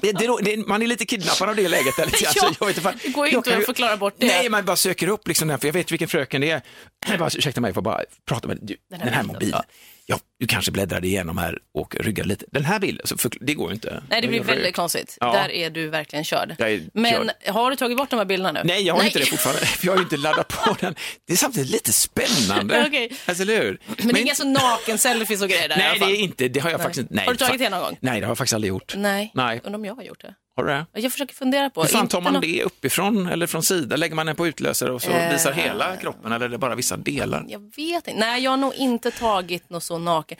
Det, 0.00 0.12
det, 0.12 0.36
det, 0.42 0.66
man 0.66 0.82
är 0.82 0.86
lite 0.86 1.06
kidnappad 1.06 1.48
av 1.48 1.56
det 1.56 1.68
läget. 1.68 1.96
Där, 1.96 2.06
lite. 2.06 2.24
Ja, 2.34 2.52
jag 2.60 2.66
vet 2.66 2.76
inte, 2.76 2.94
det 3.02 3.08
går 3.08 3.26
ju 3.26 3.32
Jag 3.32 3.38
inte 3.38 3.56
att 3.56 3.66
förklara 3.66 3.96
bort 3.96 4.14
det. 4.18 4.26
Nej, 4.26 4.48
man 4.48 4.64
bara 4.64 4.76
söker 4.76 5.08
upp 5.08 5.28
liksom 5.28 5.48
den, 5.48 5.58
för 5.58 5.68
jag 5.68 5.72
vet 5.72 5.92
vilken 5.92 6.08
fröken 6.08 6.40
det 6.40 6.50
är. 6.50 6.62
Jag 7.06 7.18
bara, 7.18 7.30
ursäkta 7.34 7.60
mig, 7.60 7.68
jag 7.68 7.74
får 7.74 7.82
bara 7.82 8.00
prata 8.26 8.48
med 8.48 8.58
du, 8.62 8.76
den 8.90 9.00
här 9.00 9.10
här, 9.10 9.22
bilden, 9.22 9.26
mobilen. 9.26 9.60
ja. 9.68 9.74
Ja, 10.06 10.18
du 10.38 10.46
kanske 10.46 10.70
bläddrade 10.72 11.06
igenom 11.06 11.38
här 11.38 11.58
och 11.74 11.96
ryggade 12.00 12.28
lite. 12.28 12.46
Den 12.52 12.64
här 12.64 12.78
bilden, 12.78 13.06
så 13.06 13.18
för, 13.18 13.30
det 13.40 13.54
går 13.54 13.68
ju 13.68 13.74
inte. 13.74 14.02
Nej, 14.10 14.22
det 14.22 14.28
blir 14.28 14.38
Jag 14.38 14.44
väldigt 14.44 14.76
konstigt. 14.76 15.16
Ja. 15.20 15.32
Där 15.32 15.50
är 15.52 15.70
du 15.70 15.88
verkligen 15.88 16.24
körd. 16.24 16.54
Jag 16.58 16.80
Men 16.92 17.30
har 17.46 17.70
du 17.70 17.76
tagit 17.76 17.96
bort 17.96 18.10
de 18.10 18.16
här 18.16 18.24
bilderna 18.24 18.52
nu? 18.52 18.60
Nej, 18.68 18.82
jag 18.82 18.94
har 18.94 19.04
inte 19.04 19.18
det 19.18 19.26
fortfarande, 19.26 19.62
jag 19.82 19.92
har 19.92 19.96
ju 19.96 20.02
inte 20.02 20.16
laddat 20.16 20.48
på 20.48 20.76
den. 20.80 20.94
Det 21.26 21.32
är 21.32 21.36
samtidigt 21.36 21.70
lite 21.70 21.92
spännande. 21.92 22.84
Okej. 22.88 23.12
Alltså, 23.26 23.42
eller 23.42 23.62
hur? 23.62 23.80
Men, 23.86 24.08
det 24.08 24.20
är 24.20 24.22
inga 24.22 24.34
så 24.34 24.44
naken-selfies 24.48 25.42
och 25.42 25.48
grejer 25.48 25.68
där 25.68 25.76
i 25.76 25.78
Nej, 25.78 25.86
alla 25.86 25.94
det 25.94 26.00
fall? 26.00 26.10
är 26.10 26.16
inte, 26.16 26.48
det 26.48 26.60
har 26.60 26.70
jag 26.70 26.82
faktiskt 26.82 27.00
inte. 27.00 27.14
Nej, 27.14 27.26
Har 27.26 27.32
du 27.32 27.38
tagit 27.38 27.58
det 27.58 27.70
någon 27.70 27.80
gång? 27.80 27.98
Nej, 28.00 28.20
det 28.20 28.26
har 28.26 28.30
jag 28.30 28.38
faktiskt 28.38 28.54
aldrig 28.54 28.68
gjort. 28.68 28.94
Nej. 28.96 29.30
Nej. 29.34 29.60
Undrar 29.64 29.78
om 29.78 29.84
jag 29.84 29.94
har 29.94 30.02
gjort 30.02 30.20
det. 30.20 30.34
Har 30.56 30.64
du 30.64 30.70
det? 30.70 30.86
Jag 30.92 31.12
försöker 31.12 31.34
fundera 31.34 31.70
på. 31.70 31.80
Hur 31.82 31.88
fan 31.88 32.08
tar 32.08 32.20
man 32.20 32.40
det 32.40 32.62
uppifrån 32.62 33.26
eller 33.26 33.46
från 33.46 33.62
sidan? 33.62 34.00
Lägger 34.00 34.14
man 34.14 34.26
den 34.26 34.36
på 34.36 34.46
utlösare 34.46 34.92
och 34.92 35.02
så 35.02 35.10
Eh. 35.10 35.32
visar 35.32 35.52
hela 35.52 35.96
kroppen 35.96 36.32
eller 36.32 36.46
är 36.46 36.48
det 36.48 36.58
bara 36.58 36.74
vissa 36.74 36.96
delar? 36.96 37.44
Jag 37.48 37.58
vet 37.76 38.08
inte. 38.08 38.14
Nej, 38.20 38.42
jag 38.42 38.50
har 38.50 38.56
nog 38.56 38.74
inte 38.74 39.10
tagit 39.10 39.70
något 39.70 39.84
så 39.84 39.98
naken. 39.98 40.38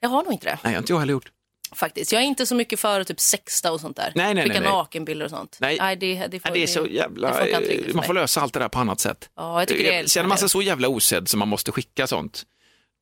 Jag 0.00 0.08
har 0.08 0.22
nog 0.22 0.32
inte 0.32 0.46
det 0.46 0.58
Nej, 0.64 0.76
inte 0.76 0.92
jag 0.92 0.98
heller 0.98 1.12
gjort. 1.12 1.30
faktiskt. 1.74 2.12
Jag 2.12 2.22
är 2.22 2.26
inte 2.26 2.46
så 2.46 2.54
mycket 2.54 2.80
för 2.80 3.04
typ 3.04 3.20
sexta 3.20 3.72
och 3.72 3.80
sånt 3.80 3.96
där. 3.96 4.12
Nej, 4.14 4.34
nej, 4.34 4.44
Skicka 4.44 4.52
nej, 4.60 4.62
nej. 4.62 4.70
nakenbilder 4.72 5.24
och 5.24 5.30
sånt. 5.30 5.56
Nej. 5.60 5.96
det, 5.96 6.26
det, 6.30 6.40
får, 6.40 6.50
Ja, 6.50 6.54
det 6.54 6.62
är 6.62 6.66
så 6.66 6.86
jävla... 6.86 7.44
riktigt 7.44 7.86
för 7.86 7.94
Man 7.94 8.04
får 8.04 8.14
lösa 8.14 8.40
allt 8.40 8.52
det 8.54 8.60
där 8.60 8.68
på 8.68 8.78
annat 8.78 9.00
sätt. 9.00 9.30
Ja, 9.36 9.60
jag 9.60 9.68
tycker 9.68 9.84
det 9.84 9.94
är 9.98 10.06
Känner 10.06 10.28
man 10.28 10.38
sig 10.38 10.48
så 10.48 10.62
jävla 10.62 10.88
osedd 10.88 11.28
som 11.28 11.38
man 11.38 11.48
måste 11.48 11.72
skicka 11.72 12.06
sånt, 12.06 12.42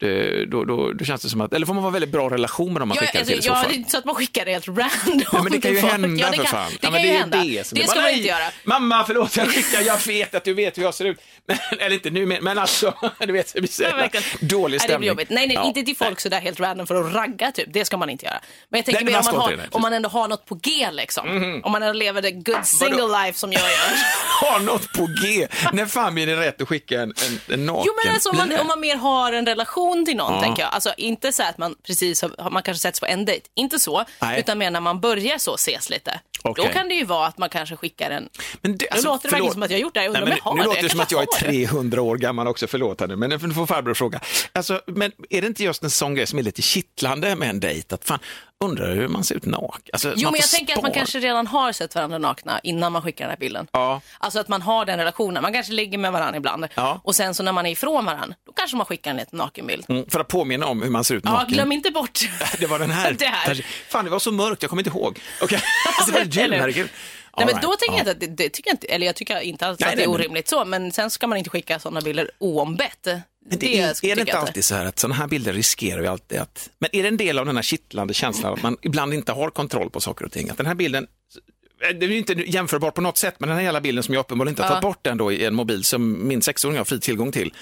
det, 0.00 0.44
då, 0.46 0.64
då, 0.64 0.92
då 0.92 1.04
känns 1.04 1.22
det 1.22 1.28
som 1.28 1.40
att... 1.40 1.52
Eller 1.52 1.66
får 1.66 1.74
man 1.74 1.82
vara 1.82 1.92
väldigt 1.92 2.10
bra 2.10 2.30
relation 2.30 2.72
med 2.72 2.82
dem 2.82 2.88
man 2.88 2.96
Ja, 3.00 3.06
skickar 3.06 3.18
alltså, 3.18 3.30
till 3.32 3.38
i 3.38 3.42
så 3.42 3.48
ja, 3.48 3.54
det 3.54 3.62
fall? 3.62 3.70
är 3.72 3.76
inte 3.76 3.90
så 3.90 3.98
att 3.98 4.04
man 4.04 4.14
skickar 4.14 4.44
det 4.44 4.52
helt 4.52 4.68
random. 4.68 5.22
Ja, 5.32 5.42
men 5.42 5.52
det 5.52 5.60
kan 5.60 5.72
ju 5.72 5.78
hända 5.78 6.08
ja, 6.08 6.30
det 6.30 6.36
för 6.36 6.42
kan, 6.44 6.52
fan. 6.52 6.70
Det 6.70 6.76
ja, 6.80 6.86
kan 6.86 6.92
men 6.92 7.02
ju 7.02 7.08
är 7.08 7.18
hända. 7.18 7.38
Det, 7.44 7.66
som 7.66 7.78
det 7.78 7.84
ska 7.86 7.94
bara, 7.94 8.02
man 8.02 8.04
"Nej, 8.04 8.16
inte 8.16 8.28
göra. 8.28 8.50
Mamma, 8.64 9.04
förlåt, 9.06 9.36
jag 9.36 9.48
skickar, 9.48 9.80
jag 9.82 10.06
vet 10.06 10.34
att 10.34 10.44
du 10.44 10.54
vet 10.54 10.78
hur 10.78 10.82
jag 10.82 10.94
ser 10.94 11.04
ut. 11.04 11.18
Men, 11.46 11.58
eller 11.78 11.94
inte 11.94 12.10
nu, 12.10 12.26
men, 12.26 12.44
men 12.44 12.58
alltså, 12.58 12.94
du 13.26 13.32
vet, 13.32 13.54
det 13.54 13.60
blir 13.60 13.70
så 13.70 13.82
Ja, 13.82 13.88
jävla 13.88 14.20
dålig 14.40 14.78
Nej, 14.80 14.88
det 14.88 14.92
stämning. 14.94 15.14
Nej, 15.16 15.46
nej, 15.46 15.52
Ja. 15.54 15.64
inte 15.64 15.82
till 15.82 15.96
folk 15.96 16.20
sådär 16.20 16.40
helt 16.40 16.60
random 16.60 16.86
för 16.86 16.94
att 16.94 17.14
ragga 17.14 17.52
typ. 17.52 17.66
Det 17.72 17.84
ska 17.84 17.96
man 17.96 18.10
inte 18.10 18.26
göra. 18.26 18.40
Men 18.68 18.78
jag 18.78 18.84
tänker 18.84 19.04
Nej, 19.04 19.14
mer 19.14 19.22
man 19.22 19.34
om 19.34 19.38
man, 19.40 19.50
har, 19.50 19.56
det, 19.56 19.68
om 19.70 19.82
man 19.82 19.92
ändå 19.92 20.08
har 20.08 20.28
något 20.28 20.46
på 20.46 20.54
G 20.54 20.88
liksom. 20.92 21.60
Om 21.64 21.72
man 21.72 21.82
ändå 21.82 21.92
lever 21.92 22.22
the 22.22 22.30
good 22.30 22.66
single 22.66 23.08
life 23.24 23.38
som 23.38 23.52
jag 23.52 23.62
gör. 23.62 23.68
Har 24.50 24.60
något 24.60 24.92
på 24.92 25.08
G. 25.22 25.48
När 25.72 25.86
fan 25.86 26.14
blir 26.14 26.26
det 26.26 26.36
rätt 26.36 26.62
att 26.62 26.68
skicka 26.68 27.00
en, 27.02 27.02
en, 27.48 27.54
en 27.54 27.66
naken? 27.66 27.82
Jo 27.86 27.92
men 28.04 28.14
alltså 28.14 28.30
om 28.30 28.36
man, 28.36 28.46
Blir 28.46 28.56
det? 28.56 28.60
om 28.60 28.66
man 28.66 28.80
mer 28.80 28.96
har 28.96 29.32
en 29.32 29.46
relation 29.46 29.87
till 30.06 30.16
någon 30.16 30.34
Ja. 30.34 30.40
tänker 30.40 30.62
jag. 30.62 30.72
Alltså 30.74 30.94
inte 30.96 31.32
så 31.32 31.42
att 31.42 31.58
man 31.58 31.74
precis 31.86 32.22
har, 32.22 32.50
man 32.50 32.62
kanske 32.62 32.80
sätts 32.82 33.00
på 33.00 33.06
en 33.06 33.24
dejt. 33.24 33.46
Inte 33.54 33.78
så. 33.78 34.04
Nej. 34.20 34.40
Utan 34.40 34.58
mer 34.58 34.70
när 34.70 34.80
man 34.80 35.00
börjar 35.00 35.38
så 35.38 35.54
ses 35.54 35.90
lite. 35.90 36.20
Okej. 36.42 36.64
Då 36.66 36.72
kan 36.72 36.88
det 36.88 36.94
ju 36.94 37.04
vara 37.04 37.26
att 37.26 37.38
man 37.38 37.48
kanske 37.48 37.76
skickar 37.76 38.10
en... 38.10 38.28
Men 38.60 38.76
det, 38.78 38.86
Nu 38.94 39.02
låter 39.02 39.28
det 39.28 39.32
verkligen 39.32 39.52
som 39.52 39.62
att 39.62 39.70
jag 39.70 39.76
har 39.78 39.82
gjort 39.82 39.94
det 39.94 40.00
här. 40.00 40.06
Jag 40.06 40.14
undrar 40.16 40.26
Nej, 40.28 40.40
om 40.44 40.56
men 40.56 40.64
jag 40.64 40.70
har 40.70 40.74
nu 40.74 40.74
det. 40.74 40.76
låter 40.76 40.82
det 40.82 40.88
som 40.90 41.00
att 41.00 41.12
jag 41.12 41.22
är 41.22 41.26
kanske 41.26 41.46
har 41.46 41.52
det. 41.52 41.66
300 41.66 42.02
år 42.02 42.16
gammal 42.16 42.48
också, 42.48 42.66
förlåt 42.66 43.00
nu, 43.08 43.16
men 43.16 43.30
nu 43.30 43.38
får 43.38 43.66
farbror 43.66 43.94
fråga. 43.94 44.20
Alltså, 44.52 44.80
men 44.86 45.12
är 45.30 45.40
det 45.40 45.46
inte 45.46 45.64
just 45.64 45.82
en 45.82 45.90
sån 45.90 46.14
grej 46.14 46.26
som 46.26 46.38
är 46.38 46.42
lite 46.42 46.62
kittlande 46.62 47.36
med 47.36 47.50
en 47.50 47.60
dejt? 47.60 47.94
Att 47.94 48.04
fan, 48.04 48.18
undrar 48.64 48.94
hur 48.94 49.08
man 49.08 49.24
ser 49.24 49.34
ut 49.34 49.44
naken? 49.44 49.90
Alltså, 49.92 50.12
Jo 50.16 50.30
men 50.30 50.40
jag 50.40 50.50
tänker 50.50 50.76
att 50.76 50.82
man 50.82 50.92
kanske 50.92 51.18
redan 51.20 51.46
har 51.46 51.72
sett 51.72 51.94
varandra 51.94 52.18
nakna 52.18 52.60
innan 52.62 52.92
man 52.92 53.02
skickar 53.02 53.24
den 53.24 53.30
här 53.30 53.38
bilden. 53.38 53.66
Ja. 53.72 54.00
Alltså 54.18 54.40
att 54.40 54.48
man 54.48 54.62
har 54.62 54.84
den 54.84 54.98
relationen. 54.98 55.42
Man 55.42 55.52
kanske 55.52 55.72
ligger 55.72 55.98
med 55.98 56.12
varandra 56.12 56.36
ibland. 56.36 56.66
Ja. 56.74 57.00
Och 57.04 57.14
sen 57.16 57.34
så 57.34 57.42
när 57.42 57.52
man 57.52 57.66
är 57.66 57.70
ifrån 57.70 58.04
varandra, 58.04 58.36
då 58.46 58.52
kanske 58.52 58.76
man 58.76 58.86
skickar 58.86 59.10
en 59.10 59.16
liten 59.16 59.38
nakenbild. 59.38 59.84
Mm, 59.88 60.10
för 60.10 60.20
att 60.20 60.28
påminna 60.28 60.66
om 60.66 60.82
hur 60.82 60.90
man 60.90 61.04
ser 61.04 61.14
ut 61.14 61.22
Ja, 61.24 61.32
naken. 61.32 61.52
glöm 61.54 61.72
inte 61.72 61.90
bort. 61.90 62.20
Det 62.58 62.66
var 62.66 62.78
den 62.78 62.90
här. 62.90 63.12
Det 63.18 63.26
här. 63.26 63.64
Fan, 63.88 64.04
det 64.04 64.10
var 64.10 64.18
så 64.18 64.32
mörkt, 64.32 64.62
jag 64.62 64.70
kommer 64.70 64.80
inte 64.86 64.98
ihåg. 64.98 65.20
Okej, 65.42 65.60
alltså, 65.98 66.12
det 66.24 66.48
var 66.48 66.56
herregud. 66.56 66.88
Nej, 67.36 67.46
men 67.46 67.62
då 67.62 67.76
tänker 67.76 67.94
ja. 67.94 67.98
jag 68.06 68.08
att 68.08 68.20
det, 68.20 68.26
det 68.26 68.48
tycker 68.48 68.70
jag 68.70 68.74
inte, 68.74 68.86
eller 68.86 69.06
jag 69.06 69.16
tycker 69.16 69.40
inte 69.40 69.66
alls 69.66 69.80
Nej, 69.80 69.88
att 69.90 69.96
det 69.96 70.02
är 70.02 70.06
nej, 70.06 70.06
men- 70.06 70.14
orimligt 70.14 70.48
så, 70.48 70.64
men 70.64 70.92
sen 70.92 71.10
ska 71.10 71.26
man 71.26 71.38
inte 71.38 71.50
skicka 71.50 71.78
sådana 71.78 72.00
bilder 72.00 72.30
oombett. 72.38 73.08
Men 73.48 73.58
det 73.58 73.78
är, 73.78 74.04
är 74.06 74.14
det 74.14 74.20
inte 74.20 74.38
alltid 74.38 74.64
så 74.64 74.74
här 74.74 74.86
att 74.86 74.98
sådana 74.98 75.14
här 75.14 75.26
bilder 75.26 75.52
riskerar 75.52 76.00
ju 76.00 76.06
alltid 76.06 76.38
att... 76.38 76.70
Men 76.78 76.90
är 76.92 77.02
det 77.02 77.08
en 77.08 77.16
del 77.16 77.38
av 77.38 77.46
den 77.46 77.56
här 77.56 77.62
kittlande 77.62 78.14
känslan 78.14 78.52
att 78.52 78.62
man 78.62 78.76
ibland 78.82 79.14
inte 79.14 79.32
har 79.32 79.50
kontroll 79.50 79.90
på 79.90 80.00
saker 80.00 80.24
och 80.24 80.32
ting? 80.32 80.50
Att 80.50 80.56
den 80.56 80.66
här 80.66 80.74
bilden, 80.74 81.06
det 81.80 82.06
är 82.06 82.10
ju 82.10 82.18
inte 82.18 82.32
jämförbart 82.32 82.94
på 82.94 83.00
något 83.00 83.16
sätt, 83.16 83.34
men 83.38 83.48
den 83.48 83.58
här 83.58 83.64
jävla 83.64 83.80
bilden 83.80 84.04
som 84.04 84.14
jag 84.14 84.20
uppenbarligen 84.20 84.52
inte 84.52 84.62
har 84.62 84.68
tagit 84.68 84.82
bort 84.82 84.98
den 85.02 85.16
då 85.16 85.32
i 85.32 85.44
en 85.44 85.54
mobil 85.54 85.84
som 85.84 86.28
min 86.28 86.42
sexåring 86.42 86.76
har 86.76 86.84
fri 86.84 87.00
tillgång 87.00 87.32
till. 87.32 87.54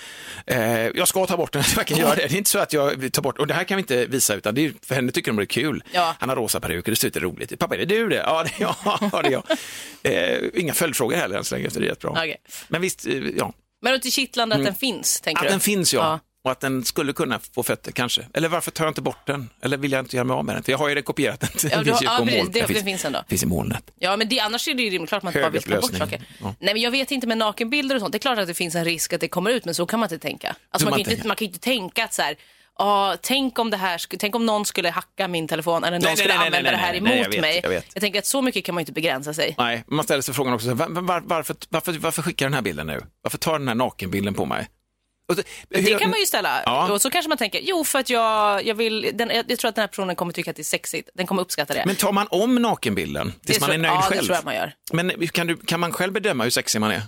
Eh, 0.46 0.58
jag 0.80 1.08
ska 1.08 1.26
ta 1.26 1.36
bort 1.36 1.52
den, 1.52 1.62
jag 1.68 1.76
verkligen 1.76 2.02
göra 2.02 2.14
det. 2.14 2.26
Det 2.28 2.34
är 2.34 2.38
inte 2.38 2.50
så 2.50 2.58
att 2.58 2.72
jag 2.72 3.12
tar 3.12 3.22
bort, 3.22 3.38
och 3.38 3.46
det 3.46 3.54
här 3.54 3.64
kan 3.64 3.76
vi 3.76 3.80
inte 3.80 4.06
visa, 4.06 4.34
utan 4.34 4.54
det 4.54 4.66
är, 4.66 4.72
för 4.82 4.94
henne 4.94 5.12
tycker 5.12 5.30
de 5.30 5.36
det 5.36 5.42
är 5.42 5.46
kul. 5.46 5.84
Ja. 5.92 6.16
Han 6.18 6.28
har 6.28 6.36
rosa 6.36 6.60
peruk 6.60 6.84
och 6.84 6.90
det 6.90 6.96
ser 6.96 7.08
lite 7.08 7.20
roligt 7.20 7.52
ut. 7.52 7.58
Pappa, 7.58 7.74
är 7.74 7.78
det 7.78 7.84
du 7.84 8.08
det? 8.08 8.16
Ja, 8.16 8.42
det 8.44 8.50
är 8.56 8.60
jag. 8.62 8.76
Ja, 9.12 9.22
det 9.22 9.28
är 9.28 9.32
jag. 9.32 9.44
Eh, 10.02 10.60
inga 10.60 10.74
följdfrågor 10.74 11.16
heller 11.16 11.36
än 11.36 11.44
så 11.44 11.54
länge, 11.54 11.70
så 11.70 11.80
det 11.80 11.86
är 11.86 11.90
rätt 11.90 12.00
bra. 12.00 12.10
Okej. 12.10 12.36
Men 12.68 12.80
visst, 12.80 13.06
eh, 13.06 13.14
ja. 13.36 13.52
Men 13.86 13.94
att 13.94 14.02
det 14.02 14.08
är 14.08 14.10
kittlande 14.10 14.56
att 14.56 14.64
den 14.64 14.74
finns, 14.74 15.20
tänker 15.20 15.40
Att 15.42 15.46
du? 15.48 15.50
den 15.50 15.60
finns 15.60 15.94
ja. 15.94 16.00
Ja. 16.00 16.20
Och 16.44 16.52
att 16.52 16.60
den 16.60 16.84
skulle 16.84 17.12
kunna 17.12 17.40
få 17.54 17.62
fötter 17.62 17.92
kanske. 17.92 18.26
Eller 18.34 18.48
varför 18.48 18.70
tar 18.70 18.84
jag 18.84 18.90
inte 18.90 19.00
bort 19.02 19.26
den? 19.26 19.48
Eller 19.62 19.76
vill 19.76 19.92
jag 19.92 19.98
inte 20.00 20.16
göra 20.16 20.24
mig 20.24 20.34
av 20.34 20.44
med 20.44 20.56
den? 20.56 20.62
För 20.62 20.72
jag 20.72 20.78
har 20.78 20.88
ju 20.88 21.02
kopierat 21.02 21.40
den. 21.40 21.50
Den 21.62 21.70
Ja, 21.70 21.78
du 21.78 21.84
finns 21.84 21.96
har- 21.96 22.02
ju 22.02 22.06
ja, 22.06 22.18
på 22.18 22.24
precis. 22.24 22.38
moln. 22.40 22.52
Det- 22.52 22.60
Den 22.60 22.72
det 22.74 22.82
finns 22.84 23.04
ändå. 23.04 23.22
finns 23.28 23.42
i 23.42 23.46
molnet. 23.46 23.90
Ja, 23.98 24.16
men 24.16 24.28
det, 24.28 24.40
annars 24.40 24.68
är 24.68 24.74
det 24.74 24.82
ju 24.82 24.90
rimligt 24.90 25.08
klart 25.08 25.18
att 25.18 25.22
man 25.24 25.30
inte 25.30 25.40
bara 25.40 25.50
vill 25.50 25.62
ta 25.62 25.68
bort 25.80 25.90
Högupplösning. 25.92 26.20
saker. 26.20 26.36
Ja. 26.42 26.54
Nej, 26.60 26.74
men 26.74 26.82
jag 26.82 26.90
vet 26.90 27.10
inte 27.10 27.26
med 27.26 27.38
nakenbilder 27.38 27.94
och 27.94 28.00
sånt. 28.00 28.12
Det 28.12 28.16
är 28.18 28.20
klart 28.20 28.38
att 28.38 28.46
det 28.48 28.54
finns 28.54 28.74
en 28.74 28.84
risk 28.84 29.12
att 29.12 29.20
det 29.20 29.28
kommer 29.28 29.50
ut, 29.50 29.64
men 29.64 29.74
så 29.74 29.86
kan 29.86 30.00
man 30.00 30.04
inte 30.12 30.18
tänka. 30.18 30.48
Alltså, 30.48 30.58
Så 30.78 30.84
man, 30.84 30.90
man 30.90 30.92
kan 30.92 30.98
ju 30.98 31.00
inte, 31.02 31.10
tänker. 31.10 31.28
man 31.28 31.36
kan 31.36 31.44
ju 31.44 31.48
inte 31.48 31.58
tänka 31.64 32.04
att 32.04 32.14
så 32.14 32.22
här, 32.22 32.36
"Ja, 32.78 33.16
tänk 33.22 33.58
om 33.58 33.70
det 33.70 33.76
här, 33.76 34.16
tänk 34.18 34.34
om 34.34 34.46
någon 34.46 34.64
skulle 34.64 34.90
hacka 34.90 35.28
min 35.28 35.48
telefon 35.48 35.84
eller 35.84 35.98
någon 35.98 36.02
Nej, 36.02 36.10
nej, 36.10 36.16
skulle 36.16 36.34
nej, 36.38 36.46
använda 36.46 36.70
nej, 36.70 36.80
det 36.80 36.86
här 36.86 36.94
emot 36.94 37.10
jag 37.24 37.30
vet, 37.30 37.40
mig. 37.40 37.60
jag 37.62 37.70
vet. 37.70 37.94
tänker 38.00 38.18
att 38.18 38.26
så 38.26 38.42
mycket 38.42 38.64
kan 38.64 38.74
man 38.74 38.80
inte 38.82 38.92
begränsa 38.92 39.34
sig. 39.34 39.54
Nej, 39.58 39.84
man 39.86 40.04
ställer 40.04 40.22
sig 40.22 40.34
frågan 40.34 40.52
också, 40.54 40.74
var, 40.74 40.88
var, 40.88 41.20
varför, 41.20 41.56
varför, 41.68 41.92
varför 41.92 42.22
skickar 42.22 42.46
jag 42.46 42.50
den 42.50 42.54
här 42.54 42.62
bilden 42.62 42.86
nu? 42.86 43.00
Varför 43.22 43.38
tar 43.38 43.58
den 43.58 43.68
här 43.68 43.74
nakenbilden 43.74 44.34
på 44.34 44.44
mig? 44.44 44.68
Det 45.68 45.80
hur- 45.80 45.98
kan 45.98 46.10
man 46.10 46.20
ju 46.20 46.26
ställa. 46.26 46.62
Ja. 46.66 46.92
Och 46.92 47.02
så 47.02 47.10
kanske 47.10 47.28
man 47.28 47.38
tänker, 47.38 47.60
jo 47.62 47.84
för 47.84 47.98
att 47.98 48.10
jag, 48.10 48.66
jag 48.66 48.74
vill, 48.74 49.10
den, 49.14 49.30
jag, 49.34 49.44
jag 49.50 49.58
tror 49.58 49.68
att 49.68 49.74
den 49.74 49.82
här 49.82 49.88
personen 49.88 50.16
kommer 50.16 50.32
tycka 50.32 50.50
att 50.50 50.56
det 50.56 50.62
är 50.62 50.64
sexigt. 50.64 51.08
Den 51.14 51.26
kommer 51.26 51.42
uppskatta 51.42 51.74
det. 51.74 51.82
Men 51.86 51.96
tar 51.96 52.12
man 52.12 52.26
om 52.30 52.54
nakenbilden 52.54 53.32
tills 53.44 53.58
Det 53.58 53.66
man 53.66 53.70
är 53.74 53.78
nöjd 53.78 53.92
ja, 53.92 53.96
det 53.96 54.02
själv? 54.16 54.26
tror 54.26 54.36
jag 54.36 54.44
man 54.44 54.54
gör. 54.54 54.72
Men 54.92 55.28
kan, 55.28 55.46
du, 55.46 55.56
kan 55.56 55.80
man 55.80 55.92
själv 55.92 56.12
bedöma 56.12 56.44
hur 56.44 56.50
sexig 56.50 56.80
man 56.80 56.90
är? 56.90 57.02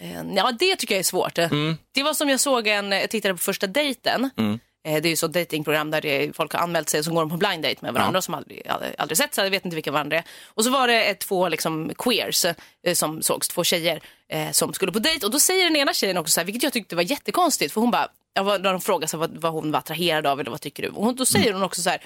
Eh, 0.00 0.22
Ja, 0.36 0.52
det 0.58 0.76
tycker 0.76 0.94
jag 0.94 0.98
är 1.00 1.04
svårt. 1.04 1.38
Mm. 1.38 1.76
Det 1.94 2.02
var 2.02 2.14
som 2.14 2.28
jag 2.28 2.40
såg 2.40 2.66
en, 2.66 2.92
jag 2.92 3.10
tittade 3.10 3.34
på 3.34 3.38
första 3.38 3.66
dejten. 3.66 4.30
Eh, 4.38 4.54
Det 4.86 5.08
är 5.08 5.10
ju 5.10 5.16
så 5.16 5.26
datingprogram 5.26 5.90
där 5.90 6.00
det 6.00 6.36
folk 6.36 6.52
har 6.52 6.60
anmält 6.60 6.88
sig 6.88 6.98
och 6.98 7.04
så 7.04 7.10
går 7.10 7.20
de 7.20 7.30
på 7.30 7.36
blind 7.36 7.62
date 7.62 7.76
med 7.80 7.94
varandra 7.94 8.22
som 8.22 8.34
aldrig, 8.34 8.68
aldrig, 8.68 8.94
aldrig 8.98 9.18
sett 9.18 9.34
så 9.34 9.40
jag 9.40 9.50
vet 9.50 9.64
inte 9.64 9.74
vilka 9.74 9.90
varandra 9.90 10.16
är. 10.16 10.24
Och 10.46 10.64
så 10.64 10.70
var 10.70 10.88
det 10.88 11.04
ett, 11.04 11.20
två 11.20 11.48
liksom 11.48 11.92
queers 11.98 12.44
eh, 12.44 12.54
som 12.94 13.22
sågs, 13.22 13.48
två 13.48 13.64
tjejer 13.64 14.00
eh, 14.32 14.50
som 14.50 14.72
skulle 14.72 14.92
på 14.92 14.98
dejt 14.98 15.26
och 15.26 15.32
då 15.32 15.40
säger 15.40 15.64
den 15.64 15.76
ena 15.76 15.92
tjejen 15.92 16.16
också 16.16 16.32
så 16.32 16.40
här, 16.40 16.44
vilket 16.44 16.62
jag 16.62 16.72
tyckte 16.72 16.96
var 16.96 17.02
jättekonstigt 17.02 17.74
för 17.74 17.80
hon 17.80 17.90
bara, 17.90 18.08
ja, 18.34 18.42
när 18.42 18.72
de 18.72 18.80
frågar 18.80 19.08
sig 19.08 19.18
vad, 19.18 19.36
vad 19.36 19.52
hon 19.52 19.72
var 19.72 19.78
attraherad 19.78 20.26
av 20.26 20.40
eller 20.40 20.50
vad 20.50 20.60
tycker 20.60 20.82
du? 20.82 20.88
Och 20.88 21.04
hon, 21.04 21.16
då 21.16 21.26
säger 21.26 21.52
hon 21.52 21.62
också 21.62 21.82
så 21.82 21.90
här, 21.90 22.00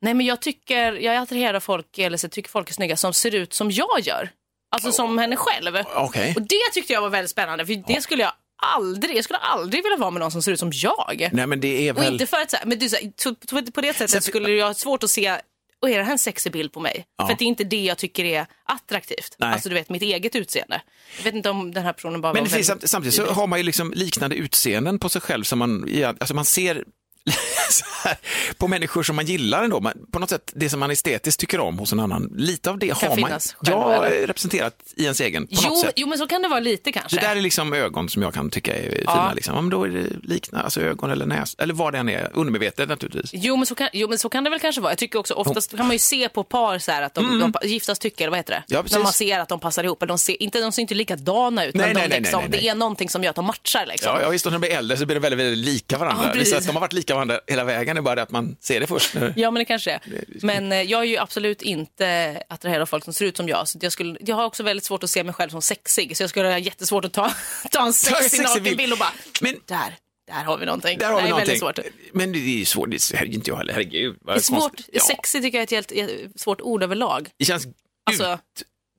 nej 0.00 0.14
men 0.14 0.26
jag 0.26 0.40
tycker, 0.40 0.92
jag 0.92 1.14
är 1.14 1.20
attraherad 1.20 1.56
av 1.56 1.60
folk, 1.60 1.98
eller 1.98 2.18
så 2.18 2.28
tycker 2.28 2.50
folk 2.50 2.70
är 2.70 2.74
snygga 2.74 2.96
som 2.96 3.12
ser 3.12 3.34
ut 3.34 3.54
som 3.54 3.70
jag 3.70 4.00
gör. 4.00 4.30
Alltså 4.70 4.92
som 4.92 5.18
henne 5.18 5.36
själv. 5.36 5.76
Okej. 5.94 6.34
Och 6.36 6.42
det 6.42 6.72
tyckte 6.72 6.92
jag 6.92 7.00
var 7.00 7.08
väldigt 7.08 7.30
spännande 7.30 7.66
för 7.66 7.82
det 7.86 8.02
skulle 8.02 8.22
jag 8.22 8.32
aldrig, 8.56 9.16
jag 9.16 9.24
skulle 9.24 9.38
aldrig 9.38 9.82
vilja 9.82 9.96
vara 9.98 10.10
med 10.10 10.20
någon 10.20 10.30
som 10.30 10.42
ser 10.42 10.52
ut 10.52 10.58
som 10.60 10.70
jag. 10.74 11.28
Nej 11.32 11.46
men 11.46 11.60
det 11.60 11.88
är 11.88 11.92
Och 11.92 12.02
väl... 12.02 12.12
inte 12.12 12.26
för 12.26 12.36
att 12.36 12.50
så 12.50 12.56
här, 12.56 12.66
men 12.66 12.78
du, 12.78 12.88
så 12.88 12.96
här, 12.96 13.12
så- 13.16 13.34
på, 13.72 13.80
det 13.80 13.96
sättet 13.96 14.24
skulle 14.24 14.50
jag 14.50 14.66
ha 14.66 14.74
svårt 14.74 15.02
att 15.02 15.10
se 15.10 15.38
och 15.82 15.90
är 15.90 15.98
det 15.98 16.04
här 16.04 16.12
en 16.12 16.18
sexig 16.18 16.52
bild 16.52 16.72
på 16.72 16.80
mig? 16.80 17.06
Ja. 17.18 17.26
För 17.26 17.32
att 17.32 17.38
det 17.38 17.44
är 17.44 17.46
inte 17.46 17.64
det 17.64 17.84
jag 17.84 17.98
tycker 17.98 18.24
är 18.24 18.46
attraktivt. 18.64 19.36
Nej. 19.38 19.52
Alltså 19.52 19.68
du 19.68 19.74
vet 19.74 19.88
mitt 19.88 20.02
eget 20.02 20.34
utseende. 20.34 20.82
Jag 21.16 21.24
vet 21.24 21.34
inte 21.34 21.50
om 21.50 21.74
den 21.74 21.84
här 21.84 21.92
personen 21.92 22.20
bara 22.20 22.32
Men 22.32 22.44
det 22.44 22.50
finns, 22.50 22.70
väldigt... 22.70 22.90
samtidigt 22.90 23.14
så 23.14 23.26
har 23.26 23.46
man 23.46 23.58
ju 23.58 23.62
liksom 23.62 23.92
liknande 23.92 24.36
utseenden 24.36 24.98
på 24.98 25.08
sig 25.08 25.20
själv 25.20 25.44
som 25.44 25.58
man, 25.58 25.84
ja, 25.88 26.14
alltså 26.20 26.34
man 26.34 26.44
ser 26.44 26.74
så 26.74 26.82
här, 28.04 28.16
på 28.56 28.68
människor 28.68 29.02
som 29.02 29.16
man 29.16 29.26
gillar 29.26 29.64
ändå, 29.64 29.80
man, 29.80 29.92
på 30.12 30.18
något 30.18 30.30
sätt 30.30 30.52
det 30.54 30.70
som 30.70 30.80
man 30.80 30.90
estetiskt 30.90 31.40
tycker 31.40 31.60
om 31.60 31.78
hos 31.78 31.92
en 31.92 32.00
annan, 32.00 32.32
lite 32.36 32.70
av 32.70 32.78
det 32.78 33.00
Kan 33.00 33.10
har 33.10 33.16
man 33.16 33.40
ja, 33.60 34.04
representerat 34.26 34.74
i 34.96 35.02
ens 35.02 35.20
egen 35.20 35.46
på 35.46 35.52
Jo, 35.62 35.68
något 35.68 35.80
sätt. 35.80 35.92
jo, 35.96 36.06
men 36.08 36.18
så 36.18 36.26
kan 36.26 36.42
det 36.42 36.48
vara 36.48 36.60
lite 36.60 36.92
kanske. 36.92 37.16
Det 37.20 37.26
där 37.26 37.36
är 37.36 37.40
liksom 37.40 37.72
ögon 37.72 38.08
som 38.08 38.22
jag 38.22 38.34
kan 38.34 38.50
tycka 38.50 38.74
är 38.76 39.02
Ja. 39.04 39.12
fina. 39.12 39.32
Liksom. 39.32 39.54
Ja, 39.54 39.60
men 39.60 39.70
då 39.70 39.84
är 39.84 39.88
det 39.88 40.06
liknande, 40.22 40.64
alltså 40.64 40.80
ögon 40.80 41.10
eller 41.10 41.26
näs, 41.26 41.54
eller 41.58 41.74
vad 41.74 41.92
det 41.94 41.98
än 41.98 42.08
är, 42.08 42.30
undermedvetet 42.34 42.88
naturligtvis. 42.88 43.30
Jo 43.34 43.56
men, 43.56 43.66
så 43.66 43.74
kan, 43.74 43.88
jo 43.92 44.08
men 44.08 44.18
så 44.18 44.28
kan 44.28 44.44
det 44.44 44.50
väl 44.50 44.60
kanske 44.60 44.80
vara. 44.80 44.90
Jag 44.92 44.98
tycker 44.98 45.18
också 45.18 45.34
oftast 45.34 45.76
kan 45.76 45.86
man 45.86 45.92
ju 45.94 45.98
se 45.98 46.28
på 46.28 46.44
par 46.44 46.78
så 46.78 46.92
här 46.92 47.02
att 47.02 47.14
de, 47.14 47.38
de 47.38 47.52
pa- 47.52 47.64
giftas 47.64 47.98
tycker, 47.98 48.24
eller 48.24 48.30
vad 48.30 48.38
heter 48.38 48.52
det? 48.52 48.56
Mm. 48.56 48.64
Ja, 48.68 48.82
precis. 48.82 48.96
När 48.96 49.02
man 49.02 49.12
ser 49.12 49.40
att 49.40 49.48
de 49.48 49.60
passar 49.60 49.84
ihop. 49.84 50.04
De 50.08 50.18
ser 50.18 50.42
inte, 50.42 50.60
de 50.60 50.72
ser 50.72 50.82
inte 50.82 50.94
likadana 50.94 51.64
ut, 51.64 51.74
Nej, 51.74 51.86
men 51.86 51.94
nej, 51.94 52.02
de 52.02 52.08
nej, 52.08 52.20
liksom, 52.20 52.42
det 52.48 52.68
är 52.68 52.74
någonting 52.74 53.08
som 53.08 53.22
gör 53.22 53.30
att 53.30 53.36
de 53.36 53.44
matchar. 53.44 53.86
Liksom. 53.86 54.12
Ja, 54.14 54.22
ja 54.22 54.28
visst, 54.30 54.44
när 54.44 54.52
de 54.52 54.60
blir 54.60 54.70
äldre 54.70 54.96
så 54.96 55.06
blir 55.06 55.16
de 55.16 55.20
väldigt, 55.20 55.40
väldigt 55.40 55.64
lika 55.66 55.98
varandra. 55.98 56.22
Ja, 56.22 56.32
det 56.32 56.38
är 56.38 56.38
precis. 56.38 56.50
så 56.52 56.58
att 56.58 56.66
de 56.66 56.72
har 56.72 56.80
varit 56.80 56.92
lika 56.92 57.14
varandra 57.16 57.40
hela 57.46 57.64
vägen, 57.64 57.96
det 57.96 58.00
är 58.00 58.02
bara 58.02 58.14
det 58.14 58.22
att 58.22 58.30
man 58.30 58.56
ser 58.60 58.80
det 58.80 58.86
först. 58.86 59.14
Nu. 59.14 59.32
Ja, 59.36 59.50
men 59.50 59.58
det 59.60 59.64
kanske 59.64 59.90
är. 59.92 60.00
Men 60.42 60.72
eh, 60.72 60.82
jag 60.82 61.00
är 61.00 61.04
ju 61.04 61.16
absolut 61.18 61.62
inte 61.62 62.42
attraherad 62.48 62.82
av 62.82 62.86
folk 62.86 63.04
som 63.04 63.12
ser 63.12 63.24
ut 63.24 63.36
som 63.36 63.48
jag. 63.48 63.68
Så 63.68 63.78
jag, 63.82 63.92
skulle, 63.92 64.16
jag 64.20 64.36
har 64.36 64.44
också 64.44 64.62
väldigt 64.62 64.84
svårt 64.84 65.02
att 65.04 65.10
se 65.10 65.24
mig 65.24 65.34
själv 65.34 65.50
som 65.50 65.62
sexig. 65.62 66.16
Så 66.16 66.22
jag 66.22 66.30
skulle 66.30 66.48
ha 66.48 66.58
jättesvårt 66.58 67.04
att 67.04 67.12
ta, 67.12 67.32
ta 67.70 67.86
en 67.86 67.92
sexig 67.92 68.30
sexig 68.30 68.62
bild. 68.62 68.64
nakenbild 68.64 68.92
och 68.92 68.98
bara, 68.98 69.12
Men- 69.40 69.56
där, 69.66 69.96
där 70.26 70.44
har 70.44 70.58
vi 70.58 70.66
någonting. 70.66 70.98
Där 70.98 71.06
har 71.12 71.16
vi 71.16 71.22
det 71.22 71.26
är 71.26 71.30
någonting. 71.30 71.60
väldigt 71.60 71.92
svårt. 71.92 72.12
Men 72.12 72.32
det 72.32 72.38
är 72.38 72.58
ju 72.58 72.64
svårt, 72.64 72.90
det 72.90 73.14
är 73.14 73.24
inte 73.24 73.50
jag 73.50 73.56
heller, 73.56 73.72
herregud. 73.72 74.16
Det 74.26 74.32
är 74.32 74.38
svårt. 74.38 74.80
Ja, 74.92 75.00
Sexig 75.00 75.42
tycker 75.42 75.58
jag 75.58 75.72
är 75.72 75.78
ett 75.78 75.90
helt 75.92 76.40
svårt 76.40 76.60
ord 76.60 76.82
överlag. 76.82 77.28
det 77.38 77.44
känns 77.44 77.66
Alltså- 78.10 78.38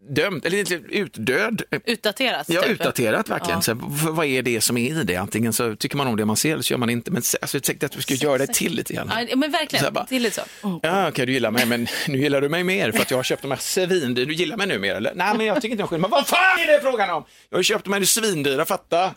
utdömt, 0.10 0.46
eller 0.46 0.58
inte 0.60 0.74
utdöd. 0.74 1.62
Utdaterat. 1.86 2.50
Ja, 2.50 2.62
typ. 2.62 2.72
utdaterat 2.72 3.30
verkligen. 3.30 3.58
Ja. 3.58 3.62
Så, 3.62 3.74
vad 4.12 4.26
är 4.26 4.42
det 4.42 4.62
som 4.62 4.78
är 4.78 4.92
i 5.00 5.04
det? 5.04 5.16
Antingen 5.16 5.54
så 5.54 5.76
tycker 5.76 5.98
man 5.98 6.08
om 6.08 6.16
det 6.18 6.26
man 6.26 6.36
ser 6.38 6.52
eller 6.54 6.64
så 6.64 6.74
gör 6.74 6.78
man 6.78 6.90
inte. 6.90 7.12
Men 7.12 7.18
alltså, 7.42 7.58
jag 7.58 7.64
tänkte 7.64 7.86
att 7.86 7.96
vi 7.98 8.02
skulle 8.02 8.20
göra 8.20 8.38
det 8.38 8.48
till 8.48 8.76
lite 8.76 8.94
grann. 8.94 9.12
Ja, 9.30 9.36
men 9.36 9.52
Så 9.52 9.58
verkligen. 9.58 9.94
bara- 9.94 10.06
Det 10.10 10.16
är 10.16 10.20
lite 10.20 10.36
så. 10.62 10.68
Mm. 10.68 10.80
Ja, 10.84 11.10
okej, 11.10 11.26
du 11.26 11.34
gillar 11.34 11.52
mig, 11.52 11.66
men 11.66 11.88
nu 12.08 12.18
gillar 12.18 12.42
du 12.42 12.50
mig 12.50 12.64
mer 12.64 12.92
för 12.92 13.02
att 13.02 13.12
jag 13.12 13.18
har 13.18 13.24
köpt 13.24 13.42
de 13.42 13.52
här 13.52 13.58
svindyra. 13.58 14.26
Du 14.26 14.34
gillar 14.34 14.58
mig 14.58 14.68
nu 14.68 14.80
mer, 14.80 14.96
eller? 14.96 15.14
Nej, 15.16 15.38
men 15.38 15.46
jag 15.46 15.56
tycker 15.62 15.72
inte 15.72 15.84
om 15.84 15.90
skillnad. 15.90 16.10
Men 16.12 16.18
vad 16.18 16.28
fan 16.28 16.60
är 16.60 16.68
det 16.72 16.82
frågan 16.82 17.10
om? 17.10 17.24
Jag 17.50 17.58
har 17.58 17.64
köpt 17.64 17.84
de 17.84 17.94
här 17.94 18.04
svindyra, 18.04 18.66
fatta. 18.66 19.14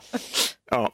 Ja. 0.71 0.93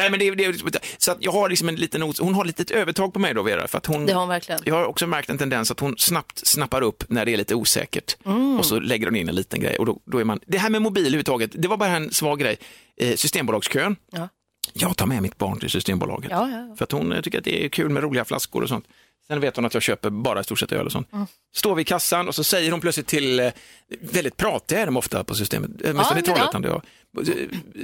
Nej, 0.00 0.10
men 0.10 0.18
det, 0.20 0.30
det, 0.34 0.78
så 0.98 1.10
att 1.12 1.16
jag 1.20 1.32
har 1.32 1.48
liksom 1.48 1.68
en 1.68 1.74
liten, 1.76 2.02
hon 2.02 2.34
har 2.34 2.44
lite 2.44 2.74
övertag 2.74 3.12
på 3.12 3.18
mig 3.18 3.34
då, 3.34 3.42
Vera, 3.42 3.68
för 3.68 3.78
att 3.78 3.86
hon, 3.86 4.06
Det 4.06 4.12
har 4.12 4.20
hon 4.20 4.28
verkligen. 4.28 4.60
jag 4.64 4.74
har 4.74 4.84
också 4.84 5.06
märkt 5.06 5.30
en 5.30 5.38
tendens 5.38 5.70
att 5.70 5.80
hon 5.80 5.94
snabbt 5.98 6.46
snappar 6.46 6.82
upp 6.82 7.04
när 7.08 7.24
det 7.26 7.32
är 7.32 7.36
lite 7.36 7.54
osäkert 7.54 8.16
Mm. 8.24 8.58
och 8.58 8.64
så 8.66 8.80
lägger 8.80 9.06
hon 9.06 9.16
in 9.16 9.28
en 9.28 9.34
liten 9.34 9.60
grej 9.60 9.76
och 9.78 9.86
då, 9.86 10.00
då 10.04 10.18
är 10.18 10.24
man, 10.24 10.40
det 10.46 10.58
här 10.58 10.70
med 10.70 10.82
mobil 10.82 11.02
överhuvudtaget, 11.04 11.50
det 11.54 11.68
var 11.68 11.76
bara 11.76 11.96
en 11.96 12.12
svag 12.12 12.38
grej. 12.40 12.56
Eh, 12.96 13.16
Systembolagskön, 13.16 13.96
Ja. 14.12 14.28
jag 14.72 14.96
tar 14.96 15.06
med 15.06 15.22
mitt 15.22 15.38
barn 15.38 15.60
till 15.60 15.70
Systembolaget. 15.70 16.30
Ja, 16.30 16.50
ja, 16.50 16.66
ja. 16.68 16.76
För 16.76 16.84
att 16.84 16.92
hon 16.92 17.12
eh, 17.12 17.20
tycker 17.20 17.38
att 17.38 17.44
det 17.44 17.64
är 17.64 17.68
kul 17.68 17.88
med 17.90 18.02
roliga 18.02 18.24
flaskor 18.24 18.62
och 18.62 18.68
sånt. 18.68 18.84
Sen 19.26 19.40
vet 19.40 19.56
hon 19.56 19.64
att 19.64 19.74
jag 19.74 19.82
köper 19.82 20.10
bara 20.10 20.40
i 20.40 20.44
stort 20.44 20.58
sett 20.58 20.72
öl 20.72 20.86
och 20.86 20.92
sånt. 20.92 21.12
Mm. 21.12 21.26
Står 21.56 21.74
vi 21.74 21.82
i 21.82 21.84
kassan 21.84 22.28
och 22.28 22.34
så 22.34 22.44
säger 22.44 22.70
hon 22.70 22.80
plötsligt 22.80 23.06
till, 23.06 23.40
eh, 23.40 23.50
väldigt 24.00 24.36
pratiga 24.36 24.80
är 24.80 24.86
de 24.86 24.96
ofta 24.96 25.24
på 25.24 25.34
systemet, 25.34 25.70
åtminstone 25.70 26.06
men 26.10 26.18
i 26.18 26.22
Trollhättan. 26.22 26.62
jag- 26.62 26.82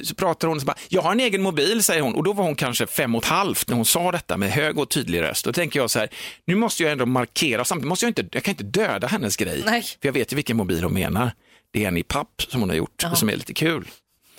Så 0.03 0.15
pratar 0.15 0.49
hon 0.49 0.61
så 0.61 0.67
bara, 0.67 0.77
jag 0.89 1.03
har 1.03 1.13
en 1.13 1.21
egen 1.21 1.43
mobil, 1.43 1.85
säger 1.85 2.03
hon. 2.03 2.15
Och 2.15 2.25
då 2.25 2.33
var 2.33 2.45
hon 2.45 2.55
kanske 2.55 2.87
fem 2.87 3.15
och 3.15 3.23
ett 3.23 3.29
halvt 3.29 3.69
när 3.69 3.77
hon 3.77 3.85
sa 3.85 4.13
detta 4.13 4.37
med 4.37 4.51
hög 4.51 4.79
och 4.79 4.89
tydlig 4.89 5.23
röst. 5.23 5.45
Då 5.45 5.53
tänker 5.53 5.81
jag 5.81 5.91
så 5.91 5.99
här, 5.99 6.09
nu 6.45 6.55
måste 6.55 6.83
jag 6.83 6.93
ändå 6.93 7.07
markera, 7.07 7.65
samtidigt 7.65 7.89
måste 7.89 8.07
jag 8.07 8.11
inte, 8.11 8.29
jag 8.33 8.43
kan 8.43 8.53
inte 8.53 8.65
döda 8.65 9.07
hennes 9.07 9.37
grej. 9.37 9.63
Nej. 9.67 9.83
För 9.83 10.09
jag 10.09 10.13
vet 10.13 10.33
ju 10.33 10.37
vilken 10.37 10.57
mobil 10.57 10.83
hon 10.83 10.95
menar. 10.95 11.31
Det 11.71 11.85
är 11.85 11.89
en 11.89 11.97
i 11.97 12.03
papp 12.03 12.43
som 12.49 12.61
hon 12.61 12.71
har 12.71 12.77
gjort, 12.77 13.05
och 13.11 13.19
som 13.19 13.29
är 13.29 13.37
lite 13.37 13.55
kul. 13.55 13.89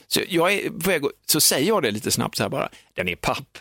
Så, 0.07 0.21
jag 0.29 0.53
är 0.53 0.69
på 0.69 0.89
väg, 0.89 1.03
så 1.25 1.41
säger 1.41 1.67
jag 1.67 1.83
det 1.83 1.91
lite 1.91 2.11
snabbt 2.11 2.37
så 2.37 2.43
här 2.43 2.49
bara, 2.49 2.69
den 2.93 3.07
är 3.07 3.11
i 3.11 3.15
papp. 3.15 3.57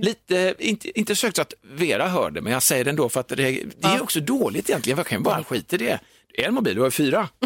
Lite, 0.00 0.54
inte, 0.58 0.98
inte 0.98 1.16
sökt 1.16 1.36
så 1.36 1.42
att 1.42 1.54
Vera 1.62 2.08
hör 2.08 2.30
det, 2.30 2.40
men 2.40 2.52
jag 2.52 2.62
säger 2.62 2.84
det 2.84 2.90
ändå 2.90 3.08
för 3.08 3.20
att 3.20 3.28
det, 3.28 3.34
det 3.36 3.64
är 3.82 4.02
också 4.02 4.20
dåligt 4.20 4.70
egentligen. 4.70 4.96
Jag 4.96 5.06
kan 5.06 5.22
bara 5.22 5.44
skita 5.44 5.76
i 5.76 5.78
det. 5.78 6.00
Är 6.34 6.44
en 6.48 6.54
mobil, 6.54 6.74
du 6.74 6.80
har 6.80 6.86
ju 6.86 6.90
fyra. 6.90 7.28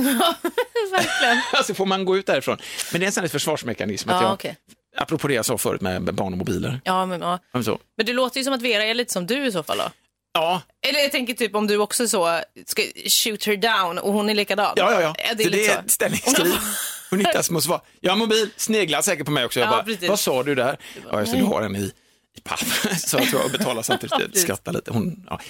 Verkligen. 0.92 1.40
alltså 1.52 1.74
får 1.74 1.86
man 1.86 2.04
gå 2.04 2.16
ut 2.16 2.26
därifrån. 2.26 2.58
Men 2.92 3.00
det 3.00 3.04
är 3.04 3.06
en 3.06 3.12
sån 3.12 3.20
här 3.24 3.28
försvarsmekanism. 3.28 4.10
Att 4.10 4.16
Ja, 4.16 4.22
jag, 4.22 4.32
okej. 4.32 4.56
Apropå 4.96 5.28
det 5.28 5.34
jag 5.34 5.44
sa 5.44 5.58
förut 5.58 5.80
med 5.80 6.14
barn 6.14 6.32
och 6.32 6.38
mobiler. 6.38 6.80
Ja, 6.84 7.06
men, 7.06 7.20
ja. 7.20 7.38
Ja, 7.52 7.62
Så. 7.62 7.78
men 7.96 8.06
det 8.06 8.12
låter 8.12 8.38
ju 8.40 8.44
som 8.44 8.52
att 8.52 8.62
Vera 8.62 8.84
är 8.84 8.94
lite 8.94 9.12
som 9.12 9.26
du 9.26 9.46
i 9.46 9.52
så 9.52 9.62
fall 9.62 9.78
då. 9.78 9.84
Ja, 10.32 10.62
Eller 10.88 11.00
jag 11.00 11.12
tänker 11.12 11.34
typ 11.34 11.54
om 11.54 11.66
du 11.66 11.76
också 11.78 12.08
så 12.08 12.40
ska 12.66 12.82
shoot 13.08 13.44
her 13.46 13.56
down 13.56 13.98
och 13.98 14.12
hon 14.12 14.30
är 14.30 14.34
likadan. 14.34 14.72
ja, 14.76 14.92
ja. 14.92 15.00
ja. 15.00 15.14
Är 15.18 15.34
det 15.34 15.44
lite 15.44 15.56
det 15.56 15.66
är 15.66 15.78
ett 15.78 15.90
ställningskrig. 15.90 16.52
Hon 17.10 17.18
hittar 17.18 17.42
små 17.42 17.60
svar. 17.60 17.80
Jag 18.00 18.12
har 18.12 18.16
mobil, 18.16 18.50
sneglar 18.56 19.02
säkert 19.02 19.26
på 19.26 19.30
mig 19.32 19.44
också. 19.44 19.60
Jag 19.60 19.66
Ja, 19.66 19.70
bara, 19.70 19.82
precis. 19.82 20.08
vad 20.08 20.20
sa 20.20 20.42
du 20.42 20.54
där? 20.54 20.78
Ja, 21.10 21.20
just 21.20 21.32
det, 21.32 21.38
du 21.38 21.44
har 21.44 21.62
en 21.62 21.76
i, 21.76 21.92
i 22.36 22.40
papp. 22.40 22.60
Så 22.98 23.16
jag 23.16 23.30
tror 23.30 23.42
jag 23.42 23.50
betalar 23.52 23.82
samtidigt. 23.82 24.38
Skrattar 24.38 24.72
lite. 24.72 24.90
Hon, 24.90 25.26
ja. 25.30 25.40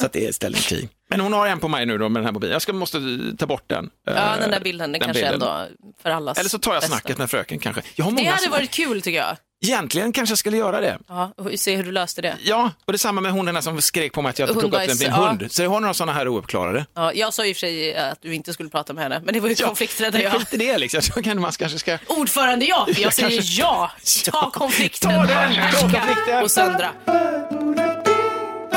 Så 0.00 0.06
att 0.06 0.12
det 0.12 0.24
är 0.24 0.28
ett 0.28 0.34
ställningskrig. 0.34 0.88
Men 1.10 1.20
hon 1.20 1.32
har 1.32 1.46
en 1.46 1.60
på 1.60 1.68
mig 1.68 1.86
nu 1.86 1.98
då 1.98 2.08
med 2.08 2.20
den 2.20 2.24
här 2.24 2.32
mobilen. 2.32 2.52
Jag 2.52 2.62
ska, 2.62 2.72
måste 2.72 2.98
ta 3.38 3.46
bort 3.46 3.64
den. 3.66 3.90
Ja, 4.06 4.12
Eh, 4.12 4.38
den 4.40 4.50
där 4.50 4.60
bilden, 4.60 4.92
det 4.92 4.98
den 4.98 5.04
kanske 5.06 5.22
bilden. 5.30 5.48
ändå 5.48 5.66
för 6.02 6.10
allas 6.10 6.38
Eller 6.38 6.50
så 6.50 6.58
tar 6.58 6.72
jag 6.72 6.80
bästa. 6.82 6.96
snacket 6.96 7.18
med 7.18 7.30
fröken 7.30 7.58
kanske. 7.58 7.82
Jag 7.94 8.04
har 8.04 8.12
Det 8.12 8.16
många 8.16 8.30
hade 8.30 8.42
såna- 8.42 8.56
varit 8.56 8.70
kul 8.70 9.02
tycker 9.02 9.18
jag. 9.18 9.36
Egentligen 9.64 10.12
kanske 10.12 10.30
jag 10.30 10.38
skulle 10.38 10.56
göra 10.56 10.80
det. 10.80 10.98
Ja, 11.08 11.32
och 11.36 11.50
se 11.56 11.76
hur 11.76 11.84
du 11.84 11.92
löste 11.92 12.22
det. 12.22 12.36
Ja, 12.42 12.70
och 12.84 12.92
detsamma 12.92 13.20
med 13.20 13.32
hon 13.32 13.46
den 13.46 13.54
där 13.54 13.62
som 13.62 13.80
skrek 13.82 14.12
på 14.12 14.22
mig 14.22 14.30
att 14.30 14.38
jag 14.38 14.48
plockade 14.48 14.66
upp 14.82 14.88
den 14.88 14.98
till 14.98 15.06
en 15.06 15.12
hund. 15.12 15.46
Så 15.52 15.62
jag 15.62 15.70
har 15.70 15.80
några 15.80 15.94
sådana 15.94 16.12
här 16.12 16.28
ouppklarade. 16.28 16.86
Ja, 16.94 17.12
jag 17.12 17.34
sa 17.34 17.44
i 17.46 17.52
och 17.52 17.56
för 17.56 17.60
sig 17.60 17.94
att 17.96 18.22
du 18.22 18.34
inte 18.34 18.52
skulle 18.52 18.68
prata 18.68 18.92
med 18.92 19.02
henne, 19.02 19.20
men 19.24 19.34
det 19.34 19.40
var 19.40 19.48
ju 19.48 19.54
Ja, 19.58 19.66
konflikträddare 19.66 20.22
jag. 20.22 20.32
Skit 20.32 20.54
i 20.54 20.56
det 20.56 20.78
liksom. 20.78 21.00
Jag 21.14 21.24
kan, 21.24 21.40
man 21.40 21.52
kanske 21.52 21.78
ska... 21.78 21.98
Ordförande 22.06 22.64
ja, 22.66 22.86
jag 22.96 23.12
säger 23.14 23.42
ja. 23.58 23.90
Ta 24.30 24.50
konflikten. 24.50 25.10
Ta 25.10 25.24
den, 25.26 25.54
ta 25.72 25.78
konflikten. 25.80 26.42
och 26.42 26.50
söndra. 26.50 26.90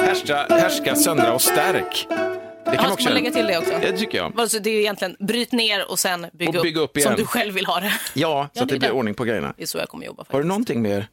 Härska, 0.05 0.45
härska, 0.49 0.95
söndra 0.95 1.33
och 1.33 1.41
stärk. 1.41 2.07
Det 2.09 2.75
kan 2.75 2.85
Ja, 2.85 2.93
också 2.93 3.03
man 3.03 3.13
lägga 3.13 3.31
till 3.31 3.45
det 3.47 3.57
också? 3.57 3.71
Det 3.81 3.97
tycker 3.97 4.17
jag. 4.17 4.39
Alltså, 4.39 4.59
det 4.59 4.69
är 4.69 4.79
egentligen 4.79 5.15
bryt 5.19 5.51
ner 5.51 5.91
och 5.91 5.99
sen 5.99 6.27
bygga, 6.33 6.59
Och 6.59 6.63
bygga 6.63 6.81
upp 6.81 6.89
upp, 6.97 7.01
som 7.03 7.11
igen. 7.11 7.19
du 7.19 7.25
själv 7.25 7.53
vill 7.53 7.65
ha 7.65 7.79
det. 7.79 7.93
Ja, 8.13 8.49
så 8.53 8.59
Ja, 8.59 8.63
att 8.63 8.69
det 8.69 8.73
det 8.73 8.75
är 8.75 8.79
blir 8.79 8.89
det. 8.89 8.93
ordning 8.95 9.13
på 9.15 9.23
grejerna. 9.23 9.53
Det 9.57 9.63
är 9.63 9.67
så 9.67 9.77
jag 9.77 9.89
kommer 9.89 10.05
jobba 10.05 10.19
Har 10.19 10.25
du 10.25 10.31
faktiskt. 10.31 10.47
någonting 10.47 10.81
mer? 10.81 11.07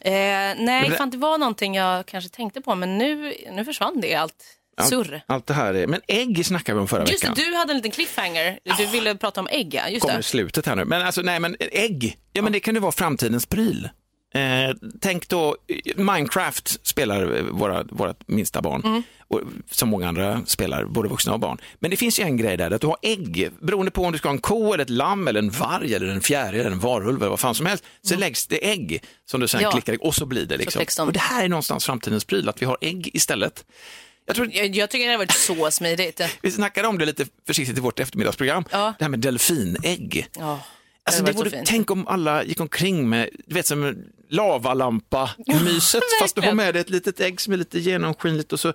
Eh, 0.00 0.12
nej, 0.12 0.88
det- 0.90 0.96
fan 0.96 1.10
det 1.10 1.16
var 1.16 1.38
någonting 1.38 1.74
jag 1.74 2.06
kanske 2.06 2.30
tänkte 2.30 2.60
på, 2.60 2.74
men 2.74 2.98
nu, 2.98 3.34
nu 3.52 3.64
försvann 3.64 4.00
det 4.00 4.14
allt 4.14 4.44
surr. 4.88 5.20
Allt 5.26 5.46
det 5.46 5.54
här 5.54 5.74
är... 5.74 5.86
Men 5.86 6.00
ägg 6.08 6.46
snackade 6.46 6.76
vi 6.76 6.80
om 6.80 6.88
förra 6.88 7.00
Just 7.06 7.22
det, 7.22 7.28
veckan. 7.30 7.44
du 7.50 7.56
hade 7.56 7.72
en 7.72 7.76
liten 7.76 7.90
cliffhanger. 7.90 8.58
Du 8.78 8.86
ville 8.86 9.14
prata 9.14 9.40
om 9.40 9.48
ägg, 9.50 9.74
ja. 9.74 9.88
Just 9.88 10.00
kommer 10.02 10.16
det. 10.16 10.22
slutet 10.22 10.66
här 10.66 10.76
nu. 10.76 10.84
Men 10.84 11.02
alltså, 11.02 11.20
nej, 11.22 11.40
men 11.40 11.56
ägg, 11.60 12.16
ja 12.32 12.42
men 12.42 12.52
det 12.52 12.60
kan 12.60 12.74
ju 12.74 12.80
vara 12.80 12.92
framtidens 12.92 13.46
pryl. 13.46 13.88
Eh, 14.36 14.74
tänk 15.00 15.28
då, 15.28 15.56
Minecraft 15.96 16.86
spelar 16.86 17.42
våra, 17.42 17.82
våra 17.82 18.14
minsta 18.26 18.62
barn, 18.62 18.82
Mm. 18.84 19.02
och, 19.28 19.40
som 19.70 19.88
många 19.88 20.08
andra 20.08 20.40
spelar, 20.46 20.84
både 20.84 21.08
vuxna 21.08 21.32
och 21.32 21.40
barn. 21.40 21.58
Men 21.78 21.90
det 21.90 21.96
finns 21.96 22.20
ju 22.20 22.24
en 22.24 22.36
grej 22.36 22.56
där, 22.56 22.70
att 22.70 22.80
du 22.80 22.86
har 22.86 22.96
ägg, 23.02 23.50
beroende 23.60 23.90
på 23.90 24.02
om 24.04 24.12
du 24.12 24.18
ska 24.18 24.28
ha 24.28 24.32
en 24.34 24.38
ko, 24.40 24.72
eller 24.72 24.84
ett 24.84 24.90
lamm, 24.90 25.28
eller 25.28 25.38
en 25.38 25.50
varg, 25.50 25.94
eller 25.94 26.06
en 26.08 26.20
fjäril, 26.20 26.60
eller 26.60 26.70
en 26.70 26.78
varulv, 26.78 27.16
eller 27.22 27.30
vad 27.30 27.40
fan 27.40 27.54
som 27.54 27.66
helst, 27.66 27.84
så 28.02 28.16
läggs 28.16 28.46
det 28.46 28.70
ägg 28.70 29.02
som 29.24 29.40
du 29.40 29.48
sen 29.48 29.60
Mm. 29.60 29.64
Ja. 29.74 29.80
klickar 29.80 30.06
och 30.06 30.14
så 30.14 30.26
blir 30.26 30.46
det 30.46 30.56
liksom. 30.56 31.06
Och 31.06 31.12
det 31.12 31.20
här 31.20 31.44
är 31.44 31.48
någonstans 31.48 31.86
framtidens 31.86 32.24
pryl, 32.24 32.48
att 32.48 32.62
vi 32.62 32.66
har 32.66 32.78
ägg 32.80 33.10
istället. 33.14 33.64
Jag 34.26 34.36
tror, 34.36 34.48
Jag, 34.52 34.66
jag 34.76 34.90
tycker 34.90 35.06
det 35.06 35.12
har 35.12 35.18
varit 35.18 35.32
så 35.32 35.70
smidigt. 35.70 36.20
vi 36.42 36.50
snackade 36.50 36.88
om 36.88 36.98
det 36.98 37.06
lite 37.06 37.26
försiktigt 37.46 37.78
i 37.78 37.80
vårt 37.80 38.00
eftermiddagsprogram, 38.00 38.64
Ja. 38.70 38.94
det 38.98 39.04
här 39.04 39.10
med 39.10 39.20
delfinägg. 39.20 40.26
Ja, 40.38 40.60
Alltså, 41.08 41.22
det 41.24 41.32
det 41.32 41.36
borde, 41.36 41.62
tänk 41.66 41.90
om 41.90 42.06
alla 42.06 42.44
gick 42.44 42.60
omkring 42.60 43.08
med, 43.08 43.28
du 43.46 43.54
vet 43.54 43.66
som 43.66 44.04
lavalampa-myset, 44.28 46.02
fast 46.20 46.34
du 46.34 46.42
har 46.42 46.52
med 46.52 46.74
dig 46.74 46.80
ett 46.80 46.90
litet 46.90 47.20
ägg 47.20 47.40
som 47.40 47.52
är 47.52 47.56
lite 47.56 47.78
genomskinligt 47.78 48.52
och 48.52 48.60
så, 48.60 48.72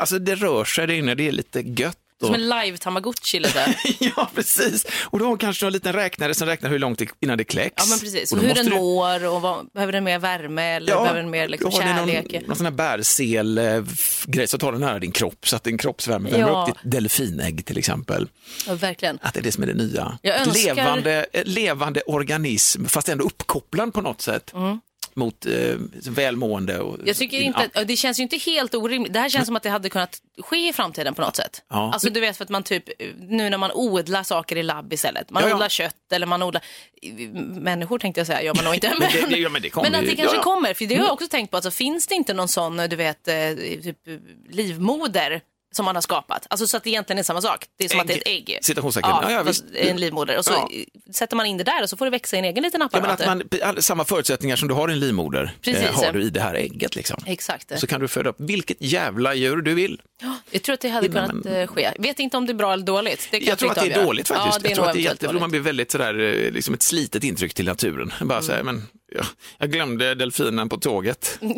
alltså 0.00 0.18
det 0.18 0.34
rör 0.34 0.64
sig 0.64 0.86
där 0.86 0.94
inne, 0.94 1.14
det 1.14 1.28
är 1.28 1.32
lite 1.32 1.60
gött. 1.60 1.98
Som 2.20 2.34
en 2.34 2.48
live 2.48 2.76
tamagotchi 2.78 3.40
lite. 3.40 3.76
ja, 3.98 4.30
precis. 4.34 4.86
Och 5.04 5.18
då 5.18 5.26
har 5.26 5.36
kanske 5.36 5.66
en 5.66 5.72
liten 5.72 5.92
räknare 5.92 6.34
som 6.34 6.46
räknar 6.48 6.70
hur 6.70 6.78
långt 6.78 6.98
det, 6.98 7.08
innan 7.20 7.38
det 7.38 7.44
kläcks. 7.44 7.74
Ja 7.76 7.84
men 7.90 7.98
precis, 7.98 8.32
Och 8.32 8.38
hur 8.38 8.54
den 8.54 8.66
du- 8.66 8.74
mår 8.74 9.24
och 9.26 9.42
vad, 9.42 9.66
behöver 9.74 9.92
den 9.92 10.04
mer 10.04 10.18
värme 10.18 10.62
eller 10.76 10.92
behöver 10.94 11.14
den 11.20 11.30
mer 11.30 11.48
liksom, 11.48 11.70
kärlek? 11.70 12.32
Någon, 12.32 12.42
någon 12.42 12.56
sån 12.56 12.66
här 12.66 12.72
bärsel-grej 12.72 14.48
så 14.48 14.58
tar 14.58 14.72
den 14.72 14.80
nära 14.80 14.98
din 14.98 15.12
kropp 15.12 15.48
så 15.48 15.56
att 15.56 15.64
din 15.64 15.78
kroppsvärme 15.78 16.30
värmer 16.30 16.48
Ja. 16.48 16.66
upp 16.68 16.74
ditt 16.82 16.92
delfinägg 16.92 17.64
till 17.64 17.78
exempel. 17.78 18.28
Ja, 18.66 18.74
verkligen. 18.74 19.18
Att 19.22 19.34
det 19.34 19.40
är 19.40 19.44
det 19.44 19.52
som 19.52 19.62
är 19.62 19.66
det 19.66 19.74
nya. 19.74 20.18
Jag 20.22 20.40
önskar- 20.40 20.74
levande, 20.74 21.26
eh, 21.32 21.42
levande 21.44 22.00
organism 22.00 22.84
fast 22.84 23.08
ändå 23.08 23.24
uppkopplad 23.24 23.92
på 23.94 24.00
något 24.00 24.20
sätt 24.22 24.52
mot 25.16 25.46
eh, 25.46 25.52
välmående. 26.08 26.78
Och, 26.80 26.94
Mm. 26.94 27.06
Jag 27.06 27.16
tycker 27.16 27.40
inte 27.40 27.70
att, 27.74 27.88
det 27.88 27.96
känns 27.96 28.18
ju 28.18 28.22
inte 28.22 28.36
helt 28.36 28.74
orimligt. 28.74 29.12
Det 29.12 29.20
här 29.20 29.28
känns 29.28 29.46
som 29.46 29.56
att 29.56 29.62
det 29.62 29.70
hade 29.70 29.88
kunnat 29.88 30.18
ske 30.42 30.68
i 30.68 30.72
framtiden 30.72 31.14
på 31.14 31.22
något 31.22 31.36
sätt. 31.36 31.62
Ja. 31.70 31.92
Alltså 31.92 32.10
du 32.10 32.20
vet 32.20 32.36
för 32.36 32.44
att 32.44 32.50
man 32.50 32.62
typ, 32.62 32.84
nu 33.18 33.50
när 33.50 33.58
man 33.58 33.70
odlar 33.74 34.22
saker 34.22 34.56
i 34.56 34.62
labb 34.62 34.92
istället. 34.92 35.30
Man 35.30 35.42
Ja, 35.42 35.48
ja. 35.48 35.54
odlar 35.54 35.68
kött 35.68 36.12
eller 36.12 36.26
man 36.26 36.42
odlar, 36.42 36.62
människor 37.60 37.98
tänkte 37.98 38.20
jag 38.20 38.26
säga, 38.26 38.42
gör 38.42 38.54
man 38.54 38.64
nog 38.64 38.74
inte. 38.74 38.88
Men 38.98 39.00
det- 39.12 39.26
det- 39.28 39.38
ja, 39.40 39.48
men 39.48 39.62
det 39.62 39.70
men 39.76 39.94
att 39.94 40.00
det 40.00 40.06
kanske 40.16 40.22
ja, 40.24 40.32
ja. 40.34 40.42
kommer, 40.42 40.74
för 40.74 40.84
det 40.86 40.94
har 40.96 41.04
jag 41.04 41.12
också 41.12 41.28
tänkt 41.28 41.50
på, 41.50 41.56
alltså, 41.56 41.70
finns 41.70 42.06
det 42.06 42.14
inte 42.14 42.34
någon 42.34 42.48
sån, 42.48 42.76
du 42.76 42.96
vet, 42.96 43.28
eh, 43.28 43.34
typ 43.82 43.98
livmoder 44.50 45.40
som 45.76 45.84
man 45.84 45.94
har 45.94 46.02
skapat? 46.02 46.46
Alltså 46.50 46.66
så 46.66 46.76
att 46.76 46.84
det 46.84 46.90
egentligen 46.90 47.18
är 47.18 47.22
samma 47.22 47.40
sak. 47.40 47.64
Det 47.76 47.84
är 47.84 47.88
som 47.88 48.00
att 48.00 48.06
det 48.06 48.12
är 48.12 48.16
ett 48.18 48.28
ägg. 48.28 48.58
Citationstecken. 48.62 49.10
Ja, 49.10 49.30
Ja, 49.30 49.52
en 49.74 49.96
livmoder. 49.96 50.38
Och 50.38 50.44
så 50.44 50.52
Ja. 50.52 50.68
sätter 51.14 51.36
man 51.36 51.46
in 51.46 51.56
det 51.56 51.64
där 51.64 51.82
och 51.82 51.90
så 51.90 51.96
får 51.96 52.04
det 52.04 52.10
växa 52.10 52.36
i 52.36 52.38
en 52.38 52.44
egen 52.44 52.62
liten 52.62 52.80
Ja, 52.80 52.88
men 52.92 53.10
apparat. 53.10 53.20
att 53.60 53.74
man, 53.74 53.82
samma 53.82 54.04
förutsättningar 54.04 54.56
som 54.56 54.68
du 54.68 54.74
har 54.74 54.88
i 54.88 54.92
en 54.92 55.00
livmoder 55.00 55.54
eh, 55.66 55.94
har 55.94 56.12
du 56.12 56.22
i 56.22 56.30
det 56.30 56.40
här 56.40 56.54
ägget. 56.54 56.96
Liksom. 56.96 57.22
Exakt. 57.26 57.80
Så 57.80 57.86
kan 57.86 58.00
du 58.00 58.08
föda 58.08 58.30
upp 58.30 58.36
vilket 58.38 58.76
jävla 58.80 59.34
djur 59.34 59.56
du 59.56 59.74
vill. 59.74 60.00
Jag 60.50 60.62
tror 60.62 60.74
att 60.74 60.80
det 60.80 60.88
hade 60.88 61.06
Ja, 61.06 61.12
men- 61.12 61.42
kunnat 61.42 61.46
eh, 61.56 61.66
ske. 61.66 61.92
Vet 61.98 62.18
inte 62.18 62.36
om 62.36 62.46
det 62.46 62.52
är 62.52 62.54
bra 62.54 62.72
eller 62.72 62.84
dåligt. 62.84 63.28
Det 63.30 63.38
kan 63.40 63.48
Jag 63.48 63.58
tror 63.58 63.70
att 63.70 63.80
det 63.84 63.92
är 63.92 64.04
dåligt 64.04 64.28
faktiskt. 64.28 64.58
Ja, 64.64 64.68
jag 64.68 64.74
tror 64.76 64.86
att 64.88 64.92
det 64.94 65.00
är 65.00 65.02
jätte, 65.02 65.32
man 65.32 65.50
blir 65.50 65.60
väldigt 65.60 65.90
sådär, 65.90 66.18
eh, 66.18 66.50
liksom 66.52 66.74
ett 66.74 66.82
slitet 66.82 67.24
intryck 67.24 67.54
till 67.54 67.64
naturen. 67.66 68.12
Bara 68.20 68.42
så 68.42 68.52
här, 68.52 68.60
Mm. 68.60 68.74
men, 68.76 68.86
ja, 69.16 69.24
jag 69.58 69.70
glömde 69.72 70.14
delfinen 70.14 70.68
på 70.68 70.76
tåget. 70.76 71.38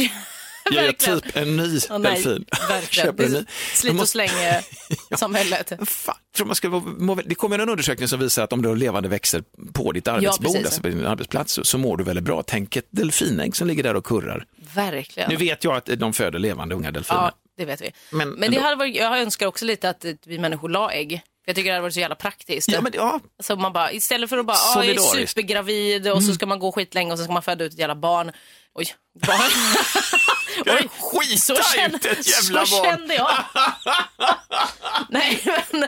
Jag 0.71 0.85
gör 0.85 0.93
typ 1.21 1.37
en 1.37 1.57
ny 1.57 1.81
Åh, 1.91 1.99
nej, 1.99 2.13
delfin. 2.15 2.45
Verkligen. 2.69 3.07
Köper 3.07 3.25
en 3.25 3.31
ny. 3.33 3.45
slit 3.75 3.91
och 3.91 3.97
måste- 3.97 4.13
släng-samhället. 4.13 5.73
Fan, 5.89 6.15
tror 6.37 6.47
man 6.47 6.57
ska 6.57 6.69
vara- 6.69 6.83
må, 6.99 7.15
väl- 7.15 7.25
det 7.29 7.35
kommer 7.35 7.59
en 7.59 7.69
undersökning 7.71 8.09
som 8.09 8.21
visar 8.21 8.45
att 8.45 8.53
om 8.53 8.63
du 8.63 8.69
har 8.69 8.77
levande 8.77 9.09
växter 9.09 9.43
på 9.73 9.93
ditt 9.93 10.09
arbetsbord, 10.09 10.47
precis. 10.47 10.65
alltså 10.67 10.83
på 10.83 10.89
din 10.89 11.07
arbetsplats, 11.07 11.53
så, 11.53 11.65
så 11.65 11.79
mår 11.79 11.97
du 11.97 12.05
väldigt 12.05 12.25
bra. 12.25 12.43
Tänk 12.47 12.77
ett 12.77 12.89
delfinägg 12.91 13.57
som 13.57 13.69
ligger 13.69 13.83
där 13.83 13.95
och 13.97 14.05
kurrar. 14.07 14.45
Verkligen. 14.75 15.31
Nu 15.31 15.37
vet 15.37 15.65
jag 15.65 15.77
att 15.77 15.87
de 15.99 16.13
föder 16.13 16.39
levande 16.39 16.75
unga 16.75 16.91
delfiner. 16.91 17.21
Ja, 17.21 17.33
det 17.59 17.65
vet 17.65 17.81
vi. 17.83 17.91
Men 18.11 18.31
Men, 18.31 18.51
det 18.51 18.61
hade 18.61 18.77
varit, 18.77 18.97
jag 18.97 19.21
önskar 19.21 19.47
också 19.47 19.65
lite 19.65 19.91
att 19.91 20.05
eh, 20.05 20.13
vi 20.27 20.39
människor 20.39 20.69
la 20.69 20.93
ägg. 20.93 21.23
Jag 21.47 21.57
tycker 21.57 21.71
det 21.71 21.75
hade 21.75 21.83
varit 21.83 21.95
så 21.95 22.01
jävla 22.01 22.15
praktiskt. 22.17 22.71
Ja, 22.73 22.81
men, 22.81 22.93
ja, 22.95 23.21
Så 23.43 23.57
man 23.57 23.73
bara, 23.73 23.93
istället 23.93 24.31
för 24.31 24.39
att 24.39 24.47
bara, 24.47 24.57
ah, 24.57 24.85
jag 24.85 24.85
är. 24.85 24.91
Mm. 25.15 25.27
supergravid 25.27 26.09
och 26.13 26.23
så 26.23 26.35
ska 26.35 26.47
man 26.47 26.59
gå 26.59 26.73
skitlänge 26.73 27.13
och 27.13 27.19
så 27.19 27.25
ska 27.25 27.33
man 27.33 27.43
föda 27.43 27.65
ut 27.65 27.73
ett 27.73 27.79
jävla 27.79 27.95
barn. 27.95 28.33
Oj, 28.75 28.87
barn. 29.27 29.39
Jag 30.65 30.77
Oj, 30.77 30.89
skita 31.29 31.39
så 31.39 31.57
kände, 31.77 31.97
ut 31.97 32.05
ett 32.05 32.29
jävla 32.29 32.67
så 32.67 32.77
barn. 32.83 32.85
kände 32.97 33.15
jag. 33.15 33.31
Nej, 35.09 35.43
men 35.71 35.81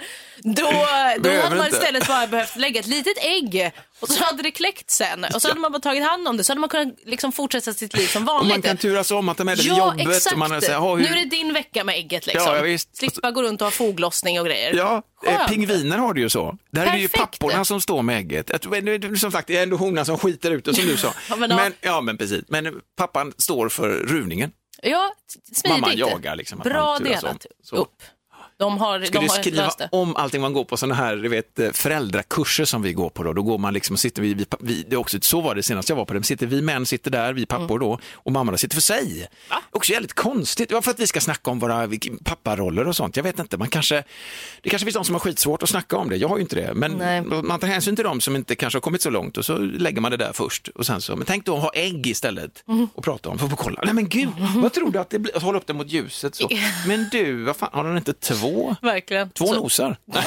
då, 0.42 0.62
då 0.62 1.20
Behöver 1.22 1.42
hade 1.42 1.56
man 1.56 1.66
inte. 1.66 1.76
istället 1.78 2.06
bara 2.06 2.26
behövt 2.26 2.56
lägga 2.56 2.80
ett 2.80 2.87
litet 2.87 3.24
ägg 3.24 3.72
och 4.00 4.09
så 4.09 4.24
hade 4.24 4.42
det 4.42 4.50
kläckt 4.50 4.90
sen. 4.90 5.24
Och 5.35 5.42
så 5.42 5.48
hade 5.48 5.61
man 5.61 5.72
bara 5.72 5.80
tagit 5.80 6.04
hand 6.04 6.28
om 6.28 6.37
det. 6.37 6.44
Så 6.44 6.50
hade 6.52 6.61
man 6.61 6.68
kunnat 6.70 6.94
liksom 7.06 7.33
fortsätta 7.33 7.72
sitt 7.72 7.96
liv 7.96 8.06
som 8.06 8.22
och 8.22 8.26
vanligt. 8.35 8.54
man 8.54 8.62
kan 8.62 8.76
turas 8.76 9.11
om 9.11 9.28
att 9.28 9.37
ta 9.37 9.44
med 9.44 9.59
det 9.59 9.62
till 9.62 9.70
Ja, 9.70 9.76
jobbet. 9.98 10.16
exakt. 10.16 10.33
Och 10.33 10.38
man 10.38 10.52
hur... 10.52 10.96
Nu 10.96 11.06
är 11.06 11.14
det 11.14 11.24
din 11.24 11.52
vecka 11.52 11.85
med 11.85 11.94
ägget 11.94 12.26
liksom. 12.26 12.46
Ja, 12.46 12.56
ja, 12.56 12.62
visst. 12.62 12.96
Slippa 12.96 13.30
gå 13.30 13.42
runt 13.42 13.61
och 13.61 13.66
ha 13.66 13.70
foglossning 13.72 14.40
och 14.40 14.46
grejer. 14.46 14.74
Ja, 14.74 15.02
eh, 15.26 15.48
pingviner 15.48 15.98
har 15.98 16.14
det 16.14 16.20
ju 16.20 16.30
så. 16.30 16.56
Där 16.72 16.87
är 16.87 16.92
det 16.92 16.98
ju 16.98 17.09
Perfekt. 17.09 17.38
papporna 17.38 17.64
som 17.64 17.80
står 17.80 18.02
med 18.02 18.18
ägget. 18.18 18.50
Är- 18.50 19.16
Som 19.16 19.33
sagt, 19.33 19.46
det 19.46 19.56
är 19.56 19.62
ändå 19.62 19.76
honan 19.76 20.06
som 20.06 20.18
skiter 20.18 20.50
ut 20.50 20.64
det 20.64 20.74
som 20.74 20.87
du 20.87 20.96
sa. 20.96 21.14
Ja, 21.28 21.37
men 21.37 21.56
men, 21.56 21.72
ja, 21.80 22.00
men 22.00 22.18
precis. 22.18 22.44
Men 22.48 22.80
pappan 22.98 23.33
står 23.38 23.68
för 23.68 23.88
ruvningen. 23.88 24.50
Ja, 24.82 25.12
smidigt. 25.52 25.68
Mamman 25.80 25.96
jagar 25.96 26.36
liksom, 26.36 26.58
Bra 26.58 26.98
delat 26.98 27.46
upp. 27.72 28.02
De 28.60 28.78
har, 28.78 29.00
Ska 29.00 29.18
de 29.18 29.26
du 29.26 29.30
har 29.32 29.38
skriva 29.38 29.70
om 29.92 30.16
allting 30.16 30.40
man 30.40 30.52
går 30.52 30.64
på 30.64 30.76
sådana 30.76 30.94
här 30.94 31.16
du 31.16 31.28
vet, 31.28 31.58
eh, 31.58 31.70
föräldrakurser 31.72 32.64
som 32.64 32.82
vi 32.82 32.92
går 32.92 33.10
på 33.10 33.22
då, 33.22 33.32
då 33.32 33.42
går 33.42 33.58
man 33.58 33.74
liksom 33.74 33.94
och 33.94 34.00
sitter 34.00 34.22
vi, 34.22 34.34
vi, 34.34 34.46
vi 34.60 34.82
det 34.88 34.96
också, 34.96 35.18
så 35.20 35.40
var 35.40 35.54
det 35.54 35.62
senast 35.62 35.88
jag 35.88 35.96
var 35.96 36.04
på 36.04 36.14
det, 36.14 36.22
sitter 36.22 36.46
vi 36.46 36.62
män 36.62 36.86
sitter 36.86 37.10
där, 37.10 37.32
vi 37.32 37.46
pappor 37.46 37.76
Mm. 37.76 37.88
då 37.88 37.98
och 38.14 38.32
mammorna 38.32 38.58
sitter 38.58 38.74
för 38.74 38.82
sig. 38.82 39.28
Också 39.70 39.92
jävligt 39.92 40.12
konstigt, 40.12 40.68
för 40.70 40.90
att 40.90 41.00
vi 41.00 41.06
ska 41.06 41.20
snacka 41.20 41.50
om 41.50 41.58
våra 41.58 41.88
papparoller 42.24 42.88
och 42.88 42.96
sånt, 42.96 43.16
jag 43.16 43.22
vet 43.24 43.38
inte, 43.38 43.56
man 43.56 43.68
kanske, 43.68 44.04
det 44.62 44.70
kanske 44.70 44.86
finns 44.86 44.94
de 44.94 45.04
som 45.04 45.14
har 45.14 45.20
skitsvårt 45.20 45.62
att 45.62 45.68
snacka 45.68 45.96
om 45.96 46.08
det, 46.08 46.16
jag 46.16 46.28
har 46.28 46.36
ju 46.36 46.42
inte 46.42 46.56
det, 46.56 46.74
men 46.74 46.92
Nej. 46.92 47.22
man 47.22 47.60
tar 47.60 47.68
hänsyn 47.68 47.96
till 47.96 48.04
dem 48.04 48.20
som 48.20 48.36
inte 48.36 48.54
kanske 48.54 48.76
har 48.76 48.80
kommit 48.80 49.02
så 49.02 49.10
långt 49.10 49.36
och 49.38 49.44
så 49.44 49.58
lägger 49.58 50.00
man 50.00 50.10
det 50.10 50.16
där 50.16 50.32
först. 50.32 50.68
Och 50.68 50.86
sen 50.86 51.00
så, 51.00 51.16
men 51.16 51.26
tänk 51.26 51.44
då 51.46 51.56
att 51.56 51.62
ha 51.62 51.70
ägg 51.74 52.06
istället 52.06 52.64
Mm. 52.68 52.88
och 52.94 53.04
prata 53.04 53.28
om, 53.28 53.38
för 53.38 53.44
att 53.44 53.50
få 53.50 53.56
kolla, 53.56 53.80
nej 53.84 53.94
men 53.94 54.08
gud, 54.08 54.28
vad 54.56 54.72
tror 54.72 54.90
du 54.90 54.98
att 54.98 55.10
det 55.10 55.18
blir, 55.18 55.40
hålla 55.40 55.58
upp 55.58 55.66
det 55.66 55.72
mot 55.74 55.90
ljuset 55.90 56.34
så, 56.34 56.48
men 56.86 57.08
du, 57.12 57.42
vad 57.42 57.56
fan, 57.56 57.68
har 57.72 57.84
den 57.84 57.96
inte 57.96 58.12
två? 58.12 58.49
Verkligen. 58.82 59.30
Två 59.30 59.46
Så- 59.46 59.54
nosar? 59.54 59.96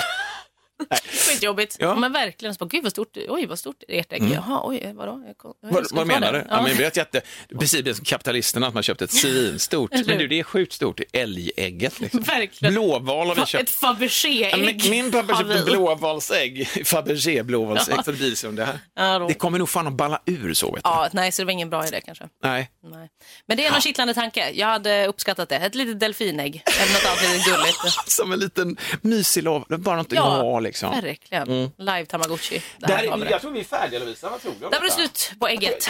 Skitjobbigt. 1.29 1.77
Ja. 1.79 1.87
Ja. 1.87 1.95
Men 1.95 2.11
verkligen, 2.13 2.55
så 2.55 2.57
bara, 2.57 2.67
gud 2.69 2.83
vad 2.83 2.91
stort, 2.91 3.17
oj 3.29 3.45
vad 3.45 3.59
stort 3.59 3.83
ert 3.87 4.13
ägg. 4.13 4.23
Jaha, 4.33 4.61
oj, 4.63 4.91
vadå? 4.95 5.23
Jag, 5.27 5.37
kom- 5.37 5.53
jag 5.61 5.71
Vad, 5.71 5.87
vad 5.91 6.07
menar 6.07 6.33
du? 6.33 6.39
Ja. 6.39 6.45
Ja. 6.49 6.61
men 6.61 6.71
är 6.77 6.81
ett 6.87 6.97
jätte, 6.97 7.21
precis 7.59 7.95
som 7.97 8.05
kapitalisterna, 8.05 8.67
att 8.67 8.73
man 8.73 8.83
köpte 8.83 9.03
ett 9.03 9.13
svinstort. 9.13 9.91
Men 10.05 10.17
du, 10.17 10.27
det 10.27 10.39
är 10.39 10.43
sjukt 10.43 10.73
stort, 10.73 10.99
älgägget. 11.13 11.99
Liksom. 11.99 12.21
Verkligen. 12.21 12.73
Blåval 12.73 13.27
har 13.27 13.35
vi 13.35 13.45
köpt. 13.45 13.63
Ett 13.63 13.69
Fabergé-ägg. 13.69 14.81
Ja, 14.85 14.89
Min 14.89 15.11
pappa 15.11 15.37
köpte 15.37 15.53
vi. 15.65 15.71
blåvalsägg, 15.71 16.67
Fabergé 16.87 17.43
blåvalsägg, 17.43 17.95
Ja. 17.97 18.03
så 18.03 18.11
det 18.11 18.17
blir 18.17 18.35
som 18.35 18.55
det 18.55 18.65
här. 18.65 18.79
Ja. 18.95 19.25
Det 19.27 19.33
kommer 19.33 19.59
nog 19.59 19.69
fan 19.69 19.87
att 19.87 19.93
balla 19.93 20.21
ur 20.25 20.53
så. 20.53 20.65
Vet 20.71 20.83
du. 20.83 20.89
Ja, 20.89 21.09
nej, 21.13 21.31
så 21.31 21.41
det 21.41 21.45
var 21.45 21.51
ingen 21.51 21.69
bra 21.69 21.87
idé 21.87 22.01
kanske. 22.05 22.23
Nej. 22.43 22.69
Nej. 22.83 23.09
Men 23.47 23.57
det 23.57 23.65
är 23.65 23.71
någon 23.71 23.81
kittlande 23.81 24.13
tanke. 24.13 24.49
Jag 24.51 24.67
hade 24.67 25.07
uppskattat 25.07 25.49
det. 25.49 25.55
Ett 25.55 25.75
litet 25.75 25.99
delfinägg. 25.99 26.63
Eller 26.81 26.93
något 26.93 27.05
annat 27.05 27.21
litet 27.33 27.45
gulligt. 27.45 27.77
Som 28.11 28.31
en 28.31 28.39
liten 28.39 28.77
mysig 29.01 29.43
lov, 29.43 29.65
bara 29.69 29.95
något 29.95 30.05
att 30.07 30.13
Ja, 30.13 30.21
ha 30.21 30.59
liksom. 30.59 30.72
Verkligen. 30.81 31.47
Live 31.77 32.05
Tamagotchi. 32.05 32.62
Där, 32.77 33.17
det. 33.17 33.29
jag 33.29 33.41
tror 33.41 33.51
vi 33.51 33.59
är 33.59 33.63
färdiga 33.63 33.99
Lovisa, 33.99 34.29
vad 34.29 34.41
tror 34.41 34.53
du 34.59 34.65
om 34.65 34.71
Där 34.71 34.79
var 34.79 34.86
det 34.88 34.95
detta? 34.95 34.95
slut 34.95 35.39
på 35.39 35.47
ägget. 35.47 35.89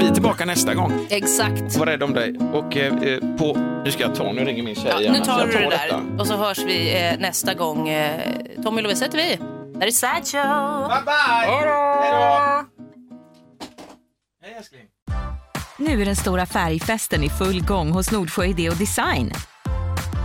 Vi 0.00 0.06
är 0.06 0.12
tillbaka 0.14 0.44
nästa 0.44 0.74
gång. 0.74 1.06
Exakt. 1.10 1.76
Var 1.76 1.86
rädd 1.86 2.02
om 2.02 2.12
dig. 2.14 2.38
Och 2.52 2.76
eh, 2.76 2.94
eh, 3.02 3.18
på, 3.38 3.58
nu 3.84 3.90
ska 3.92 4.02
jag 4.02 4.14
ta, 4.14 4.32
nu 4.32 4.44
ringer 4.44 4.62
min 4.62 4.74
tjej 4.74 4.86
Ja, 4.90 5.00
igen. 5.00 5.12
nu 5.12 5.24
tar 5.24 5.38
Jag 5.40 5.48
du 5.48 5.52
det 5.52 5.70
detta. 5.70 5.96
där 5.96 6.20
och 6.20 6.26
så 6.26 6.36
hörs 6.36 6.58
vi 6.58 7.04
eh, 7.08 7.18
nästa 7.18 7.54
gång. 7.54 7.88
Eh, 7.88 8.20
Tommy 8.64 8.78
och 8.78 8.82
Lovisa 8.82 9.04
heter 9.04 9.18
vi. 9.18 9.38
Där 9.78 9.86
är 9.86 9.90
Sideshow. 9.90 10.88
Bye 10.88 11.02
bye! 11.04 11.50
Hej 11.50 11.66
då! 11.66 12.64
Hej 14.42 14.54
älskling. 14.58 14.82
Nu 15.78 16.02
är 16.02 16.06
den 16.06 16.16
stora 16.16 16.46
färgfesten 16.46 17.22
i 17.24 17.28
full 17.30 17.62
gång 17.62 17.90
hos 17.90 18.10
Nordsjö 18.10 18.44
Idé 18.44 18.68
och 18.70 18.76
Design. 18.76 19.32